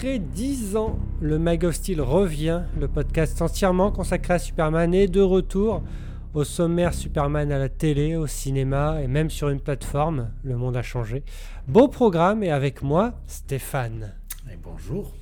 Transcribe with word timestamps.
Après 0.00 0.18
10 0.18 0.76
ans, 0.76 0.98
le 1.20 1.38
Mag 1.38 1.62
of 1.62 1.74
Steel 1.74 2.00
revient. 2.00 2.62
Le 2.80 2.88
podcast 2.88 3.42
entièrement 3.42 3.92
consacré 3.92 4.32
à 4.32 4.38
Superman 4.38 4.94
est 4.94 5.08
de 5.08 5.20
retour 5.20 5.82
au 6.32 6.42
sommaire 6.42 6.94
Superman 6.94 7.52
à 7.52 7.58
la 7.58 7.68
télé, 7.68 8.16
au 8.16 8.26
cinéma 8.26 9.02
et 9.02 9.08
même 9.08 9.28
sur 9.28 9.50
une 9.50 9.60
plateforme. 9.60 10.30
Le 10.42 10.56
monde 10.56 10.78
a 10.78 10.82
changé. 10.82 11.22
Beau 11.68 11.86
programme 11.86 12.42
et 12.42 12.50
avec 12.50 12.80
moi, 12.80 13.12
Stéphane. 13.26 14.14
Et 14.50 14.56
bonjour. 14.56 15.12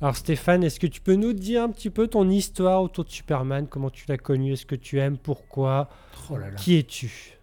Alors 0.00 0.14
Stéphane, 0.14 0.62
est-ce 0.62 0.78
que 0.78 0.86
tu 0.86 1.00
peux 1.00 1.16
nous 1.16 1.32
dire 1.32 1.64
un 1.64 1.70
petit 1.70 1.90
peu 1.90 2.06
ton 2.06 2.30
histoire 2.30 2.84
autour 2.84 3.06
de 3.06 3.10
Superman? 3.10 3.66
Comment 3.66 3.90
tu 3.90 4.04
l'as 4.06 4.16
connu? 4.16 4.52
Est-ce 4.52 4.64
que 4.64 4.76
tu 4.76 5.00
aimes? 5.00 5.18
Pourquoi? 5.18 5.88
Oh 6.30 6.36
là 6.36 6.50
là. 6.50 6.54
Qui 6.54 6.76
es-tu? 6.78 7.39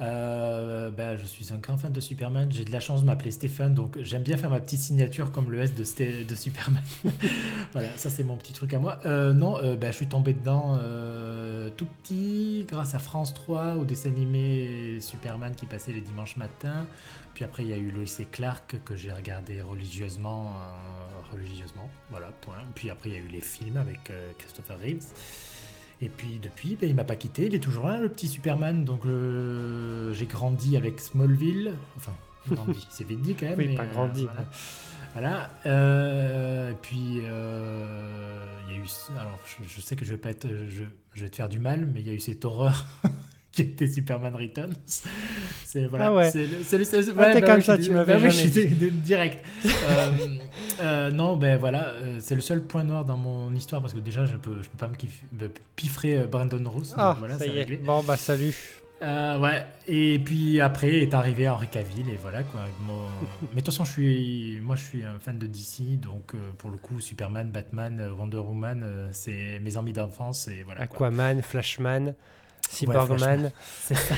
Euh, 0.00 0.90
ben, 0.90 1.16
je 1.16 1.24
suis 1.24 1.52
un 1.52 1.58
grand 1.58 1.76
fan 1.78 1.92
de 1.92 2.00
Superman. 2.00 2.50
J'ai 2.50 2.64
de 2.64 2.72
la 2.72 2.80
chance 2.80 3.02
de 3.02 3.06
m'appeler 3.06 3.30
Stéphane, 3.30 3.74
donc 3.74 3.96
j'aime 4.00 4.22
bien 4.22 4.36
faire 4.36 4.50
ma 4.50 4.58
petite 4.58 4.80
signature 4.80 5.30
comme 5.30 5.50
le 5.52 5.60
S 5.60 5.74
de, 5.74 5.84
Sté- 5.84 6.26
de 6.26 6.34
Superman. 6.34 6.82
voilà, 7.72 7.88
ça 7.96 8.10
c'est 8.10 8.24
mon 8.24 8.36
petit 8.36 8.52
truc 8.52 8.74
à 8.74 8.78
moi. 8.80 8.98
Euh, 9.06 9.32
non, 9.32 9.56
euh, 9.58 9.76
ben, 9.76 9.92
je 9.92 9.96
suis 9.96 10.08
tombé 10.08 10.32
dedans 10.32 10.78
tout 11.76 11.86
petit 12.02 12.66
grâce 12.68 12.94
à 12.94 12.98
France 12.98 13.34
3 13.34 13.74
au 13.74 13.84
dessin 13.84 14.10
animé 14.10 14.98
Superman 15.00 15.54
qui 15.54 15.66
passait 15.66 15.92
les 15.92 16.00
dimanches 16.00 16.36
matins. 16.36 16.86
Puis 17.32 17.44
après 17.44 17.64
il 17.64 17.70
y 17.70 17.72
a 17.72 17.76
eu 17.76 17.90
Lois 17.90 18.04
et 18.20 18.24
Clark 18.26 18.76
que 18.84 18.94
j'ai 18.96 19.10
regardé 19.12 19.60
religieusement, 19.60 20.52
religieusement. 21.32 21.88
Voilà, 22.10 22.28
point. 22.42 22.62
Puis 22.74 22.90
après 22.90 23.10
il 23.10 23.12
y 23.14 23.18
a 23.18 23.20
eu 23.20 23.28
les 23.28 23.40
films 23.40 23.76
avec 23.76 24.12
Christopher 24.38 24.78
Reeves. 24.78 25.06
Et 26.00 26.08
puis 26.08 26.38
depuis, 26.42 26.76
ben, 26.76 26.88
il 26.88 26.94
m'a 26.94 27.04
pas 27.04 27.16
quitté, 27.16 27.46
il 27.46 27.54
est 27.54 27.60
toujours 27.60 27.86
là, 27.86 27.98
le 27.98 28.08
petit 28.08 28.28
Superman. 28.28 28.84
Donc 28.84 29.06
euh, 29.06 30.12
j'ai 30.12 30.26
grandi 30.26 30.76
avec 30.76 31.00
Smallville. 31.00 31.74
Enfin, 31.96 32.12
grandi, 32.50 32.86
c'est 32.90 33.06
vite 33.06 33.22
dit 33.22 33.34
quand 33.34 33.46
même. 33.46 33.58
Oui, 33.58 33.68
mais, 33.68 33.76
pas 33.76 33.86
grandi, 33.86 34.24
voilà. 34.24 34.44
Voilà. 35.12 35.50
Euh, 35.66 36.72
et 36.72 36.76
puis 36.82 37.20
euh, 37.22 38.44
il 38.68 38.74
y 38.74 38.76
a 38.76 38.80
eu. 38.80 38.86
Alors 39.18 39.38
je, 39.46 39.68
je 39.68 39.80
sais 39.80 39.96
que 39.96 40.04
je 40.04 40.10
vais 40.10 40.18
pas 40.18 40.30
être, 40.30 40.48
je, 40.48 40.84
je 41.14 41.22
vais 41.22 41.30
te 41.30 41.36
faire 41.36 41.48
du 41.48 41.58
mal, 41.58 41.86
mais 41.86 42.00
il 42.00 42.06
y 42.06 42.10
a 42.10 42.14
eu 42.14 42.20
cette 42.20 42.44
horreur. 42.44 42.86
qui 43.54 43.62
était 43.62 43.86
Superman 43.88 44.34
Returns. 44.34 44.74
C'est 45.64 45.86
voilà, 45.86 46.06
Ah 46.06 46.14
ouais. 46.14 46.30
c'est 46.30 46.46
le- 46.46 46.62
Ah, 47.36 47.40
bah 47.40 47.46
comme 47.46 47.56
oui, 47.56 47.62
ça, 47.62 47.78
tu 47.78 47.90
m'avais 47.92 48.14
bah 48.14 48.20
oui, 48.22 48.30
je 48.30 48.48
suis 48.48 48.90
direct. 48.90 49.44
Euh, 49.90 50.10
euh, 50.80 51.10
non, 51.10 51.36
ben 51.36 51.58
voilà, 51.58 51.88
euh, 51.88 52.16
c'est 52.20 52.34
le 52.34 52.40
seul 52.40 52.62
point 52.62 52.84
noir 52.84 53.04
dans 53.04 53.16
mon 53.16 53.52
histoire 53.54 53.80
parce 53.82 53.92
que 53.94 53.98
déjà 54.00 54.24
je 54.26 54.36
peux, 54.36 54.56
je 54.62 54.68
peux 54.68 54.78
pas 54.78 54.88
me, 54.88 54.94
kiff- 54.94 55.22
me 55.40 55.48
piffrer 55.76 56.26
Brandon 56.26 56.58
donc 56.58 56.82
Ah, 56.96 57.14
voilà, 57.18 57.38
ça 57.38 57.46
y 57.46 57.58
est. 57.58 57.76
Bon, 57.84 58.02
bah 58.02 58.16
salut. 58.16 58.54
Ouais, 59.02 59.66
et 59.86 60.18
puis 60.18 60.60
après 60.60 61.00
est 61.02 61.12
arrivé 61.12 61.48
Henry 61.48 61.68
Cavill 61.68 62.08
et 62.08 62.18
voilà 62.20 62.42
quoi. 62.44 62.62
Mon- 62.86 63.08
Mais 63.54 63.60
de 63.60 63.60
toute 63.60 63.66
façon, 63.66 63.84
je 63.84 63.92
suis, 63.92 64.58
moi 64.62 64.76
je 64.76 64.82
suis 64.84 65.04
un 65.04 65.18
fan 65.20 65.38
de 65.38 65.46
DC, 65.46 66.00
donc 66.00 66.32
pour 66.58 66.70
le 66.70 66.78
coup, 66.78 67.00
Superman, 67.00 67.50
Batman, 67.50 68.10
Wonder 68.18 68.38
Woman, 68.38 69.08
c'est 69.12 69.58
mes 69.60 69.76
amis 69.76 69.92
d'enfance 69.92 70.48
et 70.48 70.62
voilà. 70.64 70.86
quoi. 70.86 71.08
Aquaman, 71.08 71.42
Flashman, 71.42 72.14
Cyborgman. 72.70 73.50
C'est 73.82 73.94
ça. 73.94 74.14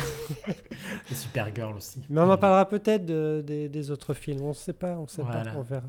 et 1.10 1.14
Supergirl 1.14 1.76
aussi. 1.76 2.00
Mais 2.08 2.20
on 2.20 2.30
en 2.30 2.36
parlera 2.38 2.68
peut-être 2.68 3.04
de- 3.04 3.42
des, 3.46 3.68
des 3.68 3.90
autres 3.90 4.14
films. 4.14 4.42
On 4.42 4.48
ne 4.48 4.54
sait 4.54 4.72
pas, 4.72 4.96
on 4.98 5.06
sait 5.06 5.22
Voilà. 5.22 5.50
pas, 5.52 5.58
on 5.58 5.62
verra. 5.62 5.86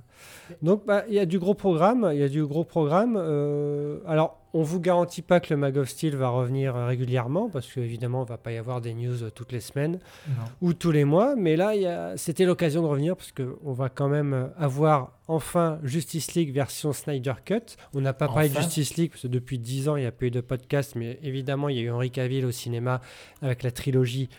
Donc, 0.62 0.86
bah, 0.86 1.04
il 1.08 1.14
y 1.16 1.20
a 1.20 1.26
du 1.26 1.40
gros 1.40 1.54
programme. 1.54 2.10
Il 2.14 2.20
y 2.20 2.24
a 2.24 2.30
du 2.30 2.46
gros 2.46 2.64
programme. 2.64 3.16
euh, 3.18 4.00
alors, 4.08 4.40
on 4.54 4.64
vous 4.64 4.80
garantit 4.80 5.22
pas 5.22 5.40
que 5.40 5.54
le 5.54 5.58
Mag 5.58 5.78
of 5.78 5.90
Steel 5.90 6.16
va 6.16 6.30
revenir 6.30 6.76
euh, 6.76 6.88
régulièrement, 6.88 7.50
parce 7.50 7.72
qu'évidemment, 7.72 8.24
il 8.26 8.30
va 8.30 8.38
pas 8.38 8.52
y 8.52 8.58
avoir 8.58 8.82
des 8.82 8.94
news 8.94 9.24
euh, 9.24 9.30
toutes 9.30 9.52
les 9.52 9.60
semaines 9.60 10.00
Non. 10.28 10.44
ou 10.62 10.74
tous 10.74 10.92
les 10.92 11.04
mois. 11.06 11.36
Mais 11.36 11.56
là, 11.56 12.16
c'était 12.18 12.46
l'occasion 12.46 12.82
de 12.82 12.88
revenir, 12.88 13.16
parce 13.16 13.32
qu'on 13.34 13.74
va 13.74 13.90
quand 13.90 14.08
même 14.08 14.34
euh, 14.34 14.48
avoir 14.58 15.12
enfin 15.28 15.80
Justice 15.84 16.34
League 16.36 16.54
version 16.54 16.94
Snyder 16.94 17.34
Cut. 17.46 17.76
On 17.94 18.02
n'a 18.02 18.14
pas 18.14 18.28
parlé 18.28 18.50
de. 18.50 18.56
Justice 18.56 18.96
League, 18.96 19.12
parce 19.12 19.24
que 19.24 19.28
depuis 19.28 19.60
10 19.60 19.90
ans, 19.90 19.96
il 19.98 20.02
n'y 20.02 20.08
a 20.08 20.12
pas 20.12 20.26
eu 20.26 20.32
de 20.32 20.42
podcast, 20.42 20.94
mais 20.96 21.20
évidemment, 21.22 21.70
il 21.70 21.76
y 21.78 21.80
a 21.80 21.84
eu 21.84 21.92
Henry 21.92 22.10
Cavill 22.10 22.46
au 22.46 22.52
cinéma 22.52 23.02
avec 23.42 23.64
la 23.64 23.72
trilogie 23.72 24.30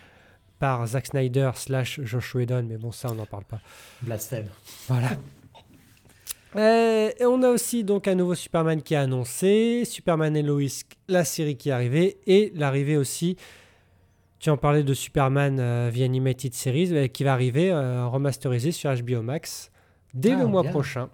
par 0.57 0.85
Zack 0.87 1.05
Snyder 1.07 1.51
slash 1.55 2.01
Josh 2.03 2.35
Whedon, 2.35 2.65
mais 2.67 2.77
bon, 2.77 2.91
ça, 2.91 3.09
on 3.11 3.15
n'en 3.15 3.25
parle 3.25 3.45
pas. 3.45 3.59
Blasphème. 4.01 4.47
Voilà. 4.89 5.11
Euh, 6.55 7.11
et 7.19 7.25
on 7.25 7.43
a 7.43 7.49
aussi 7.49 7.83
donc 7.83 8.07
un 8.07 8.15
nouveau 8.15 8.33
Superman 8.35 8.81
qui 8.81 8.95
est 8.95 8.97
annoncé, 8.97 9.83
Superman 9.85 10.35
et 10.35 10.41
Lois, 10.41 10.63
la 11.07 11.23
série 11.23 11.55
qui 11.57 11.69
est 11.69 11.71
arrivée, 11.71 12.17
et 12.25 12.51
l'arrivée 12.55 12.97
aussi, 12.97 13.37
tu 14.39 14.49
en 14.49 14.57
parlais 14.57 14.83
de 14.83 14.93
Superman 14.95 15.59
euh, 15.59 15.91
The 15.91 15.99
Animated 16.01 16.53
Series, 16.53 16.89
euh, 16.95 17.07
qui 17.07 17.23
va 17.23 17.33
arriver 17.33 17.69
euh, 17.71 18.07
remasterisé 18.07 18.71
sur 18.71 18.91
HBO 18.91 19.21
Max 19.21 19.71
dès 20.15 20.31
Ah, 20.31 20.39
le 20.39 20.47
mois 20.47 20.63
bien. 20.63 20.71
prochain. 20.71 21.09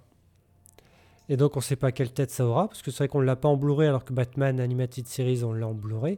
Et 1.28 1.35
donc 1.38 1.56
on 1.57 1.59
ne 1.59 1.63
sait 1.63 1.75
pas 1.75 1.91
quelle 1.91 2.13
tête 2.13 2.31
ça 2.31 2.45
aura, 2.45 2.68
parce 2.69 2.81
que 2.81 2.91
c'est 2.91 3.00
vrai 3.00 3.07
qu'on 3.09 3.19
ne 3.19 3.25
l'a 3.25 3.35
pas 3.35 3.50
en 3.50 3.57
Blu-ray, 3.57 3.90
alors 3.90 4.06
que 4.06 4.13
Batman 4.13 4.59
Animated 4.59 5.07
Series, 5.07 5.44
on 5.44 5.51
l'a 5.53 5.68
en 5.68 5.74
Blu-ray. 5.74 6.18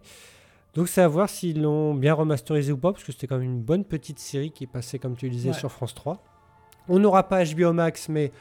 Donc 0.75 0.89
c'est 0.89 1.01
à 1.01 1.07
voir 1.07 1.27
s'ils 1.27 1.61
l'ont 1.61 1.95
bien 1.95 2.13
remasterisé 2.13 2.71
ou 2.71 2.77
pas, 2.77 2.91
parce 2.91 3.03
que 3.03 3.11
c'était 3.11 3.25
quand 3.25 3.37
même 3.37 3.45
une 3.47 3.61
bonne 3.61 3.83
petite 3.85 4.19
série 4.19 4.51
qui 4.51 4.67
passait, 4.67 4.99
comme 4.99 5.15
tu 5.15 5.25
le 5.25 5.31
disais, 5.31 5.49
Ouais. 5.49 5.55
sur 5.57 5.71
France 5.71 5.95
3. 5.95 6.21
On 6.89 6.99
n'aura 6.99 7.27
pas 7.27 7.43
HBO 7.43 7.73
Max, 7.73 8.09
mais 8.09 8.31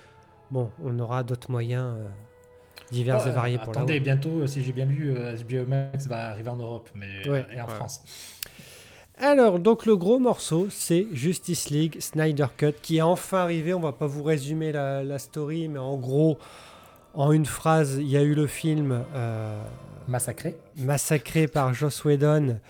bon, 0.51 0.71
on 0.83 0.99
aura 0.99 1.23
d'autres 1.23 1.51
moyens 1.51 1.95
euh, 1.99 2.07
divers 2.91 3.21
Oh, 3.25 3.29
et 3.29 3.33
variés 3.33 3.57
euh, 3.57 3.65
pour 3.65 3.71
Attendez, 3.71 4.01
bientôt, 4.01 4.41
euh, 4.41 4.47
si 4.47 4.63
j'ai 4.63 4.73
bien 4.73 4.87
vu, 4.87 5.15
euh, 5.17 5.37
HBO 5.37 5.67
Max 5.69 6.07
va 6.07 6.31
arriver 6.31 6.51
en 6.51 6.57
Europe 6.57 6.89
mais, 6.95 7.29
Ouais, 7.29 7.47
euh, 7.51 7.55
et 7.57 7.61
en 7.61 7.67
ouais. 7.67 7.75
France. 7.75 8.03
Alors, 9.19 9.59
donc 9.59 9.87
le 9.87 9.97
gros 9.97 10.19
morceau, 10.19 10.67
c'est 10.71 11.07
Justice 11.13 11.71
League 11.71 11.97
Snyder 12.01 12.47
Cut, 12.57 12.75
qui 12.83 12.99
est 12.99 13.03
enfin 13.03 13.39
arrivé. 13.39 13.73
On 13.73 13.81
va 13.81 13.93
pas 13.93 14.07
vous 14.07 14.23
résumer 14.23 14.73
la, 14.73 15.03
la 15.03 15.19
story, 15.19 15.69
mais 15.69 15.79
en 15.79 15.97
gros, 15.97 16.39
en 17.15 17.33
une 17.33 17.47
phrase, 17.47 17.97
il 17.99 18.09
y 18.09 18.17
a 18.19 18.23
eu 18.23 18.35
le 18.35 18.47
film 18.47 19.05
euh, 19.15 19.63
Massacré. 20.07 20.57
massacré 20.77 21.49
par 21.49 21.73
Joss 21.73 22.05
Whedon. 22.05 22.61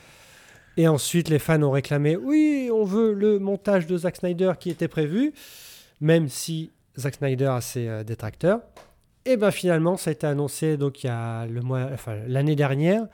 Et 0.76 0.86
ensuite, 0.86 1.30
les 1.30 1.40
fans 1.40 1.60
ont 1.62 1.70
réclamé 1.72 2.16
oui, 2.16 2.70
on 2.72 2.84
veut 2.84 3.12
le 3.12 3.40
montage 3.40 3.86
de 3.88 3.96
Zack 3.96 4.16
Snyder 4.16 4.52
qui 4.60 4.70
était 4.70 4.88
prévu, 4.88 5.32
même 6.00 6.28
si 6.28 6.70
Zack 6.98 7.16
Snyder 7.16 7.46
a 7.46 7.60
ses 7.60 7.88
euh, 7.88 8.04
détracteurs. 8.04 8.60
Et 9.24 9.36
bien 9.36 9.50
finalement, 9.50 9.96
ça 9.96 10.10
a 10.10 10.12
été 10.12 10.26
annoncé 10.26 10.76
donc 10.76 11.02
il 11.02 11.08
y 11.08 11.10
a 11.10 11.46
le 11.46 11.60
mois, 11.60 11.88
enfin 11.92 12.16
l'année 12.28 12.56
dernière. 12.56 13.06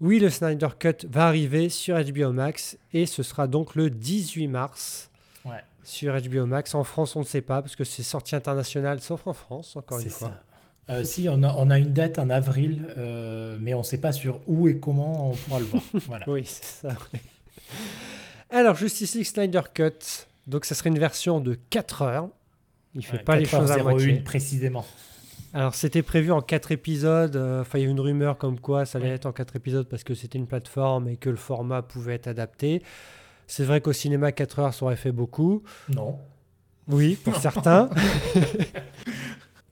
Oui, 0.00 0.18
le 0.18 0.30
Snyder 0.30 0.68
Cut 0.78 1.06
va 1.10 1.26
arriver 1.26 1.68
sur 1.68 2.02
HBO 2.02 2.32
Max 2.32 2.78
et 2.92 3.04
ce 3.06 3.22
sera 3.22 3.46
donc 3.46 3.74
le 3.74 3.90
18 3.90 4.48
mars 4.48 5.10
Ouais, 5.44 5.62
sur 5.84 6.18
HBO 6.18 6.46
Max. 6.46 6.74
En 6.74 6.84
France, 6.84 7.16
on 7.16 7.20
ne 7.20 7.24
sait 7.24 7.42
pas 7.42 7.60
parce 7.60 7.76
que 7.76 7.84
c'est 7.84 8.02
sorti 8.02 8.34
international, 8.34 9.00
sauf 9.00 9.26
en 9.26 9.32
France, 9.34 9.76
encore 9.76 9.98
une 9.98 10.08
fois. 10.08 10.32
Euh, 10.90 11.04
si, 11.04 11.28
on 11.28 11.42
a, 11.42 11.54
on 11.56 11.70
a 11.70 11.78
une 11.78 11.92
date 11.92 12.18
en 12.18 12.30
avril, 12.30 12.86
euh, 12.98 13.56
mais 13.60 13.74
on 13.74 13.78
ne 13.78 13.84
sait 13.84 13.98
pas 13.98 14.12
sur 14.12 14.40
où 14.46 14.66
et 14.68 14.78
comment 14.78 15.30
on 15.30 15.34
pourra 15.34 15.60
le 15.60 15.66
voir. 15.66 15.82
Voilà. 16.06 16.28
Oui, 16.28 16.44
c'est 16.44 16.88
ça. 16.88 16.96
Alors, 18.50 18.74
Justice 18.74 19.14
League 19.14 19.26
Snyder 19.26 19.62
Cut. 19.72 20.26
Donc, 20.46 20.64
ça 20.64 20.74
serait 20.74 20.90
une 20.90 20.98
version 20.98 21.38
de 21.40 21.54
4 21.70 22.02
heures. 22.02 22.28
Il 22.94 23.04
fait 23.04 23.18
Ouais, 23.18 23.22
pas 23.22 23.36
les 23.36 23.44
4 23.44 23.54
heures 23.54 23.60
choses 23.62 23.70
à 23.72 23.76
01 23.78 23.82
moitié. 23.82 24.14
précisément. 24.20 24.84
Alors, 25.52 25.74
c'était 25.74 26.02
prévu 26.02 26.30
en 26.32 26.40
4 26.40 26.72
épisodes. 26.72 27.34
euh, 27.36 27.60
Enfin, 27.62 27.78
il 27.78 27.82
y 27.82 27.84
a 27.84 27.88
eu 27.88 27.90
une 27.90 28.00
rumeur 28.00 28.38
comme 28.38 28.58
quoi 28.60 28.84
ça 28.86 28.98
allait 28.98 29.08
être 29.10 29.26
en 29.26 29.32
4 29.32 29.56
épisodes 29.56 29.86
parce 29.88 30.04
que 30.04 30.14
c'était 30.14 30.38
une 30.38 30.46
plateforme 30.46 31.08
et 31.08 31.16
que 31.16 31.30
le 31.30 31.36
format 31.36 31.82
pouvait 31.82 32.14
être 32.14 32.26
adapté. 32.28 32.82
C'est 33.46 33.64
vrai 33.64 33.80
qu'au 33.80 33.92
cinéma, 33.92 34.30
4 34.32 34.58
heures, 34.60 34.74
ça 34.74 34.84
aurait 34.84 34.96
fait 34.96 35.10
beaucoup. 35.12 35.62
Non. 35.88 36.18
Oui, 36.88 37.16
pour 37.22 37.36
certains. 37.36 37.90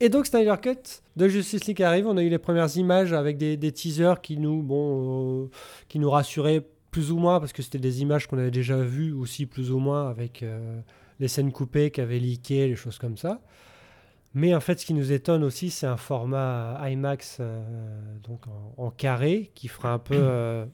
Et 0.01 0.07
donc 0.07 0.25
Snyder 0.27 0.55
Cut 0.61 1.01
de 1.17 1.27
Justice 1.27 1.65
League 1.65 1.81
arrive. 1.83 2.07
On 2.07 2.15
a 2.15 2.21
eu 2.23 2.29
les 2.29 2.37
premières 2.37 2.73
images 2.77 3.11
avec 3.11 3.37
des, 3.37 3.57
des 3.57 3.71
teasers 3.73 4.21
qui 4.21 4.37
nous, 4.37 4.63
bon, 4.63 5.43
euh, 5.43 5.49
qui 5.89 5.99
nous 5.99 6.09
rassuraient 6.09 6.65
plus 6.91 7.11
ou 7.11 7.17
moins 7.17 7.39
parce 7.39 7.51
que 7.51 7.61
c'était 7.61 7.79
des 7.79 8.01
images 8.01 8.25
qu'on 8.27 8.37
avait 8.37 8.49
déjà 8.51 8.77
vues 8.77 9.11
aussi 9.11 9.45
plus 9.45 9.71
ou 9.71 9.79
moins 9.79 10.09
avec 10.09 10.41
euh, 10.41 10.79
les 11.19 11.27
scènes 11.27 11.51
coupées 11.51 11.91
qui 11.91 12.01
avaient 12.01 12.19
leaké, 12.19 12.67
les 12.67 12.75
choses 12.75 12.97
comme 12.97 13.17
ça. 13.17 13.41
Mais 14.33 14.53
en 14.53 14.59
fait, 14.59 14.79
ce 14.79 14.85
qui 14.85 14.93
nous 14.93 15.11
étonne 15.11 15.43
aussi, 15.43 15.71
c'est 15.71 15.87
un 15.87 15.97
format 15.97 16.79
IMAX 16.87 17.37
euh, 17.39 17.63
donc 18.23 18.45
en, 18.47 18.73
en 18.77 18.91
carré 18.91 19.51
qui 19.55 19.67
fera 19.67 19.91
un 19.91 19.99
peu 19.99 20.15
euh, 20.19 20.65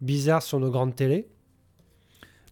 bizarre 0.00 0.42
sur 0.42 0.58
nos 0.60 0.70
grandes 0.70 0.94
télés. 0.96 1.28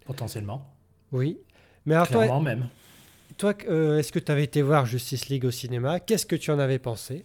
Potentiellement. 0.05 0.75
Oui. 1.13 1.39
Mais 1.87 1.95
alors 1.95 2.09
toi, 2.09 2.41
même. 2.41 2.69
toi 3.39 3.55
euh, 3.69 3.99
est-ce 3.99 4.13
que 4.13 4.19
tu 4.19 4.31
avais 4.31 4.45
été 4.45 4.63
voir 4.63 4.87
Justice 4.87 5.29
League 5.29 5.45
au 5.45 5.51
cinéma? 5.51 6.01
Qu'est-ce 6.01 6.27
que 6.27 6.37
tu 6.37 6.51
en 6.51 6.59
avais 6.59 6.79
pensé? 6.79 7.25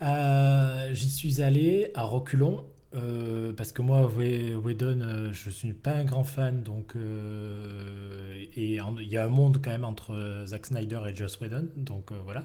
Euh, 0.00 0.94
J'y 0.94 1.10
suis 1.10 1.42
allé 1.42 1.90
à 1.94 2.04
reculons. 2.04 2.64
Euh, 2.94 3.52
parce 3.52 3.72
que 3.72 3.82
moi, 3.82 4.06
Whe- 4.10 4.54
Whedon, 4.56 5.00
euh, 5.00 5.32
je 5.32 5.50
suis 5.50 5.72
pas 5.72 5.92
un 5.92 6.04
grand 6.04 6.24
fan, 6.24 6.62
donc 6.62 6.94
euh, 6.96 8.34
et 8.54 8.74
il 8.76 9.06
y 9.08 9.16
a 9.18 9.24
un 9.24 9.28
monde 9.28 9.60
quand 9.64 9.70
même 9.70 9.84
entre 9.84 10.44
Zack 10.46 10.66
Snyder 10.66 11.00
et 11.08 11.16
Joss 11.16 11.38
Whedon, 11.40 11.68
donc 11.76 12.12
voilà. 12.12 12.44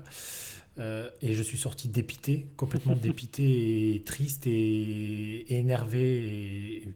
Euh, 0.79 1.09
et 1.21 1.33
je 1.33 1.41
suis 1.41 1.57
sorti 1.57 1.88
dépité, 1.88 2.47
complètement 2.56 2.95
dépité 2.95 3.44
et 3.95 4.03
triste 4.03 4.45
et, 4.45 5.57
énervé 5.57 6.83
et, 6.83 6.94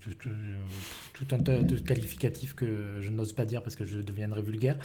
tout, 1.13 1.27
un 1.31 1.39
tas 1.39 1.57
de 1.57 1.77
qualificatifs 1.77 2.53
que 2.55 2.99
je 3.01 3.09
n'ose 3.09 3.33
pas 3.33 3.45
dire 3.45 3.61
parce 3.63 3.75
que 3.75 3.85
je 3.85 3.99
deviendrais 3.99 4.41
vulgaire. 4.41 4.77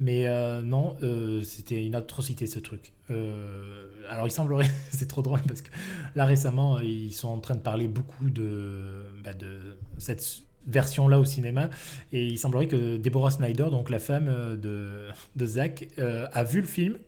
Mais 0.00 0.26
euh, 0.26 0.60
non, 0.62 0.96
euh, 1.02 1.42
c'était 1.42 1.84
une 1.84 1.94
atrocité 1.94 2.46
ce 2.46 2.58
truc. 2.58 2.92
alors 3.08 4.26
il 4.26 4.30
semblerait, 4.30 4.70
c'est 4.90 5.08
trop 5.08 5.22
drôle 5.22 5.42
parce 5.42 5.62
que 5.62 5.70
là 6.14 6.24
récemment, 6.24 6.80
ils 6.80 7.14
sont 7.14 7.28
en 7.28 7.40
train 7.40 7.54
de 7.54 7.60
parler 7.60 7.88
beaucoup 7.88 8.28
de, 8.28 9.04
bah, 9.24 9.34
de 9.34 9.76
cette 9.98 10.42
version-là 10.66 11.18
au 11.18 11.24
cinéma. 11.24 11.70
Et 12.12 12.26
il 12.26 12.38
semblerait 12.38 12.68
que 12.68 12.96
Deborah 12.96 13.30
Snyder, 13.30 13.68
donc 13.70 13.90
la 13.90 13.98
femme 13.98 14.58
de, 14.60 15.08
de 15.36 15.46
Zach, 15.46 15.88
a 15.98 16.44
vu 16.44 16.60
le 16.60 16.66
film 16.66 16.98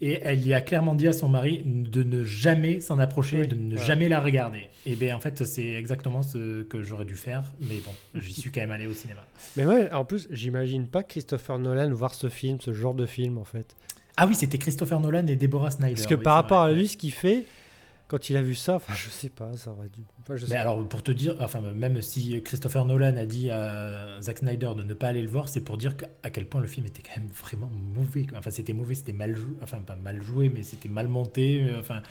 et 0.00 0.20
elle 0.22 0.46
y 0.46 0.54
a 0.54 0.60
clairement 0.60 0.94
dit 0.94 1.08
à 1.08 1.12
son 1.12 1.28
mari 1.28 1.62
de 1.64 2.02
ne 2.02 2.24
jamais 2.24 2.80
s'en 2.80 2.98
approcher, 2.98 3.46
de 3.46 3.54
ne 3.54 3.76
jamais 3.76 4.08
la 4.08 4.20
regarder. 4.20 4.68
Et 4.86 4.96
bien 4.96 5.16
en 5.16 5.20
fait, 5.20 5.44
c'est 5.44 5.74
exactement 5.74 6.22
ce 6.22 6.62
que 6.62 6.82
j'aurais 6.82 7.04
dû 7.04 7.16
faire, 7.16 7.44
mais 7.60 7.80
bon, 7.84 7.92
j'y 8.14 8.32
suis 8.32 8.50
quand 8.50 8.60
même 8.60 8.70
allé 8.70 8.86
au 8.86 8.94
cinéma. 8.94 9.20
Mais 9.56 9.66
ouais, 9.66 9.92
en 9.92 10.04
plus, 10.04 10.26
j'imagine 10.30 10.86
pas 10.86 11.02
Christopher 11.02 11.58
Nolan 11.58 11.92
voir 11.92 12.14
ce 12.14 12.28
film, 12.28 12.58
ce 12.60 12.72
genre 12.72 12.94
de 12.94 13.06
film 13.06 13.38
en 13.38 13.44
fait. 13.44 13.76
Ah 14.16 14.26
oui, 14.26 14.34
c'était 14.34 14.58
Christopher 14.58 15.00
Nolan 15.00 15.26
et 15.26 15.36
Deborah 15.36 15.70
Snyder. 15.70 15.94
Parce 15.94 16.06
que 16.06 16.14
par 16.14 16.34
rapport 16.34 16.60
à 16.60 16.72
lui, 16.72 16.88
ce 16.88 16.96
qu'il 16.96 17.12
fait, 17.12 17.46
quand 18.10 18.28
il 18.28 18.36
a 18.36 18.42
vu 18.42 18.56
ça, 18.56 18.74
enfin, 18.74 18.92
je 18.92 19.08
sais 19.08 19.28
pas, 19.28 19.56
ça 19.56 19.70
aurait 19.70 19.88
dû. 19.88 20.02
mais 20.48 20.56
alors, 20.56 20.84
pour 20.88 21.00
te 21.00 21.12
dire, 21.12 21.36
enfin, 21.38 21.60
même 21.60 22.02
si 22.02 22.42
Christopher 22.42 22.84
Nolan 22.84 23.16
a 23.16 23.24
dit 23.24 23.52
à 23.52 24.20
Zack 24.20 24.38
Snyder 24.38 24.72
de 24.76 24.82
ne 24.82 24.94
pas 24.94 25.06
aller 25.06 25.22
le 25.22 25.28
voir, 25.28 25.48
c'est 25.48 25.60
pour 25.60 25.76
dire 25.76 25.94
à 26.24 26.30
quel 26.30 26.46
point 26.46 26.60
le 26.60 26.66
film 26.66 26.86
était 26.86 27.02
quand 27.02 27.20
même 27.20 27.30
vraiment 27.30 27.70
mauvais. 27.94 28.26
Enfin, 28.34 28.50
c'était 28.50 28.72
mauvais, 28.72 28.96
c'était 28.96 29.12
mal 29.12 29.36
joué, 29.36 29.54
enfin, 29.62 29.78
pas 29.78 29.94
mal 29.94 30.20
joué, 30.20 30.48
mais 30.48 30.64
c'était 30.64 30.88
mal 30.88 31.06
monté. 31.06 31.62
Euh, 31.62 31.78
enfin, 31.78 32.02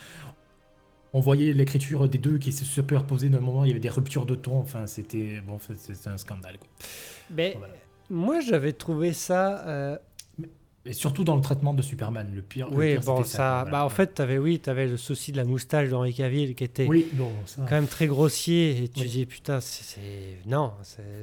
on 1.12 1.20
voyait 1.20 1.52
l'écriture 1.52 2.08
des 2.08 2.18
deux 2.18 2.38
qui 2.38 2.54
se 2.54 2.64
superposaient 2.64 3.28
d'un 3.28 3.42
moment, 3.42 3.66
il 3.66 3.68
y 3.68 3.72
avait 3.72 3.82
des 3.82 3.90
ruptures 3.90 4.26
de 4.26 4.36
ton. 4.36 4.58
Enfin, 4.58 4.88
c'était 4.88 5.42
bon, 5.42 5.60
c'est 5.76 6.08
un 6.08 6.18
scandale. 6.18 6.56
Mais 7.30 7.58
moi, 8.10 8.40
j'avais 8.40 8.72
trouvé 8.72 9.12
ça. 9.12 9.68
Euh, 9.68 9.98
et 10.90 10.94
surtout 10.94 11.24
dans 11.24 11.36
le 11.36 11.42
traitement 11.42 11.76
de 11.76 11.84
Superman, 11.84 12.28
le 12.34 12.42
pire. 12.42 12.68
Oui, 12.72 12.96
le 12.96 13.00
bon, 13.00 13.24
ça. 13.24 13.64
bah, 13.66 13.86
en 13.86 13.90
fait, 13.90 14.20
avais, 14.20 14.40
oui, 14.40 14.60
tu 14.60 14.72
avais 14.72 14.88
le 14.88 14.98
souci 14.98 15.32
de 15.32 15.38
la 15.38 15.44
moustache 15.44 15.90
d'Henri 15.90 16.16
Cavill 16.16 16.56
qui 16.56 16.64
était 16.64 16.88
oui, 16.88 17.08
bon, 17.14 17.30
ça... 17.46 17.62
quand 17.70 17.76
même 17.76 17.88
très 17.88 18.08
grossier. 18.08 18.86
Et 18.86 18.88
tu 18.88 19.06
dis, 19.06 19.28
putain, 19.28 19.62
c'est. 19.62 20.40
Non, 20.48 20.74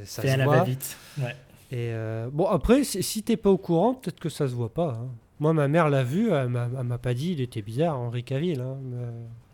ça 0.04 0.22
se 0.22 0.28
à 0.28 0.44
voit. 0.44 0.56
La 0.56 0.62
vite. 0.62 0.96
Ouais. 1.18 1.34
Et 1.72 1.90
euh, 1.90 2.28
bon, 2.32 2.46
après, 2.46 2.84
si 2.84 3.24
t'es 3.24 3.36
pas 3.36 3.50
au 3.50 3.58
courant, 3.58 3.94
peut-être 3.94 4.20
que 4.20 4.28
ça 4.28 4.46
se 4.46 4.54
voit 4.54 4.72
pas. 4.72 5.00
Hein. 5.02 5.08
Moi, 5.40 5.52
ma 5.52 5.66
mère 5.66 5.90
l'a 5.90 6.04
vu, 6.04 6.30
elle 6.30 6.48
m'a 6.48 6.98
pas 6.98 7.12
dit, 7.12 7.32
il 7.32 7.40
était 7.40 7.60
bizarre, 7.60 7.98
Henri 7.98 8.22
Cavill. 8.22 8.60
Hein, 8.60 8.76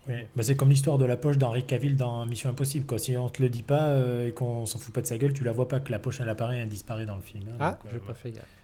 Oui, 0.08 0.16
bah, 0.36 0.42
c'est 0.42 0.56
comme 0.56 0.68
l'histoire 0.68 0.98
de 0.98 1.06
la 1.06 1.16
poche 1.16 1.38
d'Henri 1.38 1.64
Cavill 1.64 1.96
dans 1.96 2.26
Mission 2.26 2.50
Impossible. 2.50 2.84
Quoi. 2.84 2.98
Si 2.98 3.16
on 3.16 3.30
te 3.30 3.40
le 3.40 3.48
dit 3.48 3.62
pas 3.62 3.86
euh, 3.86 4.28
et 4.28 4.32
qu'on 4.32 4.66
s'en 4.66 4.78
fout 4.78 4.92
pas 4.92 5.00
de 5.00 5.06
sa 5.06 5.16
gueule, 5.16 5.32
tu 5.32 5.42
la 5.42 5.52
vois 5.52 5.68
pas 5.68 5.80
que 5.80 5.90
la 5.90 5.98
poche 5.98 6.20
elle 6.20 6.28
apparaît 6.28 6.58
et 6.58 6.60
elle 6.60 6.68
disparaît 6.68 7.06
dans 7.06 7.16
le 7.16 7.22
film. 7.22 7.44
Hein, 7.48 7.56
ah, 7.60 7.78
j'ai 7.90 7.98
pas 7.98 8.12
fait 8.12 8.30
gaffe. 8.32 8.61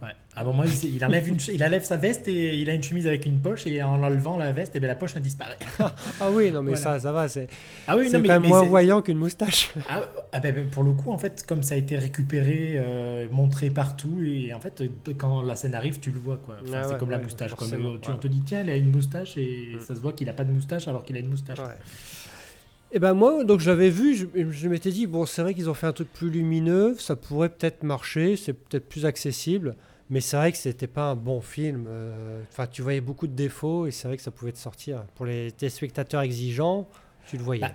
Ouais. 0.00 0.10
À 0.36 0.42
un 0.42 0.44
moment, 0.44 0.62
il, 0.62 0.94
il 0.94 1.04
enlève, 1.04 1.28
une, 1.28 1.38
il 1.52 1.64
enlève 1.64 1.82
sa 1.82 1.96
veste 1.96 2.28
et 2.28 2.54
il 2.54 2.70
a 2.70 2.74
une 2.74 2.82
chemise 2.82 3.08
avec 3.08 3.26
une 3.26 3.40
poche 3.40 3.66
et 3.66 3.82
en 3.82 4.00
enlevant 4.00 4.36
la 4.36 4.52
veste, 4.52 4.76
et 4.76 4.78
eh 4.78 4.80
bien 4.80 4.88
la 4.88 4.94
poche 4.94 5.12
elle 5.16 5.22
disparaît. 5.22 5.58
ah 5.80 6.30
oui, 6.30 6.52
non 6.52 6.62
mais 6.62 6.76
ça, 6.76 7.00
ça 7.00 7.10
va, 7.10 7.26
c'est 7.26 7.48
ah 7.88 7.96
oui, 7.96 8.08
quand 8.10 8.20
même 8.20 8.46
moins 8.46 8.62
voyant 8.62 9.02
qu'une 9.02 9.18
moustache. 9.18 9.70
Ah, 9.90 10.02
ah 10.32 10.40
ben, 10.40 10.68
pour 10.68 10.82
le 10.82 10.92
coup, 10.92 11.10
en 11.10 11.18
fait, 11.18 11.44
comme 11.46 11.62
ça 11.62 11.74
a 11.74 11.78
été 11.78 11.96
récupéré, 11.96 12.74
euh, 12.74 13.26
montré 13.30 13.70
partout, 13.70 14.20
et 14.22 14.52
en 14.52 14.60
fait, 14.60 14.82
quand 15.16 15.40
la 15.40 15.56
scène 15.56 15.74
arrive, 15.74 15.98
tu 15.98 16.10
le 16.10 16.18
vois. 16.18 16.36
quoi. 16.36 16.56
Ah 16.72 16.82
c'est 16.86 16.98
comme 16.98 17.10
la 17.10 17.18
moustache. 17.18 17.54
Comme, 17.54 17.98
tu, 18.00 18.10
on 18.10 18.16
te 18.16 18.28
dit, 18.28 18.42
tiens, 18.44 18.62
il 18.62 18.70
a 18.70 18.76
une 18.76 18.90
moustache 18.90 19.36
et 19.38 19.76
mm. 19.76 19.80
ça 19.80 19.94
se 19.94 20.00
voit 20.00 20.12
qu'il 20.12 20.28
a 20.28 20.34
pas 20.34 20.44
de 20.44 20.52
moustache 20.52 20.88
alors 20.88 21.04
qu'il 21.04 21.16
a 21.16 21.20
une 21.20 21.30
moustache. 21.30 21.58
Et 22.90 22.96
eh 22.96 22.98
ben 23.00 23.12
moi, 23.12 23.44
donc 23.44 23.60
j'avais 23.60 23.90
vu, 23.90 24.14
je, 24.14 24.26
je 24.50 24.68
m'étais 24.68 24.90
dit, 24.90 25.06
bon, 25.06 25.26
c'est 25.26 25.42
vrai 25.42 25.52
qu'ils 25.52 25.68
ont 25.68 25.74
fait 25.74 25.86
un 25.86 25.92
truc 25.92 26.10
plus 26.10 26.30
lumineux, 26.30 26.94
ça 26.98 27.16
pourrait 27.16 27.50
peut-être 27.50 27.82
marcher, 27.82 28.36
c'est 28.36 28.54
peut-être 28.54 28.88
plus 28.88 29.04
accessible. 29.04 29.76
Mais 30.10 30.20
c'est 30.20 30.36
vrai 30.36 30.52
que 30.52 30.58
c'était 30.58 30.86
pas 30.86 31.10
un 31.10 31.14
bon 31.14 31.40
film. 31.40 31.86
Euh, 31.88 32.42
enfin, 32.50 32.66
tu 32.66 32.82
voyais 32.82 33.00
beaucoup 33.00 33.26
de 33.26 33.34
défauts 33.34 33.86
et 33.86 33.90
c'est 33.90 34.08
vrai 34.08 34.16
que 34.16 34.22
ça 34.22 34.30
pouvait 34.30 34.52
te 34.52 34.58
sortir. 34.58 35.04
Pour 35.14 35.26
les 35.26 35.52
spectateurs 35.68 36.22
exigeants, 36.22 36.88
tu 37.26 37.36
le 37.36 37.42
voyais. 37.42 37.60
Bah, 37.60 37.74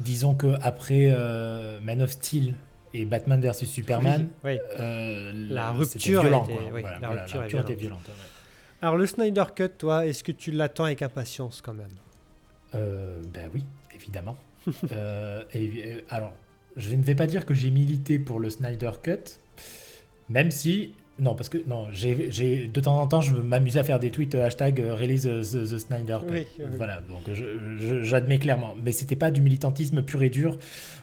disons 0.00 0.34
que 0.34 0.54
après 0.60 1.08
euh, 1.12 1.80
Man 1.80 2.02
of 2.02 2.10
Steel 2.10 2.54
et 2.94 3.04
Batman 3.04 3.40
vs 3.40 3.64
Superman, 3.64 4.28
euh, 4.44 5.32
la 5.34 5.70
rupture, 5.70 6.24
était, 6.24 6.58
la 7.00 7.08
rupture, 7.10 7.60
était 7.60 7.74
violente. 7.74 8.10
Alors 8.82 8.96
le 8.96 9.06
Snyder 9.06 9.44
Cut, 9.54 9.70
toi, 9.78 10.06
est-ce 10.06 10.24
que 10.24 10.32
tu 10.32 10.50
l'attends 10.50 10.84
avec 10.84 11.02
impatience 11.02 11.60
quand 11.60 11.74
même? 11.74 11.94
Ben 12.72 13.50
oui, 13.54 13.64
évidemment. 13.94 14.36
Et, 15.54 16.04
alors, 16.10 16.32
je 16.76 16.94
ne 16.94 17.02
vais 17.02 17.14
pas 17.14 17.26
dire 17.26 17.46
que 17.46 17.54
j'ai 17.54 17.70
milité 17.70 18.18
pour 18.18 18.40
le 18.40 18.50
Snyder 18.50 18.92
Cut, 19.02 19.38
même 20.28 20.50
si 20.50 20.92
non, 21.18 21.34
parce 21.34 21.48
que 21.48 21.58
non, 21.66 21.88
j'ai 21.90 22.68
de 22.68 22.80
temps 22.80 23.00
en 23.00 23.06
temps, 23.08 23.20
je 23.20 23.34
m'amusais 23.34 23.80
à 23.80 23.84
faire 23.84 23.98
des 23.98 24.10
tweets 24.10 24.36
euh, 24.36 24.46
hashtag 24.46 24.80
euh, 24.80 24.94
release 24.94 25.24
the, 25.24 25.78
Snyder. 25.78 26.18
Voilà, 26.76 27.00
donc 27.00 27.22
j'admets 28.02 28.38
clairement. 28.38 28.74
Mais 28.82 28.92
c'était 28.92 29.16
pas 29.16 29.30
du 29.30 29.40
militantisme 29.40 30.02
pur 30.02 30.22
et 30.22 30.30
dur, 30.30 30.58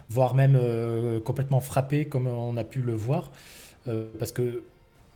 voire 0.09 0.33
même 0.33 0.55
euh, 0.55 1.19
complètement 1.19 1.59
frappé 1.59 2.05
comme 2.05 2.27
on 2.27 2.55
a 2.55 2.63
pu 2.63 2.81
le 2.81 2.93
voir. 2.93 3.31
parce 4.19 4.31
que 4.31 4.63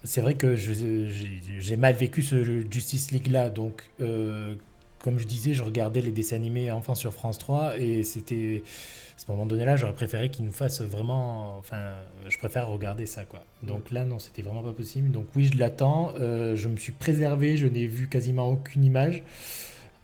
c'est 0.04 0.22
vrai 0.22 0.36
que 0.36 0.56
j'ai 0.56 1.78
mal 1.78 1.94
vécu 1.94 2.22
ce 2.22 2.64
Justice 2.70 3.12
League 3.12 3.28
là. 3.28 3.50
Donc, 3.50 3.84
comme 5.04 5.20
je 5.20 5.26
disais, 5.26 5.54
je 5.54 5.64
regardais 5.64 6.02
les 6.02 6.12
dessins 6.12 6.36
animés 6.36 6.72
enfants 6.72 6.96
sur 6.96 7.14
France 7.14 7.38
3 7.38 7.78
et 7.80 8.04
c'était 8.04 8.64
à 9.20 9.22
ce 9.22 9.30
moment 9.30 9.46
donné-là, 9.46 9.76
j'aurais 9.76 9.94
préféré 9.94 10.30
qu'il 10.30 10.46
nous 10.46 10.54
fasse 10.54 10.82
vraiment. 10.82 11.58
Enfin, 11.58 11.92
je 12.30 12.38
préfère 12.38 12.70
regarder 12.70 13.06
ça, 13.06 13.26
quoi. 13.26 13.44
Donc 13.64 13.92
là, 13.92 14.06
non, 14.06 14.18
c'était 14.18 14.42
vraiment 14.42 14.64
pas 14.64 14.72
possible. 14.72 15.12
Donc 15.12 15.26
oui, 15.36 15.50
je 15.52 15.60
l'attends. 15.60 16.14
Euh, 16.22 16.56
je 16.56 16.70
me 16.70 16.78
suis 16.78 16.94
préservé. 16.94 17.58
Je 17.58 17.68
n'ai 17.68 17.86
vu 17.86 18.08
quasiment 18.08 18.48
aucune 18.48 18.86
image. 18.86 19.22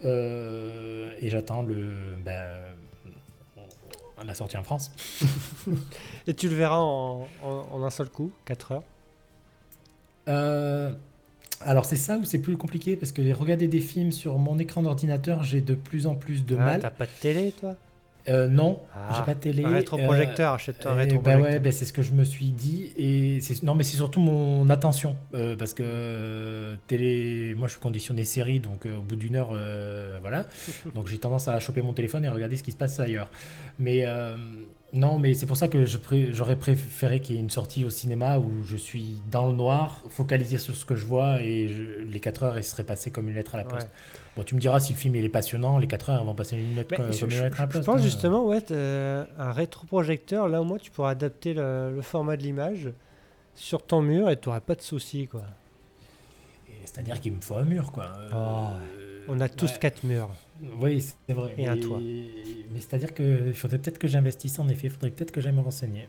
Euh, 0.03 1.13
et 1.21 1.29
j'attends 1.29 1.61
le. 1.61 1.93
Ben, 2.25 2.43
la 4.25 4.33
sortie 4.33 4.57
en 4.57 4.63
France. 4.63 4.91
et 6.27 6.33
tu 6.33 6.49
le 6.49 6.55
verras 6.55 6.79
en, 6.79 7.27
un 7.41 7.89
seul 7.89 8.09
coup, 8.09 8.33
4 8.43 8.71
heures? 8.73 8.83
Euh, 10.27 10.91
alors 11.65 11.85
c'est 11.85 11.95
ça 11.95 12.17
ou 12.17 12.23
c'est 12.23 12.39
plus 12.39 12.57
compliqué? 12.57 12.95
Parce 12.95 13.11
que 13.11 13.33
regarder 13.33 13.67
des 13.67 13.81
films 13.81 14.11
sur 14.11 14.37
mon 14.37 14.59
écran 14.59 14.83
d'ordinateur, 14.83 15.43
j'ai 15.43 15.61
de 15.61 15.73
plus 15.73 16.07
en 16.07 16.15
plus 16.15 16.45
de 16.45 16.55
ah, 16.59 16.65
mal. 16.65 16.81
T'as 16.81 16.89
pas 16.89 17.05
de 17.05 17.11
télé 17.21 17.53
toi? 17.59 17.75
Euh, 18.27 18.47
non, 18.47 18.81
ah, 18.95 19.15
j'ai 19.15 19.23
pas 19.23 19.35
de 19.35 19.39
télé. 19.39 19.63
Un 19.63 19.69
rétroprojecteur, 19.69 20.51
euh, 20.53 20.55
achète-toi 20.55 20.91
un 20.91 20.95
rétroprojecteur. 20.95 21.43
Bah 21.43 21.53
ouais, 21.53 21.59
bah 21.59 21.71
c'est 21.71 21.85
ce 21.85 21.93
que 21.93 22.01
je 22.01 22.11
me 22.11 22.23
suis 22.23 22.49
dit. 22.49 22.91
Et 22.97 23.39
non, 23.63 23.75
mais 23.75 23.83
c'est 23.83 23.97
surtout 23.97 24.19
mon 24.19 24.67
attention. 24.69 25.15
Euh, 25.35 25.55
parce 25.55 25.73
que 25.73 26.75
télé, 26.87 27.53
moi 27.55 27.67
je 27.67 27.73
suis 27.73 27.81
conditionné 27.81 28.23
série, 28.23 28.59
donc 28.59 28.85
au 28.85 29.01
bout 29.01 29.15
d'une 29.15 29.35
heure, 29.35 29.53
voilà. 30.21 30.47
donc 30.95 31.07
j'ai 31.07 31.19
tendance 31.19 31.47
à 31.47 31.59
choper 31.59 31.81
mon 31.81 31.93
téléphone 31.93 32.25
et 32.25 32.29
regarder 32.29 32.57
ce 32.57 32.63
qui 32.63 32.71
se 32.71 32.77
passe 32.77 32.99
ailleurs. 32.99 33.29
Mais 33.77 34.05
non, 34.93 35.19
mais 35.19 35.33
c'est 35.33 35.45
pour 35.45 35.57
ça 35.57 35.67
que 35.67 35.85
j'aurais 35.85 36.55
préféré 36.55 37.19
qu'il 37.19 37.35
y 37.35 37.37
ait 37.37 37.41
une 37.41 37.49
sortie 37.49 37.83
au 37.83 37.89
cinéma 37.89 38.37
où 38.37 38.63
je 38.63 38.77
suis 38.77 39.21
dans 39.29 39.47
le 39.47 39.53
noir, 39.53 40.01
focalisé 40.09 40.57
sur 40.57 40.75
ce 40.75 40.85
que 40.85 40.95
je 40.95 41.05
vois 41.05 41.41
et 41.41 41.67
les 41.67 42.19
4 42.19 42.43
heures, 42.43 42.57
elles 42.57 42.63
seraient 42.63 42.85
passées 42.85 43.11
comme 43.11 43.27
une 43.27 43.35
lettre 43.35 43.55
à 43.55 43.57
la 43.57 43.65
poste. 43.65 43.89
Bon, 44.37 44.43
tu 44.43 44.55
me 44.55 44.59
diras 44.59 44.79
si 44.79 44.93
le 44.93 44.97
film 44.97 45.15
il 45.15 45.25
est 45.25 45.29
passionnant, 45.29 45.79
les 45.79 45.87
4 45.87 46.09
heures 46.09 46.19
elles 46.21 46.25
vont 46.25 46.35
passer 46.35 46.57
une 46.57 46.75
lettre, 46.75 46.95
comme, 46.95 47.07
une 47.07 47.41
lettre 47.41 47.59
à 47.59 47.63
la 47.63 47.67
poste. 47.67 47.83
Je 47.83 47.85
pense 47.85 47.99
hein. 47.99 48.03
justement, 48.03 48.45
ouais, 48.45 48.63
un 48.71 49.51
rétroprojecteur, 49.51 50.47
là 50.47 50.61
au 50.61 50.63
moins 50.63 50.77
tu 50.77 50.91
pourras 50.91 51.11
adapter 51.11 51.53
le, 51.53 51.99
format 52.01 52.37
de 52.37 52.43
l'image 52.43 52.89
sur 53.53 53.85
ton 53.85 54.01
mur 54.01 54.29
et 54.29 54.39
tu 54.39 54.47
n'auras 54.47 54.61
pas 54.61 54.75
de 54.75 54.81
soucis, 54.81 55.27
quoi. 55.27 55.43
C'est-à-dire 56.85 57.19
qu'il 57.19 57.33
me 57.33 57.41
faut 57.41 57.55
un 57.55 57.65
mur, 57.65 57.91
quoi. 57.91 58.13
Oh, 58.33 58.35
euh, 58.35 59.04
on 59.27 59.39
a 59.39 59.49
tous 59.49 59.77
4 59.77 60.03
murs. 60.03 60.29
Oui, 60.79 61.01
c'est 61.01 61.33
vrai. 61.33 61.53
Et 61.57 61.67
un 61.67 61.77
toit. 61.77 61.99
Mais 61.99 62.79
c'est-à-dire 62.79 63.13
qu'il 63.13 63.53
faudrait 63.53 63.79
peut-être 63.79 63.99
que 63.99 64.07
j'investisse 64.07 64.59
en 64.59 64.67
effet, 64.67 64.87
il 64.87 64.89
faudrait 64.89 65.11
peut-être 65.11 65.31
que 65.31 65.41
j'aille 65.41 65.53
me 65.53 65.61
renseigner. 65.61 66.07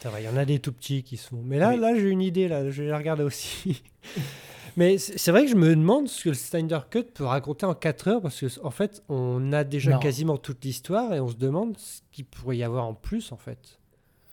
C'est 0.00 0.08
vrai, 0.08 0.22
il 0.22 0.26
y 0.26 0.28
en 0.28 0.36
a 0.36 0.44
des 0.44 0.60
tout 0.60 0.72
petits 0.72 1.02
qui 1.02 1.16
sont. 1.16 1.42
Mais 1.44 1.58
là, 1.58 1.76
là 1.76 1.94
j'ai 1.94 2.08
une 2.08 2.22
idée, 2.22 2.48
là, 2.48 2.70
je 2.70 2.82
vais 2.82 2.88
la 2.88 2.98
regarder 2.98 3.22
aussi. 3.22 3.82
Mais 4.76 4.98
c'est 4.98 5.32
vrai 5.32 5.44
que 5.44 5.50
je 5.50 5.56
me 5.56 5.74
demande 5.74 6.08
ce 6.08 6.24
que 6.24 6.28
le 6.28 6.34
Snyder 6.34 6.78
Cut 6.88 7.02
peut 7.02 7.24
raconter 7.24 7.66
en 7.66 7.74
4 7.74 8.08
heures, 8.08 8.22
parce 8.22 8.40
qu'en 8.40 8.66
en 8.66 8.70
fait, 8.70 9.02
on 9.08 9.52
a 9.52 9.64
déjà 9.64 9.98
quasiment 9.98 10.36
toute 10.38 10.64
l'histoire 10.64 11.12
et 11.12 11.20
on 11.20 11.28
se 11.28 11.34
demande 11.34 11.76
ce 11.76 12.00
qu'il 12.12 12.24
pourrait 12.24 12.58
y 12.58 12.62
avoir 12.62 12.86
en 12.86 12.94
plus, 12.94 13.32
en 13.32 13.36
fait. 13.36 13.78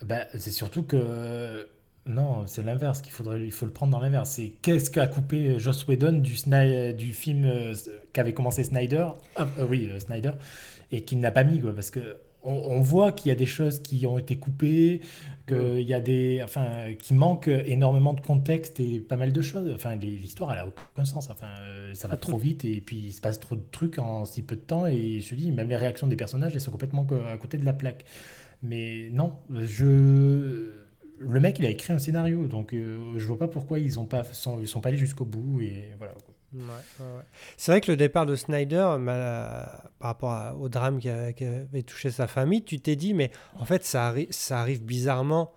Bah, 0.04 0.28
c'est 0.38 0.52
surtout 0.52 0.84
que 0.84 1.68
non, 2.08 2.48
c'est 2.48 2.64
l'inverse 2.64 3.02
qu'il 3.02 3.12
faudrait, 3.12 3.44
il 3.44 3.52
faut 3.52 3.66
le 3.66 3.72
prendre 3.72 3.92
dans 3.92 4.00
l'inverse. 4.00 4.32
C'est 4.32 4.54
qu'est-ce 4.62 4.90
qu'a 4.90 5.08
coupé 5.08 5.60
Joss 5.60 5.88
Whedon 5.88 6.14
du, 6.20 6.36
du 6.96 7.14
film 7.14 7.46
euh, 7.46 7.74
qu'avait 8.14 8.34
commencé 8.34 8.64
Snyder, 8.64 9.08
ah, 9.36 9.48
euh, 9.60 9.66
oui, 9.70 9.90
euh, 9.92 10.00
Snyder, 10.00 10.32
et 10.92 11.02
qu'il 11.02 11.20
n'a 11.20 11.32
pas 11.32 11.44
mis, 11.44 11.60
quoi, 11.60 11.74
parce 11.74 11.92
que 11.92 12.18
on, 12.44 12.82
voit 12.82 13.12
qu'il 13.12 13.30
y 13.30 13.32
a 13.32 13.36
des 13.36 13.46
choses 13.46 13.82
qui 13.82 14.06
ont 14.08 14.18
été 14.18 14.38
coupées, 14.38 15.02
qu'il 15.48 15.82
y 15.82 15.94
a 15.94 16.00
des, 16.00 16.42
enfin, 16.44 16.94
qui 16.98 17.14
manquent 17.14 17.50
énormément 17.50 18.14
de 18.14 18.22
contexte 18.22 18.80
et 18.80 19.00
pas 19.00 19.18
mal 19.18 19.34
de 19.34 19.42
choses. 19.42 19.70
Enfin, 19.74 19.96
l'histoire, 19.96 20.54
elle 20.54 20.60
a 20.60 20.68
aucun 20.68 21.06
sens. 21.06 21.30
Enfin, 21.30 21.48
euh, 21.62 21.94
ça 21.94 22.08
va 22.08 22.16
trop 22.16 22.38
vite 22.38 22.64
et 22.64 22.80
puis 22.82 22.98
il 22.98 23.12
se 23.12 23.22
passe 23.22 23.40
trop 23.40 23.56
de 23.56 23.64
trucs 23.72 24.00
en 24.00 24.26
si 24.26 24.44
peu 24.44 24.56
de 24.56 24.62
temps. 24.62 24.86
Et 24.88 25.20
je 25.20 25.30
te 25.30 25.36
dis, 25.36 25.52
même 25.52 25.68
les 25.70 25.76
réactions 25.76 26.08
des 26.08 26.16
personnages, 26.16 26.54
elles 26.54 26.62
sont 26.62 26.72
complètement 26.72 27.06
à 27.30 27.38
côté 27.38 27.58
de 27.58 27.66
la 27.66 27.74
plaque. 27.74 28.06
Mais 28.64 29.10
non, 29.12 29.34
je, 29.54 30.72
le 31.20 31.40
mec, 31.40 31.60
il 31.60 31.66
a 31.66 31.70
écrit 31.70 31.94
un 31.94 32.00
scénario, 32.00 32.48
donc 32.48 32.74
euh, 32.74 33.14
je 33.18 33.26
vois 33.26 33.38
pas 33.38 33.48
pourquoi 33.48 33.80
ils 33.80 34.00
ont 34.00 34.06
pas, 34.06 34.24
sont, 34.24 34.60
ils 34.60 34.68
sont 34.68 34.82
pas 34.82 34.90
allés 34.90 34.98
jusqu'au 34.98 35.26
bout 35.26 35.62
et 35.62 35.92
voilà. 35.98 36.14
C'est 37.58 37.72
vrai 37.72 37.82
que 37.82 37.92
le 37.92 37.98
départ 37.98 38.26
de 38.26 38.36
Snyder, 38.36 38.96
par 39.06 39.84
rapport 40.00 40.60
au 40.60 40.70
drame 40.70 41.00
qui, 41.00 41.10
avait 41.10 41.84
touché 41.86 42.10
sa 42.10 42.28
famille, 42.28 42.64
tu 42.64 42.80
t'es 42.80 42.96
dit, 42.96 43.14
mais 43.14 43.32
en 43.56 43.66
fait, 43.66 43.84
ça, 43.84 44.14
arrive 44.52 44.84
bizarrement. 44.84 45.54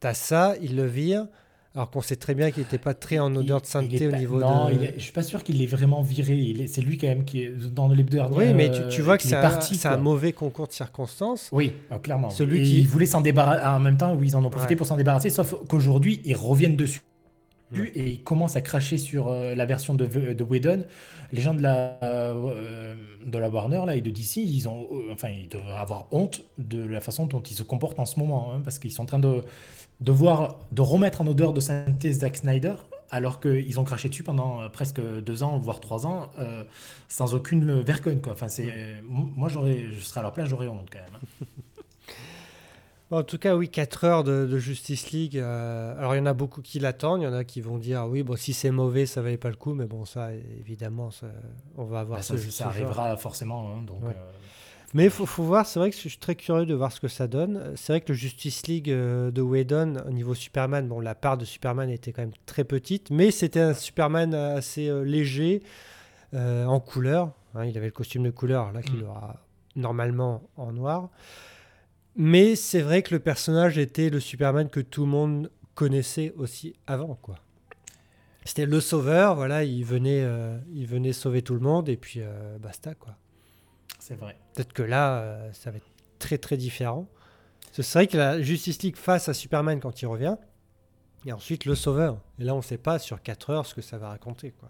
Tu 0.00 0.06
as 0.06 0.14
ça, 0.14 0.54
il 0.60 0.76
le 0.76 0.86
vire, 0.86 1.28
alors 1.74 1.90
qu'on 1.90 2.00
sait 2.02 2.16
très 2.16 2.34
bien 2.34 2.50
qu'il 2.52 2.62
n'était 2.62 2.78
pas 2.78 2.94
très 2.94 3.18
en 3.18 3.34
odeur 3.34 3.60
de 3.60 3.66
sainteté 3.66 4.06
au 4.06 4.12
niveau 4.12 4.38
non, 4.38 4.68
de. 4.68 4.74
Non, 4.74 4.80
je 4.96 5.02
suis 5.02 5.12
pas 5.12 5.24
sûr 5.24 5.42
qu'il 5.42 5.58
l'ait 5.58 5.66
vraiment 5.66 6.02
viré. 6.02 6.66
C'est 6.68 6.82
lui 6.82 6.98
quand 6.98 7.08
même 7.08 7.24
qui 7.24 7.42
est 7.42 7.50
dans 7.50 7.88
l'hebdo. 7.88 8.22
Oui, 8.30 8.54
mais 8.54 8.70
tu, 8.70 8.80
tu 8.88 9.02
vois 9.02 9.18
que 9.18 9.24
c'est 9.24 9.34
un, 9.34 9.92
un, 9.92 9.96
mauvais 9.96 10.32
concours 10.32 10.68
de 10.68 10.72
circonstances. 10.72 11.48
Oui, 11.50 11.72
ah, 11.90 11.98
clairement. 11.98 12.30
Celui 12.30 12.62
qui 12.62 12.78
il 12.78 12.86
voulait 12.86 13.06
s'en 13.06 13.20
débarrasser 13.20 13.66
en 13.66 13.80
même 13.80 13.96
temps, 13.96 14.14
où 14.14 14.22
ils 14.22 14.36
en 14.36 14.44
ont 14.44 14.50
profité 14.50 14.76
pour 14.76 14.86
s'en 14.86 14.96
débarrasser, 14.96 15.30
sauf 15.30 15.54
qu'aujourd'hui 15.68 16.20
ils 16.24 16.36
reviennent 16.36 16.76
dessus 16.76 17.00
et 17.94 18.10
ils 18.10 18.22
commencent 18.22 18.56
à 18.56 18.60
cracher 18.60 18.98
sur 18.98 19.28
euh, 19.28 19.54
la 19.54 19.66
version 19.66 19.94
de, 19.94 20.06
de 20.06 20.44
Whedon. 20.44 20.84
Les 21.32 21.40
gens 21.40 21.54
de 21.54 21.62
la, 21.62 21.98
euh, 22.02 22.94
de 23.24 23.38
la 23.38 23.48
Warner 23.48 23.82
là, 23.86 23.96
et 23.96 24.00
de 24.00 24.10
DC, 24.10 24.36
ils, 24.36 24.68
ont, 24.68 24.86
euh, 24.92 25.12
enfin, 25.12 25.28
ils 25.28 25.48
devraient 25.48 25.72
avoir 25.72 26.06
honte 26.12 26.42
de 26.58 26.84
la 26.84 27.00
façon 27.00 27.26
dont 27.26 27.40
ils 27.40 27.56
se 27.56 27.62
comportent 27.62 27.98
en 27.98 28.04
ce 28.04 28.18
moment, 28.18 28.52
hein, 28.52 28.60
parce 28.62 28.78
qu'ils 28.78 28.92
sont 28.92 29.02
en 29.02 29.06
train 29.06 29.18
de, 29.18 29.42
de, 30.00 30.12
voir, 30.12 30.58
de 30.72 30.82
remettre 30.82 31.20
en 31.20 31.26
odeur 31.26 31.52
de 31.52 31.60
synthèse 31.60 32.20
Zack 32.20 32.36
Snyder, 32.36 32.74
alors 33.10 33.40
qu'ils 33.40 33.78
ont 33.78 33.84
craché 33.84 34.08
dessus 34.08 34.22
pendant 34.22 34.68
presque 34.70 35.00
deux 35.00 35.42
ans, 35.42 35.58
voire 35.58 35.80
trois 35.80 36.06
ans, 36.06 36.30
sans 37.08 37.34
aucune 37.34 37.80
vergogne. 37.80 38.20
Quoi. 38.20 38.32
Enfin, 38.32 38.48
c'est, 38.48 38.72
moi, 39.04 39.48
j'aurais, 39.48 39.84
je 39.92 40.00
serais 40.00 40.20
à 40.20 40.22
leur 40.24 40.32
place, 40.32 40.48
j'aurais 40.48 40.68
honte 40.68 40.88
quand 40.90 40.98
même. 40.98 41.20
Hein. 41.42 41.46
En 43.10 43.22
tout 43.22 43.38
cas, 43.38 43.54
oui, 43.54 43.68
4 43.68 44.04
heures 44.04 44.24
de, 44.24 44.58
Justice 44.58 45.12
League. 45.12 45.38
Euh, 45.38 45.96
alors, 45.98 46.14
il 46.14 46.18
y 46.18 46.20
en 46.20 46.26
a 46.26 46.32
beaucoup 46.32 46.62
qui 46.62 46.80
l'attendent. 46.80 47.20
Il 47.20 47.24
y 47.24 47.28
en 47.28 47.34
a 47.34 47.44
qui 47.44 47.60
vont 47.60 47.78
dire 47.78 48.06
oui, 48.08 48.22
bon, 48.22 48.34
si 48.36 48.52
c'est 48.52 48.70
mauvais, 48.70 49.06
ça 49.06 49.22
valait 49.22 49.36
pas 49.36 49.50
le 49.50 49.56
coup. 49.56 49.74
Mais 49.74 49.86
bon, 49.86 50.04
ça, 50.04 50.32
évidemment, 50.32 51.10
on 51.76 51.84
va 51.84 52.00
avoir 52.00 52.18
bah, 52.18 52.22
ça, 52.22 52.36
ça 52.38 52.66
arrivera 52.66 53.16
forcément. 53.16 53.70
Hein, 53.70 53.82
donc, 53.86 54.02
euh, 54.04 54.12
Mais 54.94 55.04
il 55.04 55.10
faut, 55.10 55.26
faut, 55.26 55.42
voir, 55.42 55.66
c'est 55.66 55.78
vrai 55.78 55.90
que 55.90 55.96
je 55.96 56.08
suis 56.08 56.18
très 56.18 56.36
curieux 56.36 56.66
de 56.66 56.74
voir 56.74 56.92
ce 56.92 57.00
que 57.00 57.08
ça 57.08 57.26
donne. 57.26 57.72
C'est 57.76 57.92
vrai 57.92 58.00
que 58.00 58.12
le 58.12 58.14
Justice 58.14 58.66
League 58.66 58.90
euh, 58.90 59.30
de 59.30 59.42
Whedon, 59.42 59.96
au 60.06 60.10
niveau 60.10 60.34
Superman, 60.34 60.88
bon, 60.88 61.00
la 61.00 61.14
part 61.14 61.36
de 61.36 61.44
Superman 61.44 61.90
était 61.90 62.12
quand 62.12 62.22
même 62.22 62.32
très 62.46 62.64
petite, 62.64 63.10
mais 63.10 63.30
c'était 63.30 63.60
un 63.60 63.74
Superman 63.74 64.34
assez 64.34 64.90
léger, 65.04 65.62
en 66.32 66.80
couleur. 66.80 67.32
Hein. 67.54 67.66
il 67.66 67.76
avait 67.76 67.86
le 67.86 67.92
costume 67.92 68.24
de 68.24 68.30
couleur, 68.30 68.72
là, 68.72 68.82
qu'il 68.82 68.96
mm. 68.96 69.08
aura 69.08 69.44
normalement 69.76 70.42
en 70.56 70.72
noir. 70.72 71.10
Mais 72.16 72.54
c'est 72.54 72.80
vrai 72.80 73.02
que 73.02 73.14
le 73.14 73.20
personnage 73.20 73.78
était 73.78 74.10
le 74.10 74.20
Superman 74.20 74.68
que 74.68 74.80
tout 74.80 75.02
le 75.02 75.10
monde 75.10 75.50
connaissait 75.74 76.32
aussi 76.36 76.74
avant, 76.86 77.18
quoi. 77.20 77.36
C'était 78.44 78.66
le 78.66 78.80
sauveur, 78.80 79.34
voilà, 79.34 79.64
il 79.64 79.84
venait, 79.84 80.22
euh, 80.22 80.58
il 80.72 80.86
venait 80.86 81.14
sauver 81.14 81.42
tout 81.42 81.54
le 81.54 81.60
monde 81.60 81.88
et 81.88 81.96
puis 81.96 82.20
euh, 82.22 82.58
basta, 82.58 82.94
quoi. 82.94 83.16
C'est 84.06 84.16
vrai. 84.16 84.36
Peut-être 84.52 84.74
que 84.74 84.82
là, 84.82 85.20
euh, 85.20 85.52
ça 85.54 85.70
va 85.70 85.78
être 85.78 85.86
très 86.18 86.36
très 86.36 86.58
différent. 86.58 87.08
C'est 87.72 87.90
vrai 87.94 88.06
que 88.06 88.18
la 88.18 88.42
Justice 88.42 88.82
League 88.82 88.96
face 88.96 89.30
à 89.30 89.34
Superman 89.34 89.80
quand 89.80 90.02
il 90.02 90.06
revient, 90.06 90.36
et 91.24 91.32
ensuite 91.32 91.64
le 91.64 91.74
sauveur. 91.74 92.20
Et 92.38 92.44
là, 92.44 92.52
on 92.52 92.58
ne 92.58 92.62
sait 92.62 92.76
pas 92.76 92.98
sur 92.98 93.22
4 93.22 93.48
heures 93.48 93.64
ce 93.64 93.74
que 93.74 93.80
ça 93.80 93.96
va 93.96 94.10
raconter, 94.10 94.50
quoi. 94.50 94.68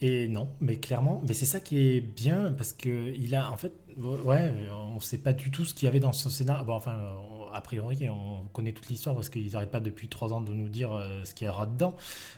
Et 0.00 0.28
non, 0.28 0.48
mais 0.60 0.78
clairement, 0.78 1.20
mais 1.26 1.34
c'est 1.34 1.44
ça 1.44 1.58
qui 1.58 1.78
est 1.78 2.00
bien 2.00 2.52
parce 2.52 2.72
que 2.72 3.12
il 3.16 3.34
a 3.34 3.50
en 3.50 3.56
fait, 3.56 3.72
ouais, 3.98 4.54
on 4.70 4.94
ne 4.94 5.00
sait 5.00 5.18
pas 5.18 5.32
du 5.32 5.50
tout 5.50 5.64
ce 5.64 5.74
qu'il 5.74 5.86
y 5.86 5.88
avait 5.88 5.98
dans 5.98 6.12
son 6.12 6.30
scénario. 6.30 6.64
Bon, 6.64 6.74
enfin, 6.74 7.16
a 7.52 7.60
priori, 7.60 8.08
on 8.08 8.44
connaît 8.52 8.72
toute 8.72 8.86
l'histoire 8.86 9.16
parce 9.16 9.28
qu'ils 9.28 9.50
n'arrêtent 9.50 9.72
pas 9.72 9.80
depuis 9.80 10.08
trois 10.08 10.32
ans 10.32 10.40
de 10.40 10.52
nous 10.52 10.68
dire 10.68 10.92
euh, 10.92 11.24
ce 11.24 11.34
qu'il 11.34 11.48
y 11.48 11.50
aura 11.50 11.66
dedans, 11.66 11.96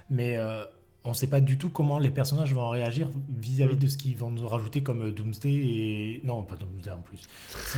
mais 0.08 0.38
euh, 0.38 0.64
on 1.04 1.10
ne 1.10 1.14
sait 1.14 1.26
pas 1.26 1.40
du 1.40 1.58
tout 1.58 1.68
comment 1.70 1.98
les 1.98 2.10
personnages 2.10 2.54
vont 2.54 2.68
réagir 2.68 3.08
vis-à-vis 3.38 3.76
de 3.76 3.86
ce 3.88 3.96
qu'ils 3.96 4.16
vont 4.16 4.30
nous 4.30 4.46
rajouter 4.46 4.82
comme 4.82 5.02
euh, 5.02 5.10
Doomsday 5.10 5.50
et 5.50 6.20
non, 6.24 6.42
pas 6.42 6.56
Doomsday 6.56 6.90
en 6.90 7.00
plus. 7.02 7.28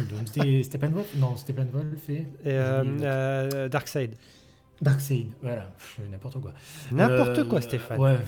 Doomsday, 0.09 0.63
Steppenwolf, 0.63 1.15
non, 1.17 1.37
Steppenwolf 1.37 2.09
et, 2.11 2.27
et 2.45 3.69
Darkseid. 3.69 4.17
Darkseid, 4.83 5.29
voilà, 5.41 5.71
n'importe 6.11 6.41
quoi. 6.41 6.53
N'importe 6.91 7.49
quoi, 7.49 7.59
euh, 7.59 7.63
Stéphane. 7.63 7.99
Ouais, 8.01 8.19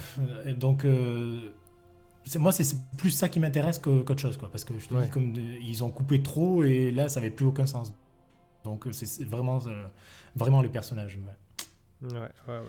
donc 0.55 0.85
euh, 0.85 1.41
moi 2.38 2.53
c'est 2.53 2.65
plus 2.97 3.11
ça 3.11 3.29
qui 3.29 3.41
m'intéresse 3.41 3.79
qu'autre 3.81 4.19
chose, 4.19 4.37
quoi, 4.37 4.49
parce 4.50 4.65
que 4.65 4.73
je 4.79 4.87
te 4.87 4.95
dis, 4.95 5.11
comme 5.11 5.35
ils 5.35 5.83
ont 5.85 5.91
coupé 5.91 6.23
trop 6.23 6.62
et 6.65 6.93
là 6.93 7.09
ça 7.09 7.21
n'avait 7.21 7.33
plus 7.33 7.47
aucun 7.47 7.67
sens. 7.67 7.93
Donc 8.65 8.87
euh, 8.87 8.93
c'est 8.93 9.25
vraiment, 9.25 9.59
vraiment 10.37 10.62
le 10.62 10.69
personnage. 10.69 11.17
Ouais, 11.17 11.35
ouais, 12.03 12.21
ouais. 12.49 12.61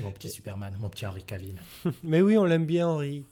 Mon 0.00 0.10
petit 0.12 0.30
Superman, 0.30 0.74
mon 0.80 0.88
petit 0.88 1.06
Henry 1.06 1.22
Cavill. 1.22 1.60
mais 2.02 2.20
oui, 2.22 2.36
on 2.36 2.44
l'aime 2.44 2.66
bien, 2.66 2.88
Henry. 2.88 3.24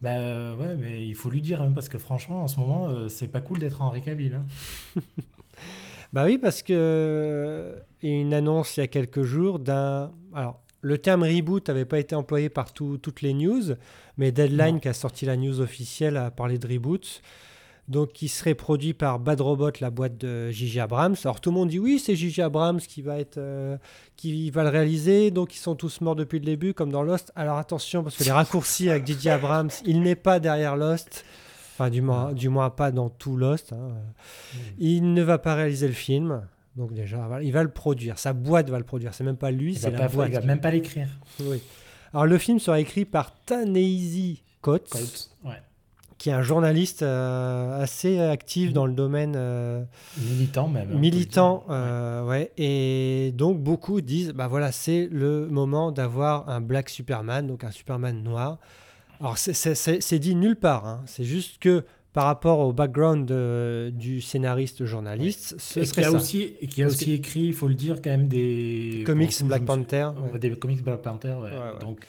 Bah 0.00 0.54
ouais, 0.54 0.76
mais 0.76 1.06
il 1.06 1.14
faut 1.14 1.30
lui 1.30 1.40
dire, 1.40 1.62
hein, 1.62 1.72
parce 1.74 1.88
que 1.88 1.98
franchement, 1.98 2.42
en 2.42 2.48
ce 2.48 2.60
moment, 2.60 3.08
c'est 3.08 3.28
pas 3.28 3.40
cool 3.40 3.58
d'être 3.58 3.80
Henry 3.80 4.02
Cavill. 4.02 4.34
Hein. 4.34 4.46
Bah 6.12 6.24
oui, 6.24 6.38
parce 6.38 6.62
que 6.62 7.74
y 8.02 8.08
a 8.08 8.20
une 8.20 8.32
annonce 8.32 8.76
il 8.76 8.80
y 8.80 8.82
a 8.82 8.86
quelques 8.86 9.22
jours 9.22 9.58
d'un. 9.58 10.12
Alors, 10.34 10.62
le 10.80 10.98
terme 10.98 11.24
reboot 11.24 11.68
n'avait 11.68 11.84
pas 11.84 11.98
été 11.98 12.14
employé 12.14 12.48
par 12.48 12.72
toutes 12.72 13.22
les 13.22 13.34
news, 13.34 13.74
mais 14.16 14.32
Deadline, 14.32 14.80
qui 14.80 14.88
a 14.88 14.92
sorti 14.92 15.26
la 15.26 15.36
news 15.36 15.60
officielle, 15.60 16.16
a 16.16 16.30
parlé 16.30 16.58
de 16.58 16.66
reboot. 16.68 17.22
Donc, 17.88 18.12
qui 18.12 18.28
serait 18.28 18.54
produit 18.54 18.94
par 18.94 19.20
Bad 19.20 19.40
Robot, 19.40 19.70
la 19.80 19.90
boîte 19.90 20.18
de 20.18 20.50
Gigi 20.50 20.80
Abrams. 20.80 21.14
Alors, 21.22 21.40
tout 21.40 21.50
le 21.50 21.54
monde 21.54 21.68
dit 21.68 21.78
oui, 21.78 22.00
c'est 22.00 22.16
Gigi 22.16 22.42
Abrams 22.42 22.80
qui 22.80 23.00
va, 23.00 23.18
être, 23.18 23.38
euh, 23.38 23.76
qui 24.16 24.50
va 24.50 24.64
le 24.64 24.70
réaliser. 24.70 25.30
Donc, 25.30 25.54
ils 25.54 25.58
sont 25.58 25.76
tous 25.76 26.00
morts 26.00 26.16
depuis 26.16 26.40
le 26.40 26.44
début, 26.44 26.74
comme 26.74 26.90
dans 26.90 27.02
Lost. 27.02 27.30
Alors, 27.36 27.58
attention, 27.58 28.02
parce 28.02 28.16
que 28.16 28.24
les 28.24 28.32
raccourcis 28.32 28.90
avec 28.90 29.06
Gigi 29.06 29.28
Abrams, 29.28 29.70
il 29.84 30.02
n'est 30.02 30.16
pas 30.16 30.40
derrière 30.40 30.76
Lost. 30.76 31.24
Enfin, 31.74 31.90
du 31.90 32.02
moins, 32.02 32.32
du 32.32 32.48
moins 32.48 32.70
pas 32.70 32.90
dans 32.90 33.08
tout 33.08 33.36
Lost. 33.36 33.72
Hein. 33.72 33.90
Hmm. 34.54 34.58
Il 34.78 35.14
ne 35.14 35.22
va 35.22 35.38
pas 35.38 35.54
réaliser 35.54 35.86
le 35.86 35.94
film. 35.94 36.42
Donc 36.76 36.92
déjà, 36.92 37.28
il 37.42 37.52
va 37.52 37.62
le 37.62 37.70
produire. 37.70 38.18
Sa 38.18 38.32
boîte 38.32 38.68
va 38.68 38.78
le 38.78 38.84
produire. 38.84 39.14
C'est 39.14 39.24
même 39.24 39.36
pas 39.36 39.50
lui, 39.50 39.74
c'est 39.74 39.90
la 39.90 40.08
boîte. 40.08 40.28
Il 40.30 40.34
va 40.34 40.40
même 40.42 40.60
pas 40.60 40.70
l'écrire. 40.70 41.08
Oui. 41.40 41.62
Alors 42.12 42.26
le 42.26 42.38
film 42.38 42.58
sera 42.58 42.80
écrit 42.80 43.04
par 43.04 43.34
Taneisi 43.44 44.42
Coates, 44.60 45.30
qui 46.18 46.30
est 46.30 46.32
un 46.32 46.42
journaliste 46.42 47.02
euh, 47.02 47.82
assez 47.82 48.20
actif 48.20 48.72
dans 48.72 48.86
le 48.86 48.94
domaine 48.94 49.34
euh, 49.36 49.82
militant 50.18 50.68
même. 50.68 50.98
Militant, 50.98 51.64
euh, 51.68 52.24
ouais. 52.24 52.52
Et 52.56 53.32
donc 53.34 53.60
beaucoup 53.60 54.00
disent, 54.00 54.32
bah 54.32 54.46
voilà, 54.48 54.72
c'est 54.72 55.08
le 55.10 55.46
moment 55.48 55.92
d'avoir 55.92 56.48
un 56.48 56.60
Black 56.60 56.88
Superman, 56.88 57.46
donc 57.46 57.64
un 57.64 57.70
Superman 57.70 58.22
noir. 58.22 58.58
Alors, 59.20 59.38
c'est 59.38 60.18
dit 60.18 60.34
nulle 60.34 60.56
part. 60.56 60.86
Hein. 60.86 61.02
C'est 61.06 61.24
juste 61.24 61.58
que 61.58 61.84
par 62.12 62.24
rapport 62.24 62.60
au 62.60 62.72
background 62.72 63.30
du 63.92 64.22
scénariste 64.22 64.86
journaliste, 64.86 65.56
ce 65.58 65.80
qui 65.80 66.02
a 66.02 66.10
aussi 66.10 66.54
qui 66.70 66.82
a 66.82 66.86
aussi 66.86 67.12
écrit, 67.12 67.40
il 67.40 67.54
faut 67.54 67.68
le 67.68 67.74
dire, 67.74 68.00
quand 68.02 68.10
même 68.10 68.28
des 68.28 69.02
comics 69.04 69.42
Black 69.44 69.64
Panther. 69.66 70.10
Des 70.38 70.50
comics 70.52 70.82
Black 70.82 71.02
Panther. 71.02 71.36
Donc 71.80 72.06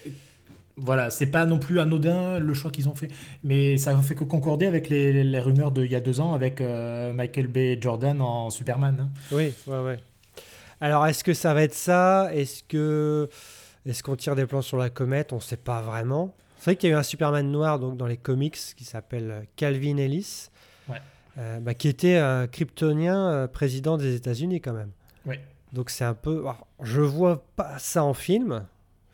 voilà, 0.77 1.09
c'est 1.09 1.27
pas 1.27 1.45
non 1.45 1.57
plus 1.57 1.79
anodin 1.79 2.39
le 2.39 2.53
choix 2.53 2.71
qu'ils 2.71 2.87
ont 2.87 2.95
fait, 2.95 3.09
mais 3.43 3.77
ça 3.77 3.95
ne 3.95 4.01
fait 4.01 4.15
que 4.15 4.23
concorder 4.23 4.67
avec 4.67 4.89
les, 4.89 5.39
rumeurs 5.39 5.71
d'il 5.71 5.91
y 5.91 5.95
a 5.95 5.99
deux 5.99 6.19
ans 6.19 6.33
avec 6.33 6.61
euh, 6.61 7.13
Michael 7.13 7.47
B. 7.47 7.81
Jordan 7.81 8.21
en 8.21 8.49
Superman. 8.49 8.97
Hein. 9.01 9.09
Oui, 9.31 9.53
ouais, 9.65 9.79
ouais. 9.79 9.99
Alors, 10.79 11.07
est-ce 11.07 11.23
que 11.23 11.33
ça 11.33 11.53
va 11.53 11.63
être 11.63 11.73
ça? 11.73 12.29
Est-ce 12.33 12.63
que 12.63 13.27
est-ce 13.87 14.03
qu'on 14.03 14.15
tire 14.15 14.35
des 14.35 14.45
plans 14.45 14.61
sur 14.61 14.77
la 14.77 14.89
comète? 14.89 15.33
On 15.33 15.37
ne 15.37 15.41
sait 15.41 15.57
pas 15.57 15.81
vraiment. 15.81 16.35
C'est 16.59 16.65
vrai 16.65 16.75
qu'il 16.75 16.89
y 16.89 16.93
a 16.93 16.95
eu 16.95 16.99
un 16.99 17.03
Superman 17.03 17.49
noir 17.49 17.79
donc, 17.79 17.97
dans 17.97 18.05
les 18.05 18.17
comics 18.17 18.57
qui 18.75 18.83
s'appelle 18.83 19.47
Calvin 19.55 19.97
Ellis, 19.97 20.49
euh, 21.37 21.59
bah, 21.59 21.73
qui 21.73 21.87
était 21.87 22.17
un 22.17 22.47
kryptonien 22.47 23.29
euh, 23.29 23.47
président 23.47 23.97
des 23.97 24.15
États-Unis 24.15 24.61
quand 24.61 24.73
même. 24.73 24.91
Donc 25.73 25.89
c'est 25.89 26.05
un 26.05 26.13
peu. 26.13 26.45
je 26.81 27.01
vois 27.01 27.43
pas 27.57 27.77
ça 27.77 28.03
en 28.03 28.13
film. 28.13 28.65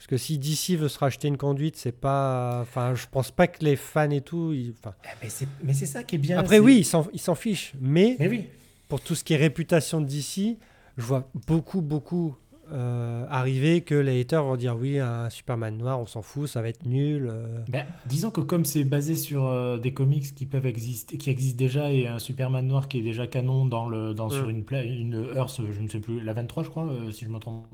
Parce 0.03 0.09
que 0.09 0.17
si 0.17 0.37
DC 0.37 0.77
veut 0.77 0.89
se 0.89 0.99
racheter 0.99 1.29
une 1.29 1.37
conduite, 1.37 1.77
c'est 1.77 1.93
pas. 1.93 2.59
Enfin, 2.61 2.93
je 2.93 3.05
pense 3.09 3.31
pas 3.31 3.47
que 3.47 3.63
les 3.63 3.77
fans 3.77 4.09
et 4.09 4.19
tout. 4.19 4.53
Enfin... 4.77 4.93
Eh, 5.05 5.29
mais 5.63 5.71
c'est 5.71 5.85
ça 5.85 6.03
qui 6.03 6.15
est 6.15 6.17
bien. 6.17 6.37
Après, 6.37 6.59
oui, 6.59 6.85
ils 7.13 7.19
s'en 7.19 7.35
fichent. 7.35 7.71
Mais, 7.79 8.17
oui. 8.19 8.49
pour 8.89 8.99
tout 8.99 9.15
ce 9.15 9.23
qui 9.23 9.33
est 9.33 9.37
réputation 9.37 10.01
de 10.01 10.05
DC, 10.05 10.57
je 10.97 11.03
vois 11.03 11.31
beaucoup, 11.47 11.81
beaucoup 11.81 12.35
euh, 12.71 13.25
arriver 13.29 13.81
que 13.81 13.93
les 13.95 14.21
haters 14.21 14.43
vont 14.43 14.55
dire 14.55 14.75
oui, 14.77 14.97
un 14.99 15.29
Superman 15.29 15.77
noir, 15.77 15.99
on 15.99 16.05
s'en 16.05 16.21
fout, 16.21 16.47
ça 16.47 16.61
va 16.61 16.69
être 16.69 16.85
nul. 16.85 17.27
euh. 17.29 17.59
Ben, 17.67 17.85
disons 18.05 18.31
que 18.31 18.41
comme 18.41 18.63
c'est 18.65 18.83
basé 18.83 19.15
sur 19.15 19.45
euh, 19.45 19.77
des 19.77 19.93
comics 19.93 20.33
qui 20.33 20.45
peuvent 20.45 20.65
exister, 20.65 21.17
qui 21.17 21.29
existent 21.29 21.57
déjà 21.57 21.91
et 21.91 22.07
un 22.07 22.19
Superman 22.19 22.65
noir 22.65 22.87
qui 22.87 22.99
est 22.99 23.03
déjà 23.03 23.27
canon 23.27 23.65
dans 23.65 23.89
le, 23.89 24.13
dans, 24.13 24.29
sur 24.29 24.47
Mm. 24.47 24.49
une, 24.51 24.63
pla- 24.63 24.83
une 24.83 25.27
Earth, 25.35 25.59
je 25.71 25.81
ne 25.81 25.87
sais 25.87 25.99
plus, 25.99 26.21
la 26.23 26.33
23 26.33 26.63
je 26.63 26.69
crois, 26.69 26.87
si 27.11 27.25
je 27.25 27.29
ne 27.29 27.33
me 27.35 27.39
trompe 27.39 27.65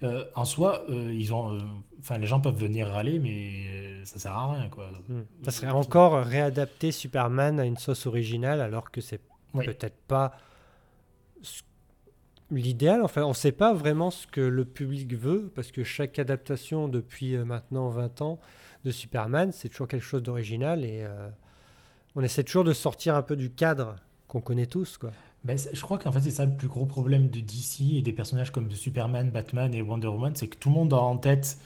pas. 0.00 0.10
En 0.34 0.44
soi, 0.44 0.84
ils 0.88 1.32
ont, 1.32 1.56
enfin 2.00 2.18
les 2.18 2.26
gens 2.26 2.40
peuvent 2.40 2.58
venir 2.58 2.88
râler, 2.88 3.18
mais 3.18 4.04
ça 4.04 4.18
sert 4.18 4.32
à 4.32 4.52
rien 4.54 4.68
quoi. 4.68 4.90
Hmm. 5.08 5.22
Ça 5.44 5.50
serait 5.52 5.70
encore 5.70 6.24
réadapter 6.24 6.92
Superman 6.92 7.60
à 7.60 7.64
une 7.64 7.76
sauce 7.78 8.06
originale 8.06 8.60
alors 8.60 8.90
que 8.90 9.00
c'est 9.00 9.20
Oui. 9.54 9.64
peut-être 9.66 9.96
pas 10.08 10.32
l'idéal. 12.50 13.02
Enfin, 13.02 13.22
on 13.22 13.30
ne 13.30 13.34
sait 13.34 13.52
pas 13.52 13.72
vraiment 13.72 14.10
ce 14.10 14.26
que 14.26 14.40
le 14.40 14.64
public 14.64 15.14
veut 15.14 15.50
parce 15.54 15.72
que 15.72 15.84
chaque 15.84 16.18
adaptation 16.18 16.88
depuis 16.88 17.36
euh, 17.36 17.44
maintenant 17.44 17.88
20 17.88 18.22
ans 18.22 18.38
de 18.84 18.90
Superman, 18.90 19.50
c'est 19.52 19.68
toujours 19.68 19.88
quelque 19.88 20.04
chose 20.04 20.22
d'original 20.22 20.84
et 20.84 21.02
euh, 21.02 21.28
on 22.14 22.22
essaie 22.22 22.44
toujours 22.44 22.64
de 22.64 22.72
sortir 22.72 23.14
un 23.14 23.22
peu 23.22 23.36
du 23.36 23.50
cadre 23.50 23.96
qu'on 24.28 24.40
connaît 24.40 24.66
tous. 24.66 24.98
Quoi. 24.98 25.10
Ben, 25.44 25.58
je 25.58 25.80
crois 25.80 25.98
qu'en 25.98 26.12
fait 26.12 26.20
c'est 26.20 26.30
ça 26.30 26.44
le 26.44 26.56
plus 26.56 26.68
gros 26.68 26.86
problème 26.86 27.28
de 27.28 27.40
DC 27.40 27.96
et 27.96 28.02
des 28.02 28.12
personnages 28.12 28.50
comme 28.50 28.70
Superman, 28.70 29.30
Batman 29.30 29.74
et 29.74 29.82
Wonder 29.82 30.08
Woman, 30.08 30.34
c'est 30.34 30.48
que 30.48 30.56
tout 30.56 30.68
le 30.68 30.74
monde 30.74 30.92
a 30.92 30.98
en 30.98 31.16
tête 31.16 31.58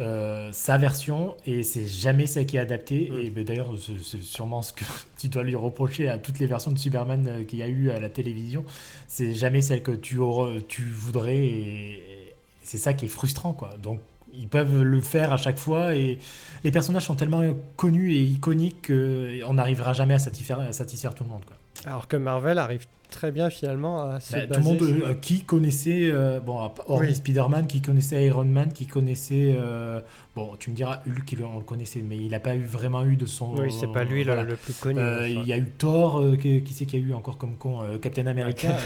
euh, 0.00 0.50
sa 0.52 0.78
version 0.78 1.36
et 1.46 1.62
c'est 1.62 1.86
jamais 1.86 2.26
celle 2.26 2.46
qui 2.46 2.56
est 2.56 2.60
adaptée. 2.60 3.10
Mm. 3.10 3.38
Et 3.38 3.44
d'ailleurs 3.44 3.74
c'est 4.02 4.22
sûrement 4.22 4.62
ce 4.62 4.72
que 4.72 4.84
tu 5.18 5.28
dois 5.28 5.42
lui 5.44 5.56
reprocher 5.56 6.08
à 6.08 6.18
toutes 6.18 6.38
les 6.38 6.46
versions 6.46 6.72
de 6.72 6.78
Superman 6.78 7.26
euh, 7.28 7.44
qu'il 7.44 7.58
y 7.58 7.62
a 7.62 7.68
eu 7.68 7.90
à 7.90 8.00
la 8.00 8.08
télévision. 8.10 8.64
C'est 9.08 9.34
jamais 9.34 9.62
celle 9.62 9.82
que 9.82 9.92
tu, 9.92 10.18
auras- 10.18 10.60
tu 10.68 10.82
voudrais 10.84 11.38
et 11.38 12.34
c'est 12.62 12.78
ça 12.78 12.94
qui 12.94 13.06
est 13.06 13.08
frustrant 13.08 13.52
quoi. 13.52 13.76
Donc 13.82 14.00
ils 14.32 14.48
peuvent 14.48 14.82
le 14.82 15.00
faire 15.00 15.32
à 15.32 15.36
chaque 15.36 15.58
fois 15.58 15.94
et 15.96 16.18
les 16.64 16.70
personnages 16.70 17.04
sont 17.06 17.16
tellement 17.16 17.42
connus 17.76 18.12
et 18.14 18.22
iconiques 18.22 18.86
qu'on 18.88 19.54
n'arrivera 19.54 19.92
jamais 19.92 20.14
à 20.14 20.18
satisfaire, 20.20 20.60
à 20.60 20.72
satisfaire 20.72 21.14
tout 21.14 21.24
le 21.24 21.30
monde 21.30 21.44
quoi. 21.44 21.56
Alors 21.86 22.08
que 22.08 22.16
Marvel 22.16 22.58
arrive 22.58 22.86
très 23.10 23.32
bien 23.32 23.50
finalement 23.50 24.02
à 24.08 24.20
se 24.20 24.32
Bah, 24.34 24.46
tout 24.46 24.60
le 24.60 24.64
monde 24.64 24.78
sur- 24.78 25.06
euh, 25.08 25.14
qui 25.14 25.42
connaissait, 25.44 26.10
euh, 26.12 26.38
bon, 26.38 26.70
hormis 26.86 27.08
Oui. 27.08 27.14
Spider-Man, 27.14 27.66
qui 27.66 27.80
connaissait 27.82 28.24
Iron 28.26 28.44
Man, 28.44 28.72
qui 28.72 28.86
connaissait, 28.86 29.54
euh, 29.58 30.00
bon, 30.36 30.54
tu 30.58 30.70
me 30.70 30.76
diras 30.76 31.00
Hulk, 31.08 31.36
on 31.52 31.58
le 31.58 31.64
connaissait, 31.64 32.02
mais 32.02 32.16
il 32.16 32.30
n'a 32.30 32.38
pas 32.40 32.54
eu, 32.54 32.64
vraiment 32.64 33.04
eu 33.04 33.16
de 33.16 33.26
son. 33.26 33.54
Oui, 33.56 33.72
c'est 33.72 33.90
pas 33.92 34.04
lui 34.04 34.22
le- 34.22 34.32
voilà. 34.32 34.44
le, 34.48 34.56
plus 34.56 34.74
connu. 34.74 35.00
Il 35.26 35.42
y 35.48 35.52
a 35.52 35.58
eu 35.58 35.66
Thor, 35.70 36.22
qui, 36.40 36.62
qui 36.62 36.72
c'est 36.72 36.86
qu'il 36.86 37.00
y 37.00 37.04
a 37.04 37.06
eu 37.08 37.14
encore 37.14 37.36
comme 37.38 37.56
con, 37.56 37.80
Captain 38.00 38.26
America. 38.26 38.68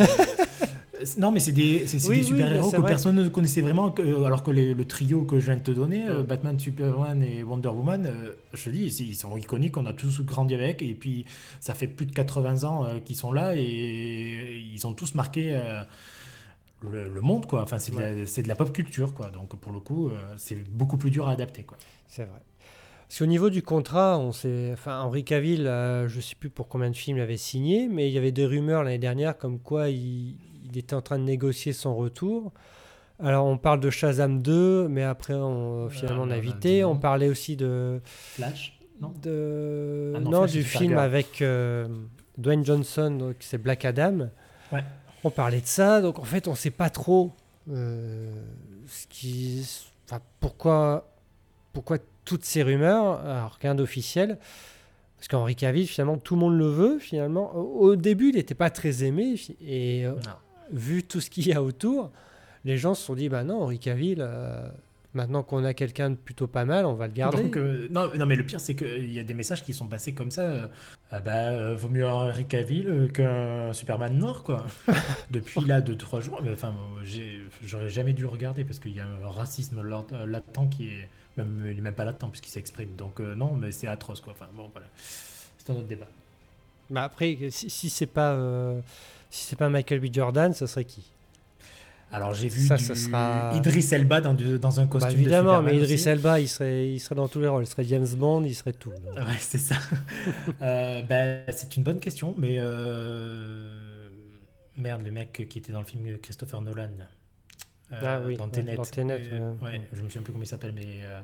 non, 1.19 1.31
mais 1.33 1.41
c'est 1.41 1.53
des, 1.53 1.87
c'est, 1.87 1.99
c'est 1.99 2.09
Oui, 2.09 2.17
des 2.17 2.23
oui, 2.23 2.29
super-héros 2.29 2.71
que 2.71 2.77
vrai. 2.77 2.89
personne 2.89 3.17
ne 3.17 3.29
connaissait 3.29 3.61
vraiment, 3.61 3.91
que- 3.91 4.03
euh, 4.03 4.25
alors 4.25 4.43
que 4.43 4.51
les- 4.51 4.75
le 4.75 4.85
trio 4.85 5.23
que 5.25 5.39
je 5.41 5.47
viens 5.47 5.57
de 5.57 5.63
te 5.63 5.71
donner, 5.71 6.07
euh, 6.09 6.19
Ouais. 6.19 6.23
Batman, 6.25 6.59
Superman 6.59 7.23
et 7.23 7.43
Wonder 7.43 7.69
Woman, 7.69 8.07
euh, 8.07 8.33
je 8.53 8.65
te 8.65 8.71
dis, 8.71 8.85
ils 8.87 9.15
sont 9.15 9.37
iconiques, 9.37 9.77
on 9.77 9.87
a 9.87 9.93
tous 9.93 10.21
grandi 10.23 10.55
avec, 10.55 10.83
et 10.83 10.95
puis 10.95 11.25
ça 11.61 11.75
fait 11.75 11.87
plus 11.89 12.07
de 12.07 12.13
80 12.13 12.65
ans 12.65 12.87
qu'ils 13.05 13.17
sont 13.17 13.33
là, 13.33 13.55
et 13.57 14.63
ils 14.73 14.87
ont 14.87 14.93
tous 14.95 15.15
marqué 15.15 15.59
le, 16.83 17.09
le 17.09 17.21
monde, 17.21 17.47
quoi. 17.47 17.63
Enfin, 17.63 17.79
c'est 17.79 17.95
de, 17.95 18.01
la, 18.01 18.27
c'est 18.27 18.43
de 18.43 18.49
la 18.49 18.55
pop 18.55 18.73
culture, 18.73 19.15
quoi. 19.15 19.31
Donc 19.31 19.57
pour 19.57 19.73
le 19.73 19.81
coup, 19.81 20.09
euh, 20.09 20.13
c'est 20.37 20.57
beaucoup 20.71 20.97
plus 20.97 21.11
dur 21.11 21.29
à 21.29 21.33
adapter, 21.33 21.63
quoi. 21.63 21.77
C'est 22.09 22.25
vrai. 22.25 22.41
Parce 23.09 23.19
qu'au 23.19 23.27
niveau 23.27 23.51
du 23.51 23.63
contrat, 23.63 24.19
on 24.19 24.33
sait, 24.33 24.71
enfin, 24.73 25.01
Henri 25.01 25.25
Cavill, 25.25 25.67
euh, 25.67 26.09
je 26.09 26.17
ne 26.17 26.21
sais 26.21 26.35
plus 26.35 26.51
pour 26.51 26.69
combien 26.69 26.91
de 26.91 26.97
films 26.97 27.19
il 27.19 27.21
avait 27.21 27.37
signé, 27.37 27.89
mais 27.89 28.09
il 28.09 28.13
y 28.13 28.19
avait 28.19 28.33
des 28.33 28.47
rumeurs 28.47 28.83
l'année 28.83 28.99
dernière 28.99 29.37
comme 29.39 29.59
quoi 29.59 29.89
il, 29.91 30.37
il 30.75 30.79
était 30.79 30.95
en 30.95 31.03
train 31.03 31.19
de 31.19 31.25
négocier 31.25 31.73
son 31.73 31.95
retour. 31.95 32.53
Alors 33.23 33.47
on 33.47 33.59
parle 33.59 33.81
de 33.81 33.91
Shazam 33.91 34.43
2, 34.43 34.89
mais 34.89 35.05
après 35.05 35.35
on, 35.35 35.89
finalement 35.89 36.25
on 36.25 36.31
a 36.31 36.37
évité. 36.37 36.85
On 36.85 36.97
parlait 36.97 37.29
aussi 37.29 37.57
de, 37.57 38.01
Flash, 38.05 38.79
non 39.01 39.13
de 39.23 40.13
Ah 40.17 40.21
non, 40.21 40.31
non, 40.31 40.39
Flash, 40.41 40.53
du 40.53 40.63
film 40.65 40.91
Supergirl. 40.91 41.05
avec 41.05 41.43
euh, 41.43 41.89
Dwayne 42.39 42.65
Johnson, 42.65 43.13
donc 43.13 43.37
c'est 43.41 43.59
Black 43.59 43.85
Adam. 43.85 44.31
Ouais. 44.73 44.85
On 45.23 45.31
parlait 45.31 45.61
de 45.61 45.67
ça, 45.67 46.03
donc 46.03 46.19
en 46.19 46.25
fait 46.25 46.49
on 46.49 46.53
ne 46.53 46.57
sait 46.57 46.71
pas 46.71 46.91
trop 46.91 47.33
euh, 47.71 48.33
ce 48.87 49.07
qui, 49.07 49.67
enfin, 50.07 50.21
pourquoi, 50.41 51.09
pourquoi 51.73 51.99
toutes 52.25 52.45
ces 52.45 52.63
rumeurs, 52.63 53.21
alors 53.21 53.59
rien 53.61 53.75
d'officiel. 53.75 54.39
Parce 55.17 55.29
qu'Henri 55.29 55.57
Cavill, 55.57 55.87
finalement, 55.87 56.19
tout 56.19 56.35
le 56.35 56.41
monde 56.41 56.59
le 56.59 56.67
veut, 56.67 56.99
finalement. 56.99 57.55
Au, 57.57 57.89
au 57.89 57.97
début, 57.97 58.29
il 58.29 58.35
n'était 58.35 58.55
pas 58.55 58.69
très 58.69 59.05
aimé, 59.05 59.37
et 59.67 60.05
euh. 60.05 60.13
Vu 60.73 61.03
tout 61.03 61.21
ce 61.21 61.31
qu'il 61.31 61.47
y 61.47 61.53
a 61.53 61.63
autour, 61.63 62.11
les 62.65 62.79
gens 62.79 62.95
se 62.95 63.05
sont 63.05 63.15
dit, 63.15 63.29
bah 63.29 63.45
non, 63.45 63.63
Henri 63.63 63.79
Cavill, 63.79 64.19
euh, 64.21 64.67
maintenant 65.13 65.43
qu'on 65.43 65.65
a 65.65 65.75
quelqu'un 65.75 66.11
de 66.11 66.15
plutôt 66.17 66.47
pas 66.47 66.65
mal, 66.65 66.87
on 66.87 66.95
va 66.95 67.07
le 67.07 67.13
garder. 67.13 67.43
Donc, 67.43 67.57
euh, 67.57 67.87
non, 67.91 68.11
non, 68.17 68.27
mais 68.27 68.37
le 68.37 68.45
pire, 68.45 68.61
c'est 68.61 68.75
qu'il 68.75 69.13
y 69.13 69.19
a 69.21 69.25
des 69.25 69.35
messages 69.35 69.63
qui 69.63 69.73
sont 69.75 69.87
passés 69.87 70.15
comme 70.15 70.31
ça. 70.31 70.43
euh, 70.43 70.67
ah 71.11 71.21
bah, 71.21 71.51
euh, 71.51 71.75
vaut 71.77 71.89
mieux 71.89 72.07
un 72.07 72.13
Henry 72.13 72.45
Cavill 72.47 72.89
euh, 72.89 73.09
qu'un 73.09 73.73
Superman 73.73 74.17
noir, 74.19 74.43
quoi. 74.43 74.67
Depuis 75.31 75.61
là, 75.65 75.81
deux, 75.81 75.97
trois 75.97 76.21
jours. 76.21 76.41
Mais 76.43 76.53
enfin, 76.53 76.75
j'aurais 77.65 77.91
jamais 77.91 78.13
dû 78.15 78.27
regarder 78.27 78.65
parce 78.65 78.79
qu'il 78.81 78.97
y 78.97 79.01
a 79.01 79.07
un 79.07 79.29
racisme 79.31 79.83
lat- 79.83 80.05
latent 80.27 80.69
qui 80.71 80.89
est. 80.89 81.09
Même, 81.37 81.65
il 81.71 81.79
est 81.79 81.81
même 81.81 81.95
pas 81.95 82.05
latent 82.05 82.29
puisqu'il 82.31 82.51
s'exprime. 82.51 82.95
Donc, 82.97 83.21
euh, 83.21 83.35
non, 83.35 83.55
mais 83.55 83.71
c'est 83.73 83.87
atroce, 83.89 84.21
quoi. 84.21 84.33
Enfin, 84.33 84.47
bon, 84.57 84.71
voilà. 84.73 84.87
C'est 84.97 85.71
un 85.71 85.75
autre 85.77 85.87
débat. 85.89 86.07
Bah 86.91 87.05
après, 87.05 87.37
si, 87.51 87.71
si 87.71 87.89
c'est 87.91 88.07
pas, 88.07 88.33
euh, 88.33 88.81
si 89.35 89.47
c'est 89.47 89.57
pas 89.57 89.69
Michael 89.69 90.01
B. 90.01 90.07
Jordan, 90.13 90.53
ce 90.55 90.67
serait 90.67 90.85
qui? 90.85 91.03
Alors, 92.13 92.33
j'ai 92.35 92.49
vu 92.49 92.65
Ça, 92.67 92.77
du 92.77 92.85
ce 92.85 92.95
sera- 92.95 93.53
Idris 93.57 93.89
Elba 93.91 94.21
dans, 94.21 94.35
du- 94.35 94.59
dans 94.61 94.79
un 94.79 94.85
Bah, 94.85 94.91
costume 94.93 95.19
Évidemment, 95.21 95.61
de 95.61 95.67
mais 95.67 95.77
Idris 95.77 95.95
aussi. 95.95 96.09
Elba, 96.09 96.39
il 96.39 96.49
serait, 96.49 96.89
il 96.93 97.01
serait 97.01 97.17
dans 97.17 97.27
tous 97.27 97.41
les 97.41 97.49
rôles. 97.49 97.65
Il 97.65 97.67
serait 97.67 97.83
James 97.85 98.07
Bond, 98.17 98.45
il 98.45 98.55
serait 98.55 98.73
tout. 98.73 98.91
Ouais, 98.91 99.23
c'est 99.41 99.59
ça. 99.59 99.75
Euh, 100.63 101.03
bah, 101.03 101.51
c'est 101.53 101.77
une 101.77 101.83
bonne 101.83 101.99
question, 101.99 102.35
mais 102.39 102.57
euh, 102.59 104.09
merde, 104.77 105.03
le 105.05 105.11
mec 105.11 105.47
qui 105.49 105.59
était 105.59 105.73
dans 105.73 105.81
le 105.81 105.87
film 105.87 106.05
de 106.07 106.17
Christopher 106.17 106.61
Nolan. 106.61 106.89
Euh, 107.93 107.97
Ah 108.03 108.21
oui, 108.25 108.37
dans 108.37 108.49
Tenet. 108.49 108.77
dans 108.77 108.85
Tenet, 108.85 109.19
Euh, 109.33 109.53
ouais. 109.63 109.81
je 109.93 110.01
me 110.03 110.09
souviens 110.09 110.23
plus 110.23 110.33
comment 110.33 110.45
il 110.45 110.49
s'appelle, 110.49 110.73
mais. 110.73 111.01
euh, 111.03 111.21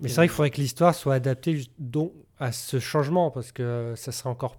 Mais 0.00 0.08
c'est 0.08 0.14
vrai 0.16 0.28
qu'il 0.28 0.34
faudrait 0.34 0.50
que 0.50 0.60
l'histoire 0.60 0.94
soit 0.94 1.14
adaptée 1.14 1.60
donc, 1.78 2.12
à 2.38 2.52
ce 2.52 2.78
changement, 2.78 3.30
parce 3.32 3.50
que 3.52 3.94
ça 3.96 4.12
serait 4.12 4.30
encore 4.30 4.56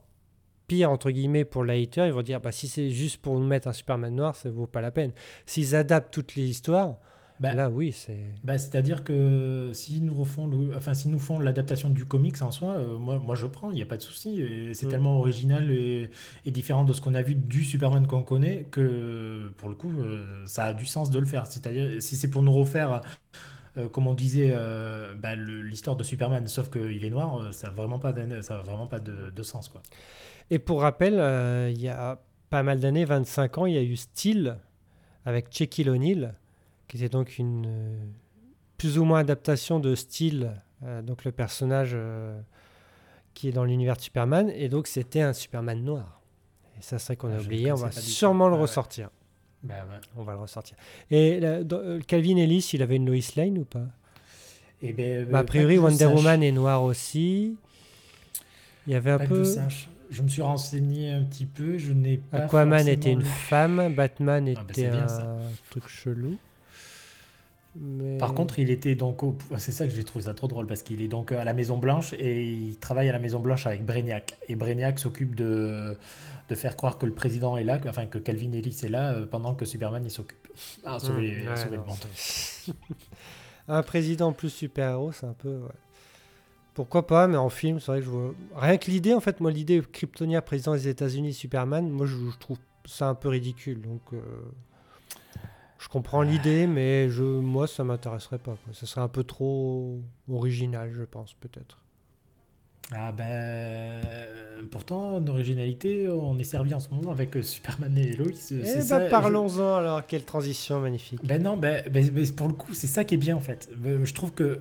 pire, 0.68 0.90
entre 0.92 1.12
guillemets, 1.12 1.46
pour 1.46 1.64
le 1.64 1.74
hater. 1.74 2.06
Ils 2.08 2.14
vont 2.14 2.22
dire, 2.22 2.40
bah, 2.42 2.52
si 2.52 2.68
c'est 2.68 2.90
juste 2.92 3.18
pour 3.22 3.40
nous 3.40 3.46
mettre 3.48 3.68
un 3.68 3.74
Superman 3.74 4.16
noir, 4.16 4.36
ça 4.36 4.50
vaut 4.50 4.68
pas 4.68 4.82
la 4.82 4.92
peine. 4.92 5.12
S'ils 5.46 5.76
adaptent 5.76 6.14
toutes 6.14 6.36
les 6.36 6.44
histoires, 6.50 6.98
bah, 7.40 7.54
là, 7.56 7.72
oui, 7.72 7.92
c'est... 7.92 8.20
bah, 8.44 8.60
c'est-à-dire 8.60 9.04
que 9.04 9.72
s'ils 9.74 10.06
nous 10.06 10.14
refont, 10.14 10.46
le- 10.48 10.76
enfin, 10.76 10.94
s'ils 10.94 11.10
nous 11.10 11.18
font 11.20 11.40
l'adaptation 11.40 11.90
du 11.90 12.06
comics 12.06 12.40
en 12.44 12.52
soi, 12.52 12.76
euh, 12.78 12.98
moi, 13.00 13.18
moi 13.20 13.34
je 13.36 13.48
prends, 13.48 13.72
il 13.72 13.76
n'y 13.76 13.82
a 13.82 13.86
pas 13.88 13.98
de 13.98 14.04
souci. 14.04 14.44
C'est 14.74 14.86
Mm. 14.86 14.90
tellement 14.90 15.18
original 15.20 15.72
et, 15.72 16.12
et 16.46 16.52
différent 16.52 16.84
de 16.84 16.94
ce 16.94 17.02
qu'on 17.02 17.16
a 17.16 17.22
vu 17.24 17.34
du 17.34 17.64
Superman 17.64 18.06
qu'on 18.06 18.22
connaît 18.22 18.66
que 18.70 19.52
pour 19.58 19.70
le 19.70 19.76
coup, 19.76 19.92
euh, 20.00 20.44
ça 20.46 20.66
a 20.66 20.74
du 20.76 20.86
sens 20.86 21.10
de 21.10 21.18
le 21.20 21.26
faire. 21.26 21.48
C'est-à-dire, 21.48 22.00
si 22.02 22.16
c'est 22.16 22.30
pour 22.30 22.44
nous 22.44 22.54
refaire. 22.54 23.02
Euh, 23.78 23.88
comme 23.90 24.08
on 24.08 24.14
disait, 24.14 24.52
euh, 24.54 25.14
bah, 25.16 25.36
l'histoire 25.36 25.96
de 25.96 26.04
Superman, 26.04 26.48
sauf 26.48 26.70
qu'il 26.70 27.04
est 27.06 27.10
noir, 27.10 27.54
ça 27.54 27.68
n'a 27.68 27.74
vraiment 27.74 28.00
pas, 28.00 28.14
ça 28.42 28.60
a 28.60 28.62
vraiment 28.62 28.88
pas 28.88 29.00
de, 29.00 29.30
de 29.30 29.44
sens. 29.44 29.70
Quoi. 29.70 29.82
Et 30.50 30.60
pour 30.60 30.82
rappel, 30.82 31.16
euh, 31.20 31.70
il 31.70 31.82
y 31.82 31.88
a 31.90 32.20
pas 32.50 32.64
mal 32.64 32.80
d'années, 32.80 33.06
25 33.06 33.58
ans, 33.60 33.66
il 33.66 33.74
y 33.76 33.78
a 33.78 33.84
eu 33.84 33.96
Steel 33.96 34.58
avec 35.26 35.48
Shaquille 35.52 35.90
O'Neal, 35.90 36.36
qui 36.88 36.98
était 36.98 37.10
donc 37.10 37.38
une 37.38 38.14
plus 38.78 38.98
ou 38.98 39.06
moins 39.06 39.20
adaptation 39.20 39.80
de 39.80 39.96
Steel, 39.96 40.52
donc 41.04 41.24
le 41.24 41.32
personnage 41.32 41.96
qui 43.36 43.48
est 43.48 43.52
dans 43.52 43.64
l'univers 43.64 43.96
de 43.96 44.02
Superman, 44.02 44.50
et 44.50 44.68
donc 44.68 44.88
c'était 44.88 45.22
un 45.22 45.32
Superman 45.32 45.82
noir. 45.84 46.20
Et 46.78 46.82
ça, 46.82 46.98
c'est 47.00 47.14
vrai 47.14 47.16
qu'on 47.16 47.32
Ah, 47.32 47.38
a 47.38 47.40
oublié, 47.42 47.72
on 47.72 47.76
va 47.76 47.92
sûrement 47.92 48.50
le 48.50 48.56
ouais. 48.56 48.62
ressortir. 48.62 49.10
Ouais. 49.68 49.76
On 50.18 50.24
va 50.24 50.34
le 50.34 50.40
ressortir. 50.40 50.76
Et 51.12 51.40
la- 51.40 51.64
dans- 51.64 51.78
euh, 51.78 52.00
Calvin 52.06 52.38
Ellis, 52.38 52.70
il 52.74 52.82
avait 52.82 52.96
une 52.96 53.06
Lois 53.06 53.18
Lane 53.36 53.58
ou 53.60 53.64
pas? 53.66 53.86
Et 54.82 54.94
ben, 54.94 55.28
Bah, 55.30 55.40
A 55.40 55.42
euh, 55.42 55.46
priori, 55.46 55.78
Wonder 55.78 55.98
sache. 55.98 56.14
Woman 56.16 56.42
est 56.44 56.52
noir 56.52 56.84
aussi. 56.84 57.56
Il 58.88 58.94
y 58.94 58.96
avait 58.96 59.12
un 59.12 59.20
Pas 59.20 59.28
peu. 59.28 59.44
je 60.10 60.22
me 60.24 60.28
suis 60.28 60.42
renseigné 60.42 61.12
un 61.12 61.24
petit 61.24 61.46
peu, 61.46 61.78
je 61.78 61.94
n'ai 61.94 62.18
pas 62.18 62.40
Aquaman 62.40 62.88
était 62.88 63.12
une 63.12 63.22
femme, 63.22 63.94
Batman 63.94 64.48
Ah 64.50 64.54
bah, 64.56 64.66
était 64.70 64.90
bien, 64.90 65.06
un 65.08 65.38
truc 65.70 65.88
chelou. 65.88 66.38
Mais- 67.76 68.18
Par 68.18 68.34
contre, 68.34 68.60
il 68.60 68.70
était 68.70 68.96
donc 68.96 69.24
au... 69.24 69.38
c'est 69.58 69.72
ça 69.72 69.88
que 69.88 69.94
j'ai 69.94 70.04
trouvé 70.04 70.26
ça 70.26 70.34
trop 70.34 70.48
drôle 70.48 70.68
parce 70.68 70.84
qu'il 70.84 71.02
est 71.02 71.08
donc 71.08 71.32
à 71.32 71.44
la 71.46 71.54
Maison 71.54 71.78
Blanche 71.78 72.14
et 72.14 72.44
il 72.44 72.78
travaille 72.78 73.08
à 73.08 73.14
la 73.14 73.20
Maison 73.20 73.40
Blanche 73.40 73.66
avec 73.66 73.86
Brainiac 73.86 74.38
et 74.50 74.56
Brainiac 74.56 75.00
s'occupe 75.00 75.36
de 75.36 75.96
de 76.50 76.56
faire 76.56 76.76
croire 76.76 76.98
que 76.98 77.06
le 77.06 77.14
président 77.14 77.56
est 77.56 77.64
là, 77.64 77.78
que- 77.80 77.88
enfin 77.88 78.08
que 78.08 78.18
Calvin 78.18 78.52
Ellis 78.52 78.82
est 78.84 78.90
là 78.90 79.14
euh, 79.14 79.26
pendant 79.26 79.56
que 79.56 79.64
Superman 79.64 80.04
il 80.04 80.12
s'occupe 80.12 80.50
sauver, 81.00 81.44
Mmh, 81.46 81.48
ouais, 81.48 81.56
sauver 81.56 81.78
non, 81.78 81.84
le 81.84 81.90
monde. 81.90 82.76
un 83.70 83.84
président 83.84 84.34
plus 84.34 84.50
super-héros, 84.50 85.14
c'est 85.14 85.26
un 85.28 85.34
peu. 85.34 85.60
ouais. 85.60 85.70
Pourquoi 86.74 87.06
pas, 87.08 87.28
mais 87.28 87.38
en 87.38 87.50
film, 87.50 87.80
c'est 87.80 87.88
vrai 87.92 88.00
que 88.00 88.06
je 88.06 88.10
vois. 88.10 88.34
Rien 88.56 88.78
que 88.78 88.90
l'idée, 88.92 89.14
en 89.14 89.20
fait, 89.20 89.40
moi, 89.40 89.52
l'idée 89.52 89.82
Kryptonia, 89.92 90.42
président 90.42 90.74
des 90.74 90.88
États-Unis, 90.88 91.34
Superman, 91.34 91.90
moi, 91.90 92.06
je, 92.06 92.16
je 92.16 92.38
trouve 92.38 92.58
ça 92.86 93.08
un 93.10 93.16
peu 93.16 93.28
ridicule. 93.30 93.82
Donc, 93.82 94.02
euh, 94.14 94.20
Je 95.82 95.88
comprends 95.88 96.22
l'idée, 96.22 96.68
mais 96.68 97.10
je, 97.10 97.24
moi, 97.24 97.66
ça 97.66 97.84
m'intéresserait 97.84 98.38
pas. 98.38 98.52
Quoi. 98.52 98.74
Ce 98.74 98.86
serait 98.86 99.02
un 99.02 99.08
peu 99.08 99.24
trop 99.24 100.00
original, 100.32 100.92
je 100.96 101.02
pense, 101.02 101.34
peut-être. 101.34 101.80
Ah 102.94 103.12
ben, 103.12 104.02
pourtant, 104.70 105.16
en 105.16 105.28
originalité, 105.28 106.08
on 106.08 106.38
est 106.38 106.44
servi 106.44 106.74
en 106.74 106.80
ce 106.80 106.90
moment 106.90 107.12
avec 107.12 107.36
euh, 107.36 107.42
Superman 107.42 107.98
et 107.98 108.14
Lois. 108.14 108.28
Eh 108.52 108.90
ben, 108.90 109.10
parlons-en 109.10 109.76
alors, 109.76 110.06
quelle 110.06 110.24
transition 110.24 110.82
magnifique. 110.82 111.26
Ben 111.26 111.42
non, 111.42 111.58
ben, 111.58 111.84
ben, 111.90 112.08
ben, 112.10 112.32
pour 112.34 112.48
le 112.48 112.54
coup, 112.54 112.74
c'est 112.74 112.88
ça 112.88 113.04
qui 113.04 113.16
est 113.16 113.18
bien 113.18 113.36
en 113.36 113.42
fait. 113.42 113.70
Ben, 113.76 114.06
je 114.06 114.14
trouve 114.14 114.34
que, 114.34 114.60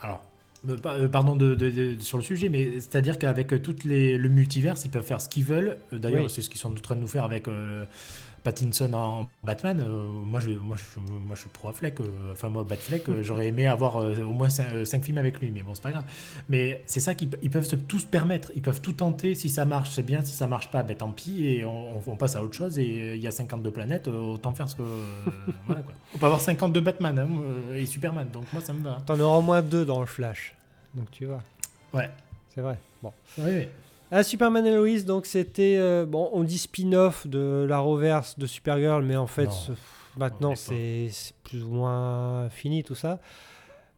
alors, 0.00 0.22
euh, 0.68 1.08
pardon 1.08 1.34
de, 1.34 1.96
sur 1.98 2.16
le 2.16 2.22
sujet, 2.22 2.48
mais 2.48 2.74
c'est-à-dire 2.74 3.18
qu'avec 3.18 3.60
tout 3.62 3.74
les, 3.84 4.16
le 4.16 4.28
multivers, 4.28 4.76
ils 4.84 4.90
peuvent 4.90 5.04
faire 5.04 5.20
ce 5.20 5.28
qu'ils 5.28 5.44
veulent. 5.44 5.76
D'ailleurs, 5.90 6.30
c'est 6.30 6.40
ce 6.40 6.48
qu'ils 6.48 6.60
sont 6.60 6.70
en 6.70 6.80
train 6.80 6.94
de 6.94 7.00
nous 7.00 7.08
faire 7.08 7.24
avec 7.24 7.48
euh, 7.48 7.84
Pattinson 8.42 8.92
en 8.94 9.28
Batman, 9.44 9.80
euh, 9.80 10.06
moi, 10.08 10.40
je, 10.40 10.50
moi, 10.50 10.76
je, 10.76 11.00
moi 11.00 11.34
je 11.34 11.40
suis 11.40 11.50
pro 11.50 11.68
Affleck, 11.68 12.00
euh, 12.00 12.32
enfin 12.32 12.48
moi 12.48 12.64
Batfleck, 12.64 13.08
euh, 13.08 13.22
j'aurais 13.22 13.48
aimé 13.48 13.66
avoir 13.66 13.96
au 13.96 14.32
moins 14.32 14.50
5 14.50 14.84
films 15.02 15.18
avec 15.18 15.40
lui, 15.40 15.50
mais 15.50 15.62
bon 15.62 15.74
c'est 15.74 15.82
pas 15.82 15.92
grave. 15.92 16.04
Mais 16.48 16.82
c'est 16.86 17.00
ça 17.00 17.14
qu'ils 17.14 17.28
peuvent 17.28 17.64
se 17.64 17.76
tous 17.76 18.04
permettre, 18.04 18.50
ils 18.54 18.62
peuvent 18.62 18.80
tout 18.80 18.92
tenter, 18.92 19.34
si 19.34 19.48
ça 19.48 19.64
marche 19.64 19.90
c'est 19.90 20.02
bien, 20.02 20.24
si 20.24 20.32
ça 20.32 20.46
marche 20.46 20.70
pas, 20.70 20.82
ben 20.82 20.96
tant 20.96 21.10
pis, 21.10 21.46
et 21.46 21.64
on, 21.64 22.16
passe 22.16 22.36
à 22.36 22.42
autre 22.42 22.54
chose, 22.54 22.78
et 22.78 23.14
il 23.14 23.20
y 23.20 23.26
a 23.26 23.30
52 23.30 23.70
planètes, 23.70 24.08
autant 24.08 24.52
faire 24.52 24.68
ce 24.68 24.76
que... 24.76 24.82
voilà 25.66 25.82
quoi. 25.82 25.94
On 26.14 26.18
peut 26.18 26.26
avoir 26.26 26.40
52 26.40 26.80
Batman 26.80 27.18
hein, 27.18 27.74
et 27.74 27.86
Superman, 27.86 28.28
donc 28.32 28.44
moi 28.52 28.62
ça 28.62 28.72
me 28.72 28.82
va. 28.82 28.98
T'en 29.06 29.18
auras 29.18 29.38
au 29.38 29.42
moins 29.42 29.62
deux 29.62 29.84
dans 29.84 30.00
le 30.00 30.06
Flash, 30.06 30.54
donc 30.94 31.10
tu 31.10 31.26
vois. 31.26 31.42
Ouais. 31.94 32.10
C'est 32.54 32.60
vrai. 32.60 32.78
Bon. 33.02 33.12
Oui, 33.38 33.50
oui. 33.50 33.68
Ah, 34.14 34.22
Superman 34.22 34.66
et 34.66 34.74
Lois, 34.74 35.00
donc 35.06 35.24
c'était. 35.24 35.76
Euh, 35.78 36.04
bon, 36.04 36.28
on 36.34 36.44
dit 36.44 36.58
spin-off 36.58 37.26
de 37.26 37.64
la 37.66 37.78
reverse 37.78 38.38
de 38.38 38.46
Supergirl, 38.46 39.02
mais 39.02 39.16
en 39.16 39.26
fait, 39.26 39.48
maintenant, 40.18 40.54
c'est 40.54 41.08
plus 41.42 41.64
ou 41.64 41.70
moins 41.70 42.50
fini 42.50 42.84
tout 42.84 42.94
ça. 42.94 43.20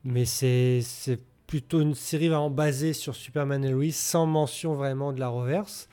Mais 0.05 0.25
c'est 0.25 1.19
plutôt 1.49 1.81
une 1.81 1.97
série 1.97 2.29
vraiment 2.29 2.49
basée 2.49 2.93
sur 2.93 3.17
Superman 3.17 3.65
et 3.65 3.71
Lois, 3.71 3.91
sans 3.91 4.25
mention 4.25 4.75
vraiment 4.75 5.13
de 5.13 5.19
la 5.19 5.27
reverse. 5.27 5.89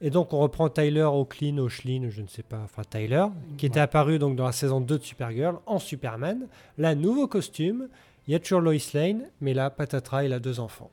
Et 0.00 0.10
donc, 0.10 0.32
on 0.32 0.38
reprend 0.38 0.68
Tyler 0.68 1.02
O'Clean, 1.02 1.58
O'Shlin, 1.58 2.08
je 2.10 2.22
ne 2.22 2.28
sais 2.28 2.44
pas, 2.44 2.60
enfin 2.62 2.82
Tyler, 2.88 3.26
qui 3.58 3.66
était 3.66 3.80
apparu 3.80 4.20
donc 4.20 4.36
dans 4.36 4.46
la 4.46 4.52
saison 4.52 4.80
2 4.80 4.98
de 4.98 5.02
Supergirl 5.02 5.58
en 5.66 5.80
Superman. 5.80 6.46
Là, 6.78 6.94
nouveau 6.94 7.26
costume. 7.26 7.88
Il 8.28 8.32
y 8.32 8.34
a 8.36 8.38
toujours 8.38 8.60
Lois 8.60 8.74
Lane, 8.94 9.22
mais 9.40 9.54
là, 9.54 9.70
Patatra, 9.70 10.24
il 10.24 10.32
a 10.32 10.38
deux 10.38 10.60
enfants. 10.60 10.90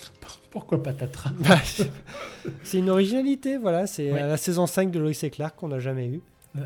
Pourquoi 0.50 0.82
Patatra 0.82 1.30
bah, 1.38 1.58
C'est 2.62 2.78
une 2.78 2.90
originalité, 2.90 3.58
voilà. 3.58 3.86
C'est 3.86 4.10
la 4.10 4.36
saison 4.36 4.66
5 4.66 4.90
de 4.90 4.98
Lois 4.98 5.12
et 5.22 5.30
Clark 5.30 5.56
qu'on 5.56 5.68
n'a 5.68 5.80
jamais 5.80 6.06
eu. 6.06 6.20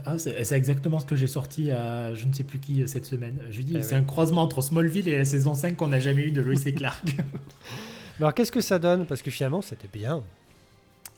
Ah, 0.07 0.17
c'est 0.19 0.53
exactement 0.53 1.01
ce 1.01 1.07
que 1.07 1.17
j'ai 1.17 1.27
sorti 1.27 1.71
à 1.73 2.15
je 2.15 2.25
ne 2.27 2.33
sais 2.33 2.45
plus 2.45 2.59
qui 2.59 2.87
cette 2.87 3.07
semaine. 3.07 3.39
Je 3.51 3.63
dis, 3.63 3.75
eh 3.77 3.83
c'est 3.83 3.97
un 3.97 4.05
croisement 4.05 4.43
entre 4.43 4.61
Smallville 4.61 5.09
et 5.09 5.19
la 5.19 5.25
saison 5.25 5.55
5 5.55 5.77
qu'on 5.77 5.89
n'a 5.89 5.99
jamais 5.99 6.23
eu 6.23 6.31
de 6.31 6.41
Lois 6.41 6.55
et 6.65 6.73
Clark. 6.73 7.05
Alors 8.21 8.35
qu'est-ce 8.35 8.53
que 8.53 8.61
ça 8.61 8.79
donne? 8.79 9.07
Parce 9.07 9.23
que 9.23 9.31
finalement, 9.31 9.63
c'était 9.63 9.89
bien. 9.93 10.23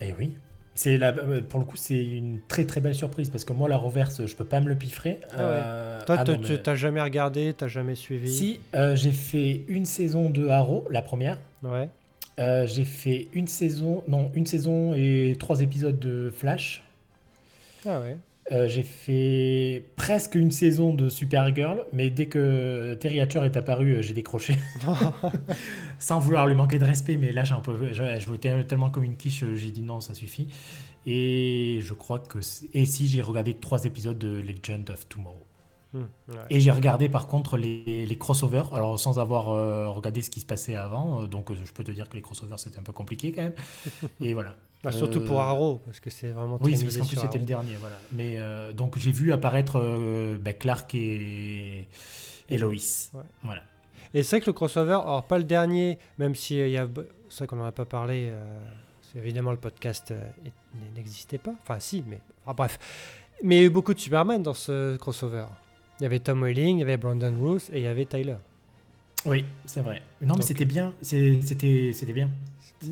Eh 0.01 0.14
oui. 0.18 0.33
C'est 0.75 0.96
la, 0.96 1.09
euh, 1.09 1.42
pour 1.42 1.61
le 1.61 1.66
coup, 1.66 1.77
c'est 1.77 2.03
une 2.03 2.40
très 2.48 2.64
très 2.64 2.81
belle 2.81 2.94
surprise 2.94 3.29
parce 3.29 3.44
que 3.44 3.53
moi, 3.53 3.68
la 3.68 3.77
reverse, 3.77 4.25
je 4.25 4.35
peux 4.35 4.44
pas 4.44 4.61
me 4.61 4.68
le 4.68 4.75
piffrer. 4.75 5.20
Ah 5.33 5.40
euh, 5.40 6.01
Toi, 6.07 6.16
ah 6.18 6.25
tu 6.25 6.59
n'as 6.64 6.75
jamais 6.75 7.03
regardé, 7.03 7.53
tu 7.57 7.64
n'as 7.64 7.68
jamais 7.68 7.94
suivi? 7.94 8.33
Si, 8.33 8.61
euh, 8.75 8.96
j'ai 8.96 9.12
fait 9.12 9.64
une 9.68 9.85
saison 9.85 10.31
de 10.31 10.48
Arrow, 10.48 10.87
la 10.90 11.03
première. 11.03 11.38
Ouais. 11.62 11.90
Euh, 12.38 12.66
j'ai 12.66 12.85
fait 12.85 13.29
une 13.33 13.47
saison, 13.47 14.03
non, 14.09 14.31
une 14.35 14.47
saison 14.47 14.95
et 14.95 15.37
trois 15.38 15.61
épisodes 15.61 15.99
de 15.99 16.31
Flash. 16.31 16.83
Ah 17.87 18.01
ouais. 18.01 18.16
Euh, 18.51 18.68
j'ai 18.68 18.83
fait 18.83 19.85
presque 19.95 20.35
une 20.35 20.51
saison 20.51 20.95
de 20.95 21.09
Supergirl, 21.09 21.85
mais 21.92 22.11
dès 22.11 22.27
que 22.27 22.95
Terry 22.95 23.21
Hatcher 23.21 23.45
est 23.45 23.57
apparu, 23.57 23.95
euh, 23.95 24.03
j'ai 24.03 24.14
décroché. 24.14 24.57
Sans 26.01 26.18
vouloir 26.18 26.49
lui 26.49 26.57
manquer 26.57 26.79
de 26.79 26.85
respect, 26.85 27.16
mais 27.16 27.33
là, 27.33 27.45
j'ai 27.45 27.55
un 27.55 27.61
peu, 27.61 27.77
je, 27.92 28.18
je 28.18 28.27
voulais 28.27 28.64
tellement 28.64 28.90
comme 28.90 29.05
une 29.05 29.16
quiche, 29.16 29.45
j'ai 29.55 29.71
dit 29.71 29.83
non, 29.83 30.01
ça 30.01 30.14
suffit. 30.14 30.49
Et 31.07 31.81
je 31.83 31.95
crois 31.95 32.18
que. 32.18 32.38
Et 32.75 32.85
si 32.87 33.09
j'ai 33.09 33.23
regardé 33.23 33.55
trois 33.55 33.85
épisodes 33.85 34.18
de 34.18 34.40
Legend 34.40 34.88
of 34.90 35.09
Tomorrow. 35.09 35.47
Hmm, 35.94 36.05
et 36.48 36.59
j'ai 36.61 36.70
regardé 36.70 37.11
par 37.11 37.26
contre 37.26 37.59
les, 37.59 38.07
les, 38.07 38.18
crossovers, 38.18 38.72
alors 38.72 38.98
sans 38.98 39.18
avoir 39.18 39.50
euh, 39.50 39.90
regardé 39.90 40.22
ce 40.22 40.31
qui 40.31 40.40
se 40.40 40.46
passait 40.46 40.74
avant, 40.74 41.22
euh, 41.22 41.26
donc 41.26 41.50
euh, 41.50 41.55
je 41.62 41.70
peux 41.70 41.85
te 41.85 41.90
dire 41.90 42.09
que 42.09 42.16
les 42.16 42.22
crossovers 42.22 42.59
c'était 42.59 42.78
un 42.78 42.83
peu 42.83 42.94
compliqué 42.94 43.31
quand 43.33 43.42
même. 43.42 43.55
Et 44.20 44.33
voilà. 44.33 44.55
Bah, 44.83 44.90
surtout 44.90 45.20
pour 45.20 45.40
Arrow, 45.42 45.83
parce 45.85 46.00
que 46.00 46.09
c'est 46.09 46.31
vraiment 46.31 46.59
Oui, 46.62 46.72
parce 46.72 46.96
qu'en 46.96 47.05
plus 47.05 47.18
c'était 47.18 47.38
le 47.38 47.44
dernier, 47.44 47.76
voilà. 47.78 47.96
Mais 48.11 48.38
donc 48.72 48.98
j'ai 48.98 49.12
vu 49.12 49.33
apparaître 49.33 49.78
bah, 50.40 50.55
Clark 50.55 50.92
et, 50.94 51.87
et 52.48 52.59
Lois. 52.59 52.72
Voilà. 53.42 53.62
Et 54.14 54.22
c'est 54.22 54.37
vrai 54.37 54.40
que 54.40 54.46
le 54.46 54.55
crossover, 54.55 54.98
alors 55.05 55.24
pas 55.24 55.38
le 55.38 55.44
dernier, 55.44 55.98
même 56.18 56.35
si 56.35 56.59
il 56.59 56.70
y 56.70 56.78
a. 56.78 56.88
C'est 57.28 57.38
vrai 57.38 57.46
qu'on 57.46 57.57
n'en 57.57 57.66
a 57.66 57.72
pas 57.72 57.85
parlé, 57.85 58.33
évidemment 59.14 59.52
le 59.52 59.57
podcast 59.57 60.12
n'existait 60.96 61.38
pas. 61.38 61.55
Enfin 61.62 61.78
si, 61.78 62.02
mais. 62.09 62.18
bref. 62.52 62.78
Mais 63.44 63.57
il 63.57 63.61
y 63.61 63.62
a 63.62 63.66
eu 63.66 63.70
beaucoup 63.70 63.94
de 63.94 64.00
Superman 64.00 64.42
dans 64.42 64.55
ce 64.55 64.96
crossover. 64.96 65.44
Il 66.02 66.06
y 66.06 66.06
avait 66.06 66.18
Tom 66.18 66.42
Welling, 66.42 66.78
il 66.78 66.80
y 66.80 66.82
avait 66.82 66.96
Brandon 66.96 67.32
Ruth 67.40 67.70
et 67.72 67.78
il 67.78 67.84
y 67.84 67.86
avait 67.86 68.06
Tyler. 68.06 68.34
Oui, 69.24 69.44
c'est 69.64 69.82
vrai. 69.82 70.02
Non, 70.20 70.34
mais 70.36 70.42
c'était 70.42 70.64
bien. 70.64 70.92
C'était 71.00 72.12
bien. 72.12 72.28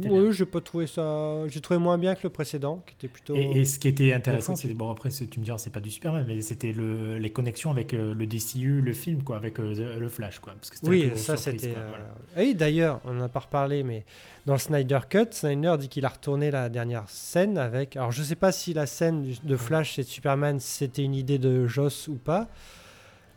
Oui, 0.09 0.33
j'ai 0.33 0.47
pas 0.47 0.61
trouvé 0.61 0.87
ça. 0.87 1.49
J'ai 1.49 1.61
trouvé 1.61 1.81
moins 1.81 1.99
bien 1.99 2.15
que 2.15 2.21
le 2.23 2.31
précédent, 2.31 2.85
qui 2.87 2.95
était 2.95 3.09
plutôt. 3.09 3.35
Et, 3.35 3.65
ce 3.65 3.81
qui 3.81 3.89
était 3.89 4.13
intéressant, 4.13 4.55
c'est 4.55 4.73
bon 4.75 4.93
après 4.93 5.09
tu 5.11 5.41
me 5.41 5.45
diras 5.45 5.59
c'est 5.59 5.73
pas 5.73 5.81
du 5.81 5.91
Superman, 5.91 6.25
mais 6.25 6.41
c'était 6.41 6.71
le, 6.71 7.19
les 7.19 7.31
connexions 7.31 7.73
avec 7.73 7.95
euh, 7.95 8.15
le 8.15 8.27
DCU, 8.29 8.81
le 8.81 8.93
film 8.93 9.25
quoi, 9.25 9.39
avec 9.39 9.59
euh, 9.59 9.99
le 9.99 10.09
Flash 10.09 10.39
quoi. 10.39 10.53
Parce 10.53 10.71
que 10.71 10.87
oui, 10.87 11.11
ça 11.17 11.37
c'était. 11.37 11.75
Euh, 11.77 12.41
et 12.41 12.55
d'ailleurs, 12.55 13.01
on 13.07 13.15
n'a 13.15 13.29
pas 13.29 13.41
reparlé, 13.41 13.83
mais 13.83 14.05
dans 14.47 14.57
Snyder 14.57 15.01
Cut, 15.09 15.33
Snyder 15.33 15.75
dit 15.81 15.89
qu'il 15.89 16.05
a 16.05 16.11
retourné 16.11 16.53
la 16.53 16.69
dernière 16.69 17.09
scène 17.09 17.59
avec. 17.59 17.97
Alors 17.97 18.13
je 18.13 18.23
sais 18.23 18.37
pas 18.37 18.53
si 18.53 18.73
la 18.73 18.87
scène 18.87 19.35
de 19.43 19.57
Flash 19.57 19.99
et 19.99 20.05
de 20.05 20.07
Superman 20.07 20.61
c'était 20.61 21.03
une 21.03 21.17
idée 21.17 21.39
de 21.39 21.67
Joss 21.67 22.07
ou 22.07 22.15
pas. 22.15 22.49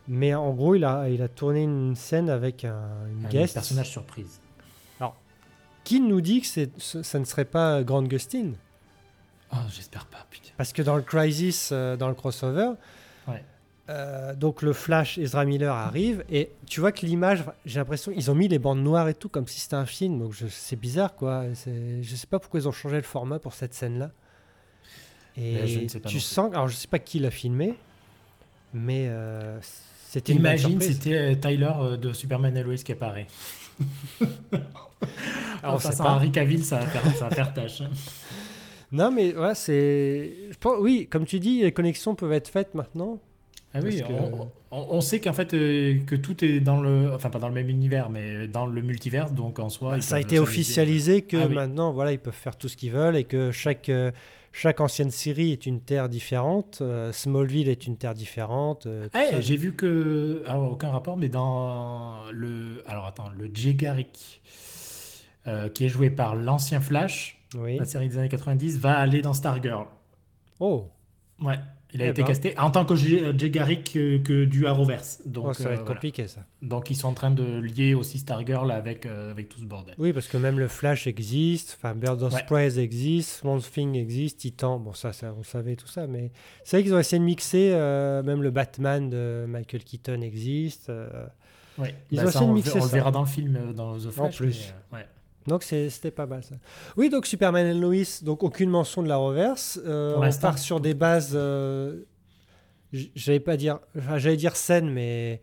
Mais 0.07 0.33
en 0.33 0.51
gros, 0.51 0.75
il 0.75 0.83
a, 0.83 1.07
il 1.09 1.21
a 1.21 1.27
tourné 1.27 1.63
une 1.63 1.95
scène 1.95 2.29
avec 2.29 2.65
un, 2.65 2.89
une 3.07 3.27
guest. 3.29 3.55
Un 3.55 3.61
personnage 3.61 3.89
surprise. 3.89 4.41
Alors, 4.99 5.15
qui 5.83 6.01
nous 6.01 6.21
dit 6.21 6.41
que 6.41 6.47
c'est, 6.47 6.71
ça 6.79 7.19
ne 7.19 7.25
serait 7.25 7.45
pas 7.45 7.83
Grant 7.83 8.03
Gustin? 8.03 8.51
Oh, 9.53 9.57
j'espère 9.69 10.05
pas, 10.07 10.25
putain. 10.29 10.49
Parce 10.57 10.73
que 10.73 10.81
dans 10.81 10.95
le 10.95 11.03
Crisis, 11.03 11.69
euh, 11.71 11.95
dans 11.95 12.09
le 12.09 12.15
crossover, 12.15 12.71
euh, 13.89 14.33
donc 14.33 14.61
le 14.61 14.71
Flash, 14.71 15.17
Ezra 15.17 15.43
Miller 15.43 15.73
arrive, 15.73 16.23
et 16.29 16.51
tu 16.65 16.79
vois 16.79 16.93
que 16.93 17.05
l'image, 17.05 17.43
j'ai 17.65 17.79
l'impression 17.79 18.13
ils 18.15 18.31
ont 18.31 18.35
mis 18.35 18.47
les 18.47 18.57
bandes 18.57 18.81
noires 18.81 19.09
et 19.09 19.13
tout, 19.13 19.27
comme 19.27 19.45
si 19.45 19.59
c'était 19.59 19.75
un 19.75 19.85
film, 19.85 20.19
donc 20.19 20.33
c'est 20.49 20.77
bizarre, 20.77 21.15
quoi. 21.15 21.43
C'est, 21.53 22.01
je 22.01 22.15
sais 22.15 22.25
pas 22.27 22.39
pourquoi 22.39 22.61
ils 22.61 22.67
ont 22.67 22.71
changé 22.71 22.95
le 22.95 23.03
format 23.03 23.39
pour 23.39 23.53
cette 23.53 23.73
scène-là. 23.73 24.11
Et 25.35 25.87
tu 26.05 26.19
sens, 26.21 26.53
alors 26.53 26.69
je 26.69 26.75
sais 26.75 26.87
pas 26.87 26.99
qui 26.99 27.19
l'a 27.19 27.29
filmé, 27.31 27.75
mais 28.73 29.07
euh, 29.09 29.59
Imagine, 30.27 30.81
c'était 30.81 31.13
euh, 31.13 31.35
Tyler 31.35 31.71
euh, 31.79 31.97
de 31.97 32.13
Superman 32.13 32.55
et 32.55 32.63
Lois 32.63 32.75
qui 32.75 32.91
apparaît. 32.91 33.27
Alors, 35.63 35.81
ça, 35.81 35.91
sent 35.91 36.03
Henry 36.03 36.31
Cavill, 36.31 36.63
ça 36.63 36.79
va 36.79 36.85
faire, 36.85 37.15
ça 37.15 37.29
va 37.29 37.35
faire 37.35 37.53
tâche. 37.53 37.81
Hein. 37.81 37.89
Non, 38.91 39.09
mais 39.09 39.35
ouais, 39.35 39.55
c'est. 39.55 40.33
Oui, 40.79 41.07
comme 41.09 41.25
tu 41.25 41.39
dis, 41.39 41.63
les 41.63 41.71
connexions 41.71 42.13
peuvent 42.13 42.31
être 42.31 42.47
faites 42.47 42.75
maintenant. 42.75 43.17
Ah 43.73 43.79
oui, 43.81 44.03
on, 44.69 45.01
sait 45.01 45.19
qu'en 45.19 45.33
fait 45.33 45.55
euh, 45.55 45.97
que 46.05 46.15
tout 46.15 46.45
est 46.45 46.59
dans 46.59 46.79
le, 46.79 47.11
enfin 47.11 47.31
pas 47.31 47.39
dans 47.39 47.47
le 47.47 47.55
même 47.55 47.69
univers, 47.69 48.11
mais 48.11 48.47
dans 48.47 48.67
le 48.67 48.81
multivers, 48.83 49.31
donc 49.31 49.57
en 49.57 49.69
soi. 49.69 49.93
Bah, 49.93 50.01
ça 50.01 50.17
a 50.17 50.19
été 50.19 50.37
officialisé 50.37 51.23
que 51.23 51.37
ah 51.37 51.47
maintenant, 51.47 51.91
voilà, 51.91 52.11
ils 52.11 52.19
peuvent 52.19 52.35
faire 52.35 52.55
tout 52.55 52.67
ce 52.67 52.77
qu'ils 52.77 52.91
veulent 52.91 53.15
et 53.15 53.23
que 53.23 53.49
chaque 53.49 53.89
chaque 54.53 54.79
ancienne 54.81 55.09
série 55.09 55.51
est 55.51 55.65
une 55.65 55.81
terre 55.81 56.07
différente. 56.07 56.79
Euh, 56.81 57.11
Smallville 57.11 57.67
est 57.67 57.87
une 57.87 57.97
terre 57.97 58.13
différente. 58.13 58.85
Euh, 58.85 59.09
eh, 59.15 59.41
j'ai 59.41 59.57
vu 59.57 59.73
que. 59.73 60.43
Alors, 60.45 60.71
aucun 60.71 60.91
rapport, 60.91 61.17
mais 61.17 61.27
dans 61.27 62.19
le. 62.31 62.83
Alors, 62.87 63.07
attends, 63.07 63.29
le 63.35 63.49
Jay 63.51 63.73
Garrick, 63.73 64.41
euh, 65.47 65.69
qui 65.69 65.85
est 65.85 65.89
joué 65.89 66.11
par 66.11 66.35
l'ancien 66.35 66.81
Flash, 66.81 67.43
la 67.55 67.83
série 67.85 68.07
des 68.07 68.19
années 68.19 68.29
90, 68.29 68.77
va 68.77 68.99
aller 68.99 69.23
dans 69.23 69.33
Stargirl. 69.33 69.87
Oh 70.59 70.87
Ouais. 71.41 71.59
Il 71.93 72.01
a 72.01 72.07
eh 72.07 72.09
été 72.09 72.21
ben. 72.21 72.27
casté 72.27 72.57
en 72.57 72.71
tant 72.71 72.85
que 72.85 72.95
Jay 72.95 73.49
Garrick 73.49 73.93
que, 73.93 74.45
du 74.45 74.65
Arrowverse. 74.65 75.21
Donc, 75.25 75.47
oh, 75.49 75.53
ça 75.53 75.69
va 75.69 75.75
être 75.75 75.85
compliqué 75.85 76.27
ça. 76.27 76.41
Donc 76.61 76.89
ils 76.89 76.95
sont 76.95 77.09
en 77.09 77.13
train 77.13 77.31
de 77.31 77.59
lier 77.59 77.93
aussi 77.93 78.19
Stargirl 78.19 78.71
avec, 78.71 79.05
avec 79.05 79.49
tout 79.49 79.59
ce 79.59 79.65
bordel. 79.65 79.95
Oui, 79.97 80.13
parce 80.13 80.27
que 80.27 80.37
même 80.37 80.59
le 80.59 80.67
Flash 80.67 81.07
existe, 81.07 81.77
enfin 81.77 81.93
Bird 81.95 82.21
of 82.23 82.33
Prey 82.45 82.79
existe, 82.79 83.39
Swamp 83.41 83.59
Thing 83.59 83.95
existe, 83.95 84.39
Titan, 84.39 84.79
bon 84.79 84.93
ça, 84.93 85.13
ça 85.13 85.33
on 85.37 85.43
savait 85.43 85.75
tout 85.75 85.87
ça, 85.87 86.07
mais 86.07 86.31
c'est 86.63 86.77
vrai 86.77 86.83
qu'ils 86.83 86.93
ont 86.93 86.99
essayé 86.99 87.19
de 87.19 87.25
mixer, 87.25 87.71
euh, 87.73 88.23
même 88.23 88.41
le 88.41 88.51
Batman 88.51 89.09
de 89.09 89.45
Michael 89.47 89.83
Keaton 89.83 90.21
existe. 90.21 90.89
Euh, 90.89 91.25
oui. 91.77 91.89
Ils 92.11 92.17
bah, 92.17 92.25
ont 92.25 92.29
essayé 92.29 92.47
de 92.47 92.51
mixer 92.51 92.79
on, 92.79 92.83
le 92.83 92.89
verra 92.89 93.11
dans 93.11 93.21
le 93.21 93.27
film, 93.27 93.55
euh, 93.55 93.73
dans 93.73 93.97
The 93.97 94.11
Flash. 94.11 94.19
En 94.19 94.29
plus. 94.29 94.73
ouais. 94.91 95.05
Donc 95.47 95.63
c'était 95.63 96.11
pas 96.11 96.25
mal 96.25 96.43
ça. 96.43 96.55
Oui, 96.97 97.09
donc 97.09 97.25
Superman 97.25 97.65
et 97.67 97.73
Lois, 97.73 97.95
donc 98.21 98.43
aucune 98.43 98.69
mention 98.69 99.03
de 99.03 99.07
la 99.09 99.17
reverse. 99.17 99.79
on 99.85 100.21
part 100.41 100.57
sur 100.57 100.79
des 100.79 100.93
bases 100.93 101.37
j- 102.91 103.11
j'allais 103.15 103.39
pas 103.39 103.57
dire, 103.57 103.79
enfin, 103.97 104.17
j'allais 104.17 104.37
dire 104.37 104.55
scène, 104.55 104.89
mais 104.89 105.41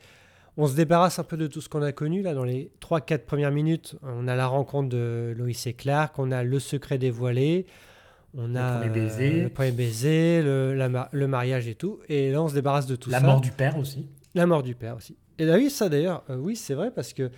on 0.57 0.67
se 0.67 0.75
débarrasse 0.75 1.19
un 1.19 1.25
peu 1.25 1.37
de 1.37 1.47
tout 1.47 1.61
ce 1.61 1.69
qu'on 1.69 1.83
a 1.83 1.93
connu 1.93 2.23
là 2.23 2.35
dans 2.35 2.45
les 2.45 2.71
3-4 2.81 3.25
premières 3.25 3.51
minutes. 3.51 3.97
On 4.03 4.29
a 4.29 4.37
la 4.37 4.47
rencontre 4.47 4.89
de 4.89 5.35
Loïs 5.37 5.67
et 5.67 5.73
Clark, 5.75 6.19
on 6.19 6.31
a 6.33 6.43
le 6.43 6.59
secret 6.59 6.99
dévoilé, 6.99 7.67
on 8.37 8.49
Le 8.49 8.57
a 8.57 8.79
premier 8.79 8.91
baiser. 8.91 9.41
euh, 9.41 9.43
le 9.45 9.49
premier 9.49 9.73
baiser, 9.73 10.43
le, 10.43 10.75
la 10.75 10.89
ma- 10.89 11.09
le 11.13 11.27
mariage 11.27 11.67
et 11.69 11.75
tout. 11.75 12.01
Et 12.09 12.31
là, 12.31 12.43
on 12.43 12.49
se 12.49 12.55
débarrasse 12.55 12.87
de 12.87 12.97
tout 12.97 13.11
La 13.11 13.21
ça. 13.21 13.27
mort 13.27 13.41
du 13.41 13.51
père 13.53 13.77
aussi. 13.79 14.07
La 14.35 14.47
mort 14.47 14.63
du 14.63 14.75
père 14.75 14.97
aussi. 14.97 15.17
Et 15.39 15.45
là, 15.45 15.57
oui, 15.57 15.71
ça 15.71 15.89
d'ailleurs, 15.89 16.23
euh, 16.31 16.37
oui, 16.37 16.55
c'est 16.57 16.75
vrai 16.75 16.91
parce 16.91 17.13
que 17.13 17.31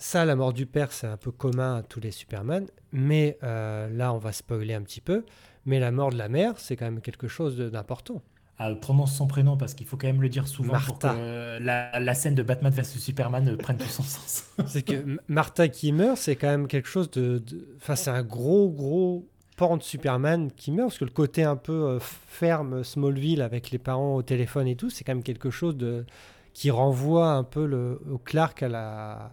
ça, 0.00 0.24
la 0.24 0.34
mort 0.34 0.52
du 0.52 0.66
père, 0.66 0.90
c'est 0.92 1.06
un 1.06 1.16
peu 1.16 1.30
commun 1.30 1.76
à 1.76 1.82
tous 1.82 2.00
les 2.00 2.10
Superman. 2.10 2.66
Mais 2.92 3.38
euh, 3.42 3.88
là, 3.90 4.12
on 4.12 4.18
va 4.18 4.32
spoiler 4.32 4.74
un 4.74 4.82
petit 4.82 5.00
peu. 5.00 5.24
Mais 5.66 5.78
la 5.78 5.92
mort 5.92 6.10
de 6.10 6.16
la 6.16 6.28
mère, 6.28 6.54
c'est 6.58 6.74
quand 6.74 6.86
même 6.86 7.00
quelque 7.02 7.28
chose 7.28 7.56
d'important. 7.58 8.22
Ah, 8.58 8.74
prononce 8.74 9.14
son 9.14 9.26
prénom 9.26 9.56
parce 9.56 9.72
qu'il 9.74 9.86
faut 9.86 9.96
quand 9.96 10.06
même 10.06 10.20
le 10.20 10.28
dire 10.28 10.46
souvent 10.48 10.78
pour 10.80 10.98
que 10.98 11.06
Martha. 11.06 11.14
euh, 11.14 11.58
la, 11.60 11.98
la 12.00 12.14
scène 12.14 12.34
de 12.34 12.42
Batman 12.42 12.72
vs 12.72 12.82
Superman 12.98 13.48
euh, 13.48 13.56
prenne 13.56 13.78
tout 13.78 13.86
son 13.86 14.02
sens. 14.02 14.44
C'est 14.66 14.82
que 14.82 15.18
Martha 15.28 15.68
qui 15.68 15.92
meurt, 15.92 16.18
c'est 16.18 16.36
quand 16.36 16.48
même 16.48 16.66
quelque 16.66 16.88
chose 16.88 17.10
de. 17.10 17.38
de- 17.38 17.66
Enfin, 17.76 17.96
c'est 17.96 18.10
un 18.10 18.22
gros, 18.22 18.68
gros 18.70 19.26
pan 19.56 19.76
de 19.78 19.82
Superman 19.82 20.50
qui 20.52 20.72
meurt. 20.72 20.88
Parce 20.88 20.98
que 20.98 21.04
le 21.06 21.10
côté 21.10 21.42
un 21.44 21.56
peu 21.56 21.72
euh, 21.72 21.98
ferme, 22.00 22.84
Smallville, 22.84 23.40
avec 23.42 23.70
les 23.70 23.78
parents 23.78 24.16
au 24.16 24.22
téléphone 24.22 24.66
et 24.68 24.76
tout, 24.76 24.90
c'est 24.90 25.04
quand 25.04 25.14
même 25.14 25.22
quelque 25.22 25.50
chose 25.50 25.76
de 25.76 26.04
qui 26.52 26.70
renvoie 26.70 27.30
un 27.32 27.44
peu 27.44 27.64
le, 27.64 28.00
au 28.10 28.18
Clark 28.18 28.62
à, 28.62 28.68
la, 28.68 29.32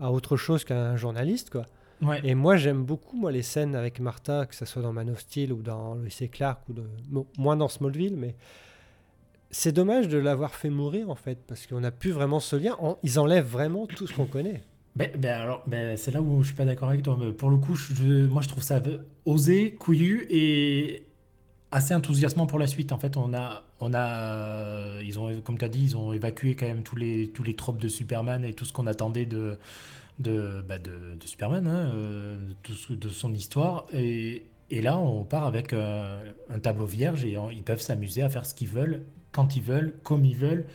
à 0.00 0.10
autre 0.12 0.36
chose 0.36 0.64
qu'un 0.64 0.96
journaliste, 0.96 1.50
quoi. 1.50 1.64
Ouais. 2.00 2.20
Et 2.22 2.34
moi, 2.36 2.56
j'aime 2.56 2.84
beaucoup 2.84 3.16
moi, 3.16 3.32
les 3.32 3.42
scènes 3.42 3.74
avec 3.74 3.98
Martha, 3.98 4.46
que 4.46 4.54
ce 4.54 4.64
soit 4.64 4.82
dans 4.82 4.92
Man 4.92 5.10
of 5.10 5.18
Steel 5.20 5.52
ou 5.52 5.62
dans 5.62 5.94
Lois 5.94 6.06
et 6.20 6.28
Clark, 6.28 6.60
ou 6.68 6.72
de... 6.72 6.82
bon, 7.08 7.26
moins 7.36 7.56
dans 7.56 7.68
Smallville, 7.68 8.16
mais 8.16 8.36
c'est 9.50 9.72
dommage 9.72 10.08
de 10.08 10.18
l'avoir 10.18 10.54
fait 10.54 10.70
mourir, 10.70 11.10
en 11.10 11.14
fait, 11.14 11.38
parce 11.46 11.66
qu'on 11.66 11.80
n'a 11.80 11.90
plus 11.90 12.10
vraiment 12.12 12.38
ce 12.38 12.54
lien. 12.56 12.76
En- 12.80 12.98
Ils 13.02 13.18
enlèvent 13.18 13.48
vraiment 13.48 13.86
tout 13.86 14.06
ce 14.06 14.14
qu'on 14.14 14.26
connaît. 14.26 14.62
Ben, 14.94 15.10
ben 15.16 15.40
alors, 15.40 15.62
ben, 15.66 15.96
c'est 15.96 16.10
là 16.10 16.20
où 16.20 16.42
je 16.42 16.48
suis 16.48 16.56
pas 16.56 16.64
d'accord 16.64 16.88
avec 16.90 17.02
toi. 17.02 17.16
Mais 17.18 17.32
pour 17.32 17.50
le 17.50 17.56
coup, 17.56 17.74
je- 17.74 18.26
moi, 18.26 18.42
je 18.42 18.48
trouve 18.48 18.62
ça 18.62 18.80
osé, 19.24 19.74
couillu 19.74 20.26
et 20.30 21.04
assez 21.70 21.94
enthousiasmant 21.94 22.46
pour 22.46 22.58
la 22.58 22.66
suite. 22.66 22.92
En 22.92 22.98
fait, 22.98 23.16
on 23.16 23.34
a, 23.34 23.62
on 23.80 23.92
a, 23.94 25.00
ils 25.02 25.18
ont, 25.18 25.40
comme 25.42 25.58
tu 25.58 25.64
as 25.64 25.68
dit, 25.68 25.82
ils 25.82 25.96
ont 25.96 26.12
évacué 26.12 26.54
quand 26.54 26.66
même 26.66 26.82
tous 26.82 26.96
les, 26.96 27.28
tous 27.28 27.42
les 27.42 27.54
tropes 27.54 27.80
de 27.80 27.88
Superman 27.88 28.44
et 28.44 28.54
tout 28.54 28.64
ce 28.64 28.72
qu'on 28.72 28.86
attendait 28.86 29.26
de, 29.26 29.58
de, 30.18 30.64
bah, 30.68 30.78
de, 30.78 30.90
Superman, 31.24 31.66
hein, 31.66 31.90
euh, 31.94 32.38
de 32.90 33.08
son 33.08 33.32
histoire. 33.32 33.86
Et, 33.92 34.44
et 34.70 34.82
là, 34.82 34.98
on 34.98 35.24
part 35.24 35.44
avec 35.44 35.72
euh, 35.72 36.32
un 36.50 36.58
tableau 36.58 36.86
vierge 36.86 37.24
et 37.24 37.36
ils 37.52 37.62
peuvent 37.62 37.80
s'amuser 37.80 38.22
à 38.22 38.28
faire 38.28 38.44
ce 38.44 38.54
qu'ils 38.54 38.68
veulent, 38.68 39.04
quand 39.32 39.56
ils 39.56 39.62
veulent, 39.62 39.94
comme 40.02 40.24
ils 40.24 40.36
veulent. 40.36 40.66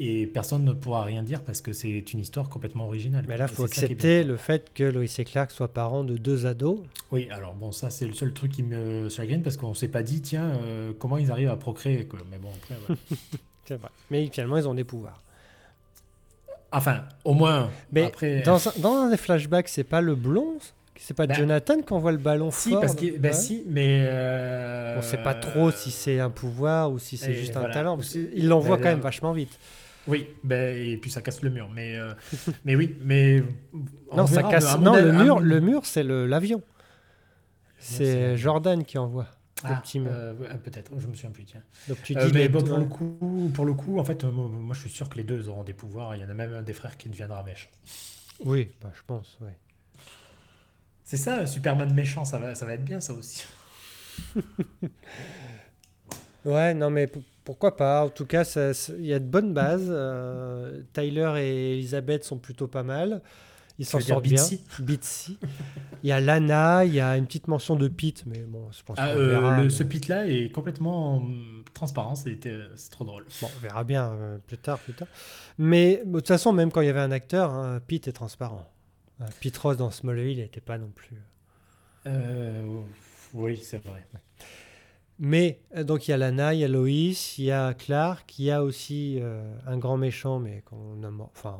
Et 0.00 0.26
personne 0.28 0.64
ne 0.64 0.72
pourra 0.72 1.02
rien 1.02 1.24
dire 1.24 1.42
parce 1.42 1.60
que 1.60 1.72
c'est 1.72 1.98
une 2.12 2.20
histoire 2.20 2.48
complètement 2.48 2.86
originale. 2.86 3.24
Mais 3.26 3.36
là, 3.36 3.46
il 3.50 3.54
faut 3.54 3.64
accepter 3.64 4.22
le 4.22 4.36
fait 4.36 4.72
que 4.72 4.84
Lois 4.84 5.02
et 5.18 5.24
Clark 5.24 5.50
soient 5.50 5.72
parents 5.72 6.04
de 6.04 6.16
deux 6.16 6.46
ados. 6.46 6.78
Oui, 7.10 7.26
alors 7.32 7.54
bon, 7.54 7.72
ça 7.72 7.90
c'est 7.90 8.06
le 8.06 8.12
seul 8.12 8.32
truc 8.32 8.52
qui 8.52 8.62
me 8.62 9.08
chagrine 9.08 9.42
parce 9.42 9.56
qu'on 9.56 9.74
s'est 9.74 9.88
pas 9.88 10.04
dit, 10.04 10.20
tiens, 10.20 10.52
euh, 10.62 10.92
comment 10.98 11.18
ils 11.18 11.32
arrivent 11.32 11.50
à 11.50 11.56
procréer, 11.56 12.04
quoi. 12.06 12.20
Mais 12.30 12.38
bon, 12.38 12.48
après, 12.56 12.76
voilà. 12.86 13.00
C'est 13.64 13.74
vrai. 13.74 13.90
Mais 14.10 14.28
finalement, 14.32 14.56
ils 14.56 14.68
ont 14.68 14.74
des 14.74 14.84
pouvoirs. 14.84 15.20
Enfin, 16.70 17.04
au 17.24 17.34
moins, 17.34 17.70
Mais 17.92 18.04
après... 18.04 18.42
dans, 18.42 18.68
un, 18.68 18.72
dans 18.78 19.16
flashbacks, 19.16 19.68
c'est 19.68 19.84
pas 19.84 20.00
le 20.00 20.14
blond 20.14 20.58
C'est 20.96 21.14
pas 21.14 21.26
Bah, 21.26 21.34
Jonathan 21.34 21.80
qui 21.80 21.92
envoie 21.92 22.12
le 22.12 22.18
ballon 22.18 22.50
Si, 22.50 22.70
fort 22.70 22.80
parce 22.82 22.94
que, 22.94 23.18
bah 23.18 23.28
Ouais. 23.28 23.34
si, 23.34 23.64
mais... 23.66 24.04
euh, 24.08 24.96
On 24.98 25.02
sait 25.02 25.22
pas 25.22 25.34
trop 25.34 25.70
si 25.70 25.90
c'est 25.90 26.20
un 26.20 26.30
pouvoir 26.30 26.92
ou 26.92 26.98
si 26.98 27.16
c'est 27.16 27.32
juste 27.34 27.56
un 27.56 27.68
talent. 27.70 27.96
parce 27.96 28.10
qu'il 28.10 28.48
l'envoie 28.48 28.76
quand 28.76 28.84
même 28.84 29.00
vachement 29.00 29.32
vite. 29.32 29.58
Oui, 30.08 30.28
ben, 30.42 30.76
et 30.76 30.96
puis 30.96 31.10
ça 31.10 31.20
casse 31.20 31.42
le 31.42 31.50
mur, 31.50 31.68
mais, 31.72 31.96
euh, 31.96 32.14
mais 32.64 32.74
oui, 32.74 32.96
mais... 33.02 33.42
on 34.10 34.16
Non, 34.16 34.26
ça 34.26 34.36
verra, 34.36 34.50
casse. 34.50 34.78
Non, 34.78 34.96
le 34.96 35.12
mur, 35.12 35.38
le 35.38 35.60
mur, 35.60 35.86
c'est 35.86 36.02
l'avion. 36.02 36.62
c'est- 37.78 38.36
Jordan 38.36 38.84
qui 38.84 38.98
envoie. 38.98 39.26
Ah, 39.64 39.82
euh, 39.96 40.34
ouais, 40.34 40.48
peut-être, 40.62 40.92
je 40.98 41.06
me 41.08 41.14
souviens 41.14 41.30
plus, 41.30 41.44
tiens. 41.44 41.62
Donc 41.88 42.00
tu 42.02 42.16
Euh, 42.16 42.30
mais 42.32 42.48
bon, 42.48 42.62
pour, 42.62 42.78
le 42.78 42.84
coup, 42.84 43.50
pour 43.52 43.64
le 43.64 43.74
coup, 43.74 43.98
en 43.98 44.04
fait, 44.04 44.22
euh, 44.22 44.30
moi, 44.30 44.48
moi, 44.48 44.74
je 44.74 44.80
suis 44.82 44.90
sûr 44.90 45.08
que 45.08 45.16
les 45.16 45.24
deux 45.24 45.48
auront 45.48 45.64
des 45.64 45.72
pouvoirs. 45.72 46.14
Il 46.14 46.22
y 46.22 46.24
en 46.24 46.28
a 46.28 46.34
même 46.34 46.54
un 46.54 46.62
des 46.62 46.72
frères 46.72 46.96
qui 46.96 47.08
deviendra 47.08 47.42
mèche. 47.42 47.68
Oui, 48.44 48.70
bah, 48.80 48.92
je 48.94 49.00
pense. 49.04 49.36
Ouais. 49.40 49.56
C'est 51.04 51.16
ça, 51.16 51.44
Superman 51.46 51.92
méchant, 51.92 52.24
ça 52.24 52.38
va, 52.38 52.54
ça 52.54 52.66
va 52.66 52.74
être 52.74 52.84
bien, 52.84 53.00
ça 53.00 53.12
aussi. 53.14 53.44
Ouais, 56.44 56.72
non, 56.72 56.88
mais 56.88 57.10
pourquoi 57.48 57.76
pas 57.78 58.04
En 58.04 58.10
tout 58.10 58.26
cas, 58.26 58.44
il 58.98 59.06
y 59.06 59.14
a 59.14 59.18
de 59.18 59.24
bonnes 59.24 59.54
bases. 59.54 59.86
euh, 59.88 60.82
Tyler 60.92 61.32
et 61.38 61.72
Elisabeth 61.78 62.22
sont 62.22 62.36
plutôt 62.36 62.68
pas 62.68 62.82
mal. 62.82 63.22
Ils 63.78 63.86
s'en 63.86 64.00
sortent 64.00 64.24
bien. 64.24 64.44
Bitsy? 64.80 65.38
Il 66.02 66.10
y 66.10 66.12
a 66.12 66.20
Lana, 66.20 66.84
il 66.84 66.92
y 66.92 67.00
a 67.00 67.16
une 67.16 67.24
petite 67.24 67.48
mention 67.48 67.74
de 67.74 67.88
Pete, 67.88 68.24
mais 68.26 68.40
bon, 68.40 68.70
je 68.70 68.82
pense 68.82 68.98
Ah, 69.00 69.12
euh, 69.12 69.28
verra. 69.30 69.56
le, 69.56 69.62
mais- 69.64 69.70
ce 69.70 69.82
pit-là 69.82 70.26
est 70.28 70.52
complètement 70.52 71.16
hum, 71.16 71.64
transparent, 71.72 72.16
c'est 72.16 72.38
trop 72.90 73.04
drôle. 73.06 73.24
Bon, 73.40 73.48
on 73.56 73.60
verra 73.62 73.82
bien 73.82 74.12
euh, 74.12 74.36
plus 74.46 74.58
tard, 74.58 74.78
plus 74.80 74.92
tard. 74.92 75.08
Mais 75.56 76.02
de 76.04 76.12
toute 76.18 76.28
façon, 76.28 76.52
même 76.52 76.70
quand 76.70 76.82
il 76.82 76.86
y 76.88 76.90
avait 76.90 77.00
un 77.00 77.12
acteur, 77.12 77.50
hein, 77.54 77.80
Pete 77.86 78.08
est 78.08 78.12
transparent. 78.12 78.70
Pete 79.40 79.56
Ross 79.56 79.78
dans 79.78 79.90
Smallville 79.90 80.36
n'était 80.36 80.60
pas 80.60 80.76
non 80.76 80.90
plus. 80.94 81.16
Oui, 83.32 83.58
c'est 83.62 83.82
vrai. 83.82 84.04
Mais 85.18 85.60
euh, 85.76 85.82
donc 85.84 86.06
il 86.06 86.12
y 86.12 86.14
a 86.14 86.16
Lana, 86.16 86.54
il 86.54 86.60
y 86.60 86.64
a 86.64 86.68
Loïs, 86.68 87.38
il 87.38 87.44
y 87.46 87.50
a 87.52 87.74
Clark, 87.74 88.38
il 88.38 88.44
y 88.46 88.50
a 88.50 88.62
aussi 88.62 89.18
euh, 89.20 89.42
un 89.66 89.76
grand 89.76 89.96
méchant, 89.96 90.38
mais 90.38 90.62
qu'on 90.62 91.02
a 91.02 91.10
mort. 91.10 91.30
Enfin, 91.34 91.58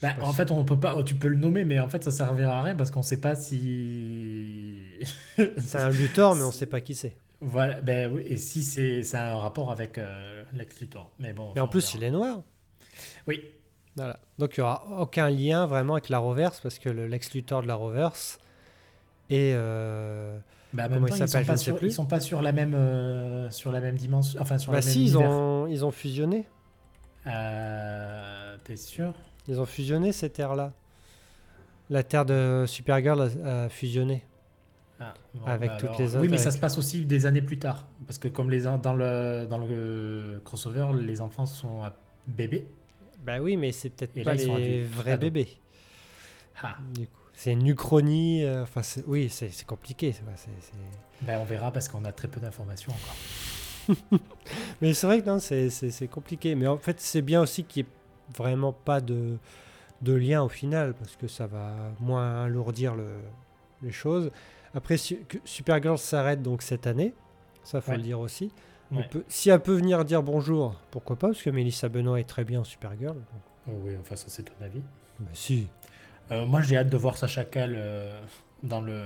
Bah, 0.00 0.14
en 0.22 0.30
si- 0.30 0.36
fait, 0.36 0.50
on 0.50 0.64
peut 0.64 0.78
pas, 0.78 1.02
tu 1.02 1.14
peux 1.16 1.28
le 1.28 1.36
nommer, 1.36 1.64
mais 1.64 1.78
en 1.80 1.88
fait, 1.88 2.02
ça 2.04 2.10
servira 2.10 2.60
à 2.60 2.62
rien 2.62 2.74
parce 2.76 2.90
qu'on 2.90 3.02
sait 3.02 3.20
pas 3.20 3.34
si. 3.34 4.78
c'est 5.58 5.78
un 5.78 5.90
Luthor, 5.90 6.34
mais 6.34 6.42
on 6.44 6.48
ne 6.48 6.52
sait 6.52 6.66
pas 6.66 6.80
qui 6.80 6.94
c'est. 6.94 7.16
Voilà, 7.40 7.80
ben 7.80 8.12
oui, 8.12 8.22
et 8.26 8.36
si 8.36 8.62
c'est 8.62 9.02
ça 9.02 9.26
a 9.28 9.32
un 9.34 9.38
rapport 9.38 9.70
avec 9.70 9.96
euh, 9.98 10.42
Lex 10.54 10.80
Luthor. 10.80 11.10
Mais 11.18 11.32
bon. 11.32 11.52
Mais 11.54 11.60
en 11.60 11.68
plus, 11.68 11.94
il 11.94 12.02
est 12.02 12.10
noir. 12.10 12.42
Oui, 13.28 13.44
Voilà. 13.96 14.18
Donc 14.38 14.56
il 14.56 14.60
n'y 14.60 14.64
aura 14.64 14.84
aucun 15.00 15.28
lien 15.30 15.66
vraiment 15.66 15.94
avec 15.94 16.08
la 16.08 16.18
Roverse, 16.18 16.60
parce 16.60 16.78
que 16.78 16.88
le 16.88 17.06
Lex 17.06 17.34
Luthor 17.34 17.62
de 17.62 17.66
la 17.68 17.74
Roverse 17.74 18.38
est. 19.30 19.52
euh, 19.54 20.38
bah, 20.72 20.84
en 20.84 20.88
Comment 20.88 21.06
il 21.06 21.12
ils 21.14 21.16
sont 21.28 21.42
je 21.44 21.54
sais 21.56 21.72
plus. 21.72 21.88
ils 21.88 21.92
sont 21.92 22.06
pas 22.06 22.20
sur 22.20 22.42
la 22.42 22.52
même, 22.52 22.74
euh, 22.74 23.50
sur 23.50 23.72
la 23.72 23.80
même 23.80 23.96
dimension, 23.96 24.40
enfin 24.40 24.58
sur 24.58 24.72
Bah 24.72 24.78
même 24.80 24.88
si, 24.88 25.04
ils 25.06 25.12
univers. 25.14 25.30
ont, 25.30 25.66
ils 25.66 25.84
ont 25.84 25.90
fusionné. 25.90 26.46
Euh, 27.26 28.56
T'es 28.64 28.76
sûr? 28.76 29.12
Ils 29.48 29.60
ont 29.60 29.66
fusionné 29.66 30.12
cette 30.12 30.34
terre-là. 30.34 30.72
La 31.90 32.02
terre 32.02 32.24
de 32.26 32.64
Supergirl 32.66 33.20
a, 33.44 33.64
a 33.64 33.68
fusionné. 33.68 34.24
Ah, 35.00 35.14
bon, 35.34 35.46
Avec 35.46 35.70
bah 35.70 35.76
toutes 35.78 35.88
alors- 35.90 36.00
les 36.00 36.08
autres, 36.14 36.20
Oui, 36.22 36.28
mais 36.28 36.38
ça 36.38 36.50
se 36.50 36.58
passe 36.58 36.76
aussi 36.76 37.04
des 37.06 37.24
années 37.24 37.40
plus 37.40 37.58
tard. 37.58 37.86
Parce 38.06 38.18
que 38.18 38.28
comme 38.28 38.50
les, 38.50 38.62
dans, 38.62 38.94
le, 38.94 39.46
dans 39.48 39.58
le 39.58 40.40
crossover, 40.44 40.88
les 41.00 41.20
enfants 41.20 41.46
sont 41.46 41.82
à 41.84 41.94
bébé. 42.26 42.66
Bah 43.24 43.38
oui, 43.40 43.56
mais 43.56 43.72
c'est 43.72 43.90
peut-être 43.90 44.12
pas 44.24 44.34
là, 44.34 44.58
les 44.58 44.82
vrais 44.84 45.12
Ah, 45.12 45.16
bébés. 45.16 45.48
Ah, 46.62 46.76
Du 46.94 47.06
coup, 47.06 47.17
c'est 47.38 47.52
une 47.52 47.66
uchronie. 47.68 48.42
euh, 48.44 48.64
Enfin, 48.64 48.82
c'est- 48.82 49.04
oui, 49.06 49.28
c'est 49.30 49.64
compliqué. 49.64 50.12
ben, 51.22 51.38
on 51.40 51.44
verra 51.44 51.70
parce 51.70 51.88
qu'on 51.88 52.04
a 52.04 52.10
très 52.12 52.26
peu 52.28 52.40
d'informations 52.40 52.92
encore. 52.92 53.16
Mais 54.82 54.92
c'est 54.94 55.06
vrai 55.06 55.22
que 55.22 55.38
c'est- 55.38 55.70
compliqué. 56.08 56.54
Mais 56.56 56.66
en 56.66 56.78
fait, 56.78 57.00
c'est 57.00 57.22
bien 57.22 57.40
aussi 57.40 57.62
qu'il 57.64 57.84
n'y 57.84 57.88
ait 57.88 57.92
vraiment 58.36 58.72
pas 58.72 59.00
de, 59.00 59.38
de 60.02 60.12
lien 60.12 60.42
au 60.42 60.48
final, 60.48 60.94
parce 60.94 61.16
que 61.16 61.28
ça 61.28 61.46
va 61.46 61.74
moins 62.00 62.44
alourdir 62.44 62.94
le- 62.96 63.20
les 63.82 63.92
choses. 63.92 64.30
Après, 64.74 64.96
Su- 64.96 65.24
Supergirl 65.44 65.96
s'arrête 65.96 66.42
donc 66.42 66.62
cette 66.62 66.86
année. 66.86 67.14
Ça, 67.64 67.80
faut 67.80 67.92
Ouais. 67.92 67.96
le 67.98 68.02
dire 68.02 68.18
aussi. 68.20 68.50
On 68.90 68.96
Ouais. 68.98 69.08
peut- 69.10 69.24
si 69.28 69.50
elle 69.50 69.60
peut 69.60 69.74
venir 69.74 70.04
dire 70.04 70.22
bonjour, 70.22 70.74
pourquoi 70.90 71.16
pas 71.16 71.28
Parce 71.28 71.42
que 71.42 71.50
Melissa 71.50 71.88
Benoît 71.88 72.18
est 72.20 72.24
très 72.28 72.44
bien 72.44 72.60
en 72.60 72.64
Supergirl. 72.64 73.14
donc, 73.14 73.24
Oh 73.68 73.72
oui, 73.84 73.92
enfin, 74.00 74.16
ça, 74.16 74.26
c'est 74.28 74.42
ton 74.44 74.64
avis. 74.64 74.80
bah, 75.20 75.28
si. 75.34 75.68
Euh, 76.30 76.46
moi, 76.46 76.60
j'ai 76.62 76.76
hâte 76.76 76.90
de 76.90 76.96
voir 76.96 77.16
Sacha 77.16 77.44
Kal 77.44 77.74
euh, 77.76 78.20
dans, 78.62 78.80
le, 78.80 79.02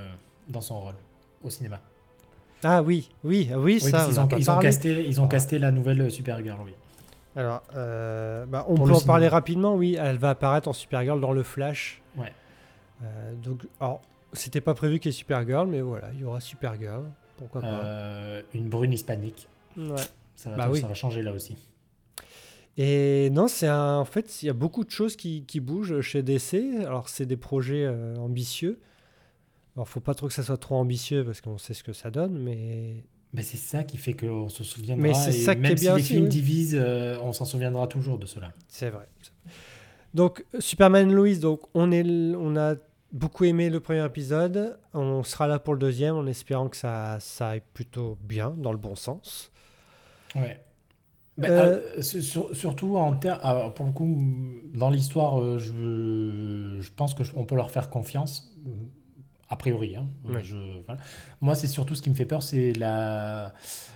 dans 0.48 0.61
son 0.61 0.80
rôle 0.80 0.94
au 1.42 1.50
cinéma. 1.50 1.80
Ah 2.64 2.82
oui, 2.82 3.11
oui, 3.24 3.48
ah 3.52 3.58
oui, 3.58 3.80
Oui, 3.82 3.90
ça, 3.90 4.06
on 4.08 4.18
ont, 4.18 4.28
ils 4.37 4.42
ont 4.50 4.54
parlé. 4.54 4.62
casté, 4.68 5.04
ils 5.06 5.20
ont 5.20 5.24
Ah. 5.26 5.28
casté 5.28 5.58
la 5.58 5.70
nouvelle 5.70 6.11
Supergirl, 6.11 6.58
oui. 6.64 6.72
Alors, 7.35 7.62
euh, 7.76 8.44
bah, 8.46 8.64
on 8.68 8.74
Pour 8.74 8.87
peut 8.87 8.92
en 8.94 9.00
parler 9.00 9.26
rapidement, 9.28 9.74
oui. 9.74 9.96
Elle 10.00 10.18
va 10.18 10.30
apparaître 10.30 10.68
en 10.68 10.72
Supergirl 10.72 11.20
dans 11.20 11.32
le 11.32 11.42
Flash. 11.42 12.02
Ouais. 12.16 12.32
Donc, 13.42 13.62
alors, 13.80 14.00
c'était 14.32 14.61
pas 14.61 14.74
prévu 14.74 15.00
qu'il 15.00 15.11
y 15.11 15.14
ait 15.14 15.16
Supergirl, 15.18 15.66
mais 15.66 15.80
voilà, 15.80 16.08
il 16.14 16.20
y 16.20 16.24
aura 16.24 16.40
Supergirl. 16.40 17.04
Pourquoi 17.37 17.61
pas 17.62 17.82
une 18.54 18.68
brune 18.68 18.92
hispanique. 18.92 19.48
Ouais. 19.76 19.96
Ça 20.37 20.50
va, 20.50 20.56
Bah 20.56 20.68
oui. 20.70 20.80
ça 20.80 20.87
va 20.87 20.94
changer 20.94 21.22
là 21.22 21.32
aussi. 21.32 21.56
Et 22.78 23.28
non, 23.30 23.48
c'est 23.48 23.70
en 23.70 24.04
fait, 24.04 24.42
il 24.42 24.46
y 24.46 24.50
a 24.50 24.54
beaucoup 24.54 24.85
de 24.85 24.90
choses 24.90 25.16
qui, 25.16 25.44
qui 25.44 25.61
bougent 25.61 26.00
chez 26.00 26.22
DC. 26.22 26.85
Alors, 26.87 27.08
c'est 27.08 27.26
des 27.26 27.37
projets 27.37 27.85
euh, 27.85 28.16
ambitieux. 28.16 28.80
Alors, 29.76 29.88
faut 29.88 30.00
pas 30.00 30.14
trop 30.14 30.28
que 30.28 30.32
ça 30.32 30.42
soit 30.42 30.56
trop 30.56 30.76
ambitieux 30.76 31.24
parce 31.24 31.40
qu'on 31.40 31.58
sait 31.58 31.74
ce 31.74 31.82
que 31.82 31.92
ça 31.92 32.11
donne, 32.11 32.38
mais 32.38 33.04
Mais 33.35 33.42
c'est 33.42 33.58
ça 33.58 33.85
qui 33.85 33.98
fait 33.98 34.14
qu'on 34.14 34.48
se 34.48 34.64
souviendra. 34.64 35.02
Mais 35.02 35.14
c'est 35.14 35.30
et 35.30 35.42
ça 35.44 35.54
qui 35.54 35.61
même 35.61 35.72
est 35.72 35.76
si 35.76 35.85
bien 35.85 35.96
les 35.96 36.02
aussi, 36.02 36.12
films 36.14 36.24
oui. 36.24 36.28
divisent, 36.30 36.78
euh, 36.78 37.18
on 37.22 37.32
s'en 37.32 37.44
souviendra 37.44 37.87
toujours 37.87 38.18
de 38.18 38.26
cela. 38.26 38.52
C'est 38.68 38.90
vrai. 38.90 39.06
Donc, 40.14 40.44
Superman 40.58 41.12
Lois, 41.12 41.37
donc 41.37 41.61
on, 41.74 41.90
est, 41.90 42.04
on 42.06 42.56
a 42.56 42.74
beaucoup 43.12 43.44
aimé 43.44 43.68
le 43.70 43.80
premier 43.80 44.04
épisode. 44.04 44.78
On 44.94 45.22
sera 45.22 45.46
là 45.46 45.58
pour 45.58 45.74
le 45.74 45.78
deuxième 45.80 46.16
en 46.16 46.26
espérant 46.26 46.68
que 46.68 46.76
ça, 46.76 47.18
ça 47.20 47.50
aille 47.50 47.62
plutôt 47.74 48.18
bien, 48.22 48.54
dans 48.56 48.72
le 48.72 48.78
bon 48.78 48.94
sens. 48.94 49.50
Ouais. 50.35 50.61
Bah, 51.38 51.49
Euh, 51.49 51.81
euh, 51.99 52.03
sur- 52.03 52.23
sur- 52.23 52.55
surtout 52.57 52.97
en 52.97 53.14
termes, 53.14 53.40
alors, 53.42 53.73
pour 53.73 53.87
le 53.87 53.92
coup, 53.92 54.23
dans 54.75 54.90
l'histoire, 54.90 55.40
euh, 55.40 55.59
je, 55.59 56.81
je 56.81 56.90
pense 56.95 57.14
que 57.14 57.25
je- 57.25 57.33
on 57.37 57.45
peut 57.45 57.55
leur 57.57 57.71
faire 57.71 57.88
confiance, 57.88 58.55
euh, 58.66 58.71
a 59.49 59.57
priori. 59.57 59.97
hein. 59.97 60.07
Euh, 60.29 60.35
Ouais. 60.35 60.42
Je- 60.45 60.83
voilà. 60.87 61.01
Moi, 61.40 61.55
c'est 61.55 61.66
surtout 61.68 61.95
ce 61.95 62.03
qui 62.03 62.11
me 62.11 62.14
fait 62.14 62.27
peur, 62.27 62.42
c'est 62.42 62.73
la, 62.75 63.55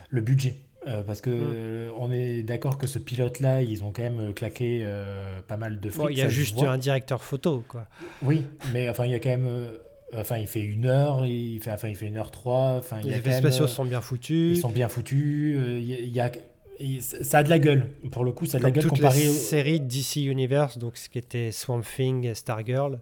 le 0.09 0.21
budget. 0.23 0.57
Euh, 0.89 1.03
parce 1.03 1.21
que 1.21 1.31
Mm. 1.31 1.43
euh, 1.53 1.91
on 1.99 2.13
est 2.13 2.43
d'accord 2.45 2.79
que 2.79 2.87
ce 2.87 2.99
pilote-là, 3.01 3.61
ils 3.63 3.83
ont 3.83 3.91
quand 3.93 4.03
même 4.05 4.33
claqué 4.33 4.83
euh, 4.85 5.41
pas 5.49 5.57
mal 5.57 5.81
de. 5.81 5.91
Bon, 5.91 6.09
il 6.09 6.17
y 6.17 6.21
ça 6.21 6.27
a 6.27 6.29
se 6.29 6.35
juste 6.35 6.55
voit. 6.55 6.71
un 6.71 6.79
directeur 6.79 7.25
photo, 7.25 7.65
quoi. 7.67 7.87
Oui, 8.23 8.45
mais 8.73 8.89
enfin, 8.89 9.05
il 9.05 9.11
y 9.11 9.15
a 9.15 9.19
quand 9.19 9.31
même. 9.31 9.49
euh, 9.49 9.79
enfin, 10.17 10.39
il 10.39 10.47
fait 10.47 10.61
une 10.63 10.87
heure, 10.87 11.27
il 11.27 11.61
fait, 11.61 11.73
enfin, 11.73 11.89
il 11.89 11.97
fait 11.97 12.07
une 12.07 12.17
heure 12.17 12.31
trois. 12.31 12.77
Enfin, 12.79 12.99
il 13.01 13.07
y 13.07 13.09
Les 13.09 13.15
a 13.15 13.19
effets 13.19 13.25
quand 13.31 13.35
même, 13.35 13.43
spéciaux 13.43 13.65
euh, 13.65 13.69
sont 13.69 13.85
bien 13.85 13.99
ils 13.99 14.03
foutus. 14.03 14.61
sont 14.61 14.69
bien 14.71 14.89
foutus. 14.89 15.57
euh, 15.59 15.79
Il 15.81 15.87
y 15.87 15.95
a, 15.95 15.99
il 15.99 16.09
y 16.13 16.21
a- 16.21 16.31
et 16.79 17.01
ça 17.01 17.39
a 17.39 17.43
de 17.43 17.51
la 17.51 17.59
gueule. 17.59 17.87
Pour 18.11 18.25
le 18.25 18.33
coup, 18.33 18.47
ça 18.47 18.57
a 18.57 18.61
de 18.61 18.65
la 18.65 18.71
gueule 18.71 18.87
comparé. 18.87 19.19
les 19.21 19.29
au- 19.29 19.33
séries 19.33 19.81
DC 19.81 20.17
Universe, 20.27 20.79
donc 20.79 20.97
ce 20.97 21.09
qui 21.09 21.19
était 21.19 21.53
Swamp 21.53 21.83
Thing 21.83 22.25
et 22.27 22.35
Stargirl. 22.35 22.99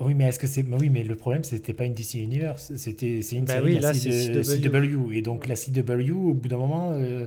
Oui, 0.00 0.14
mais 0.14 0.24
est-ce 0.24 0.38
que 0.40 0.46
c'est. 0.48 0.64
Oui, 0.68 0.90
mais 0.90 1.04
le 1.04 1.14
problème, 1.14 1.44
c'était 1.44 1.72
pas 1.72 1.84
une 1.84 1.94
DC 1.94 2.14
Universe. 2.18 2.72
C'était, 2.76 3.22
c'est 3.22 3.36
une 3.36 3.44
Bah 3.44 3.54
série 3.54 3.66
oui, 3.66 3.76
de 3.76 3.82
la 3.82 3.88
là, 3.88 3.94
c'est 3.94 4.10
CW. 4.42 4.42
CW. 4.42 5.12
Et 5.12 5.22
donc, 5.22 5.46
la 5.46 5.54
CW, 5.54 6.10
au 6.12 6.34
bout 6.34 6.48
d'un 6.48 6.56
moment, 6.56 6.90
euh, 6.92 7.26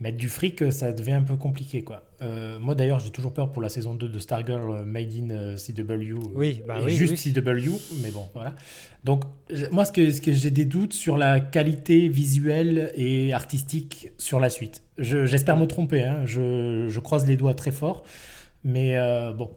mettre 0.00 0.16
du 0.16 0.28
fric, 0.28 0.72
ça 0.72 0.92
devient 0.92 1.12
un 1.12 1.22
peu 1.22 1.36
compliqué, 1.36 1.82
quoi. 1.84 2.02
Euh, 2.22 2.58
moi, 2.58 2.74
d'ailleurs, 2.74 2.98
j'ai 2.98 3.10
toujours 3.10 3.32
peur 3.32 3.52
pour 3.52 3.62
la 3.62 3.68
saison 3.68 3.94
2 3.94 4.08
de 4.08 4.18
Stargirl 4.18 4.70
euh, 4.70 4.84
Made 4.84 5.08
in 5.16 5.30
euh, 5.30 5.56
CW. 5.56 6.18
Oui, 6.34 6.62
bah 6.66 6.80
et 6.80 6.84
oui, 6.86 6.96
juste 6.96 7.24
oui. 7.24 7.32
CW, 7.32 7.80
mais 8.02 8.10
bon, 8.10 8.28
voilà. 8.34 8.54
Donc, 9.04 9.24
moi, 9.70 9.84
ce 9.84 9.92
que, 9.92 10.10
ce 10.10 10.20
que 10.20 10.32
j'ai 10.32 10.50
des 10.50 10.64
doutes 10.64 10.92
sur 10.92 11.16
la 11.16 11.40
qualité 11.40 12.08
visuelle 12.08 12.92
et 12.96 13.32
artistique 13.32 14.10
sur 14.18 14.40
la 14.40 14.50
suite. 14.50 14.82
Je- 14.98 15.26
j'espère 15.26 15.56
me 15.56 15.66
tromper, 15.66 16.02
hein. 16.02 16.22
Je, 16.26 16.88
je 16.88 17.00
croise 17.00 17.26
les 17.26 17.36
doigts 17.36 17.54
très 17.54 17.70
fort. 17.72 18.02
Mais 18.64 18.96
euh, 18.98 19.32
bon, 19.32 19.50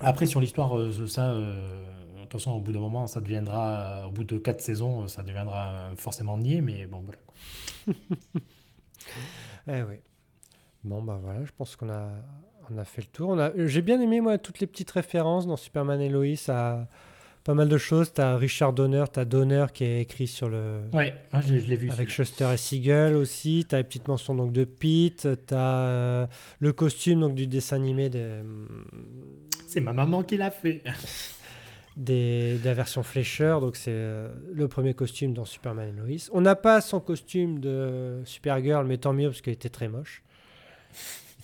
après, 0.00 0.26
sur 0.26 0.40
l'histoire, 0.40 0.76
euh, 0.76 1.06
ça, 1.06 1.30
euh, 1.30 1.84
de 2.16 2.20
toute 2.22 2.32
façon, 2.32 2.52
au 2.52 2.60
bout 2.60 2.72
d'un 2.72 2.80
moment, 2.80 3.06
ça 3.06 3.20
deviendra, 3.20 4.06
au 4.06 4.10
bout 4.10 4.24
de 4.24 4.38
quatre 4.38 4.60
saisons, 4.60 5.08
ça 5.08 5.22
deviendra 5.22 5.68
euh, 5.68 5.96
forcément 5.96 6.36
niais, 6.36 6.60
mais 6.60 6.86
bon, 6.86 7.02
voilà. 7.02 7.98
Eh 9.68 9.82
oui. 9.82 9.96
Bon, 10.84 11.02
bah 11.02 11.18
voilà, 11.20 11.44
je 11.44 11.50
pense 11.56 11.74
qu'on 11.74 11.90
a, 11.90 12.08
on 12.70 12.78
a 12.78 12.84
fait 12.84 13.02
le 13.02 13.08
tour. 13.08 13.30
On 13.30 13.38
a, 13.38 13.50
j'ai 13.66 13.82
bien 13.82 14.00
aimé, 14.00 14.20
moi, 14.20 14.38
toutes 14.38 14.60
les 14.60 14.68
petites 14.68 14.90
références 14.92 15.46
dans 15.46 15.56
Superman 15.56 16.00
et 16.00 16.08
Lois 16.08 16.26
à 16.48 16.86
pas 17.46 17.54
mal 17.54 17.68
de 17.68 17.78
choses. 17.78 18.12
T'as 18.12 18.36
Richard 18.36 18.72
Donner, 18.72 19.04
t'as 19.12 19.24
Donner 19.24 19.66
qui 19.72 19.84
est 19.84 20.00
écrit 20.00 20.26
sur 20.26 20.48
le. 20.48 20.80
Ouais, 20.92 21.14
moi, 21.32 21.40
je, 21.46 21.58
je 21.58 21.66
l'ai 21.66 21.76
vu. 21.76 21.88
Avec. 21.90 22.10
Shuster 22.10 22.50
et 22.52 22.56
Siegel 22.56 23.14
aussi, 23.14 23.64
t'as 23.68 23.78
les 23.78 23.84
petites 23.84 24.08
mentions 24.08 24.34
donc 24.34 24.52
de 24.52 24.64
Pete, 24.64 25.28
t'as 25.46 25.78
euh, 25.86 26.26
le 26.58 26.72
costume 26.72 27.20
donc 27.20 27.34
du 27.36 27.46
dessin 27.46 27.76
animé 27.76 28.08
de, 28.10 28.42
C'est 29.68 29.80
ma 29.80 29.92
maman 29.92 30.24
qui 30.24 30.36
l'a 30.36 30.50
fait. 30.50 30.82
des- 31.96 32.58
de 32.58 32.64
la 32.64 32.74
version 32.74 33.02
Fleischer, 33.04 33.56
donc 33.60 33.76
c'est 33.76 33.90
euh, 33.92 34.28
le 34.52 34.66
premier 34.68 34.92
costume 34.94 35.32
dans 35.32 35.44
Superman 35.44 35.88
et 35.88 35.92
Lois. 35.92 36.18
On 36.32 36.40
n'a 36.40 36.56
pas 36.56 36.80
son 36.80 36.98
costume 37.00 37.60
de 37.60 38.20
Supergirl, 38.24 38.86
mais 38.86 38.98
tant 38.98 39.12
mieux 39.12 39.28
parce 39.28 39.40
qu'il 39.40 39.52
était 39.52 39.68
très 39.70 39.88
moche. 39.88 40.22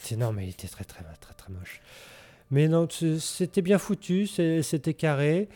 Était- 0.04 0.16
non, 0.16 0.32
mais 0.32 0.46
il 0.46 0.50
était 0.50 0.66
très 0.68 0.84
très 0.84 1.02
très 1.20 1.34
très 1.34 1.52
moche. 1.52 1.80
Mais 2.50 2.66
non, 2.68 2.86
c'était 2.90 3.62
bien 3.62 3.78
foutu, 3.78 4.26
c'était 4.26 4.94
carré. 4.94 5.48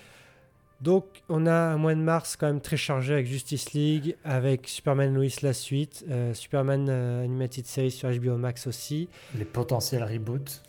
Donc 0.81 1.07
on 1.29 1.47
a 1.47 1.55
un 1.55 1.79
mois 1.79 1.95
de 1.95 2.01
mars 2.01 2.37
quand 2.37 2.47
même 2.47 2.61
très 2.61 2.77
chargé 2.77 3.15
avec 3.15 3.27
Justice 3.27 3.73
League, 3.73 4.17
avec 4.25 4.69
Superman 4.69 5.15
Lois 5.15 5.25
la 5.43 5.55
suite, 5.55 6.05
euh, 6.11 6.35
Superman 6.35 6.87
euh, 6.91 7.25
Animated 7.25 7.67
Series 7.67 7.91
sur 7.91 8.11
HBO 8.11 8.37
Max 8.37 8.67
aussi. 8.67 9.09
Les 9.35 9.45
potentiels 9.47 10.05
reboots. 10.05 10.62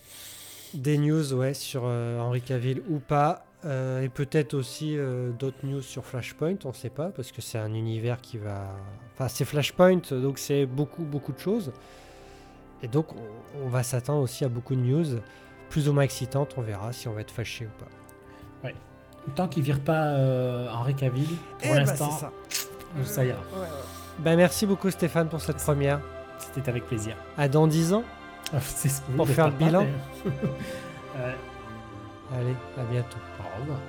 Des 0.74 0.98
news, 0.98 1.34
ouais, 1.34 1.54
sur 1.54 1.84
euh, 1.86 2.20
Henry 2.20 2.42
Cavill 2.42 2.82
ou 2.90 3.00
pas. 3.00 3.46
euh, 3.66 4.02
et 4.02 4.10
peut-être 4.10 4.54
aussi 4.54 4.98
euh, 4.98 5.32
d'autres 5.32 5.66
news 5.66 5.82
sur 5.82 6.06
Flashpoint, 6.06 6.56
on 6.66 6.70
ne 6.70 6.74
sait 6.74 6.90
pas, 6.90 7.10
parce 7.10 7.32
que 7.32 7.42
c'est 7.42 7.58
un 7.58 7.74
univers 7.74 8.22
qui 8.22 8.38
va. 8.38 8.76
Enfin, 9.14 9.28
c'est 9.28 9.46
Flashpoint, 9.46 10.02
donc 10.12 10.38
c'est 10.40 10.66
beaucoup, 10.66 11.04
beaucoup 11.04 11.34
de 11.34 11.40
choses. 11.40 11.72
Et 12.84 12.88
donc, 12.88 13.08
on, 13.16 13.66
on 13.66 13.70
va 13.70 13.84
s'attendre 13.84 14.22
aussi 14.22 14.46
à 14.46 14.50
beaucoup 14.50 14.76
de 14.76 14.82
news, 14.82 15.06
plus 15.70 15.90
ou 15.90 15.94
moins 15.94 16.04
excitantes. 16.04 16.54
On 16.58 16.62
verra 16.62 16.94
si 16.94 17.08
on 17.08 17.14
va 17.14 17.22
être 17.22 17.32
fâché 17.32 17.66
ou 17.66 17.80
pas. 17.80 17.90
Tant 19.36 19.48
qu'ils 19.48 19.64
virent 19.64 19.80
pas 19.82 20.06
euh, 20.06 20.70
Henri 20.72 20.96
Cavill, 20.96 21.28
pour 21.62 21.76
l'instant, 21.76 22.12
ça. 22.12 22.32
ça 23.04 23.26
ira. 23.26 23.40
Ben, 24.20 24.36
merci 24.36 24.66
beaucoup, 24.66 24.90
Stéphane, 24.90 25.28
pour 25.28 25.42
cette 25.42 25.58
première. 25.58 26.00
C'était 26.40 26.70
avec 26.70 26.86
plaisir. 26.86 27.16
À 27.38 27.48
dans 27.48 27.68
10 27.68 27.94
ans. 27.94 28.04
C'est 28.62 28.90
ce 28.90 29.02
que 29.02 29.12
Pour 29.12 29.28
faire 29.28 29.48
le 29.48 29.54
bilan. 29.54 29.82
Ouais. 29.82 30.34
Allez, 32.36 32.56
à 32.78 32.84
bientôt. 32.92 33.18
Au 33.40 33.62
revoir. 33.62 33.80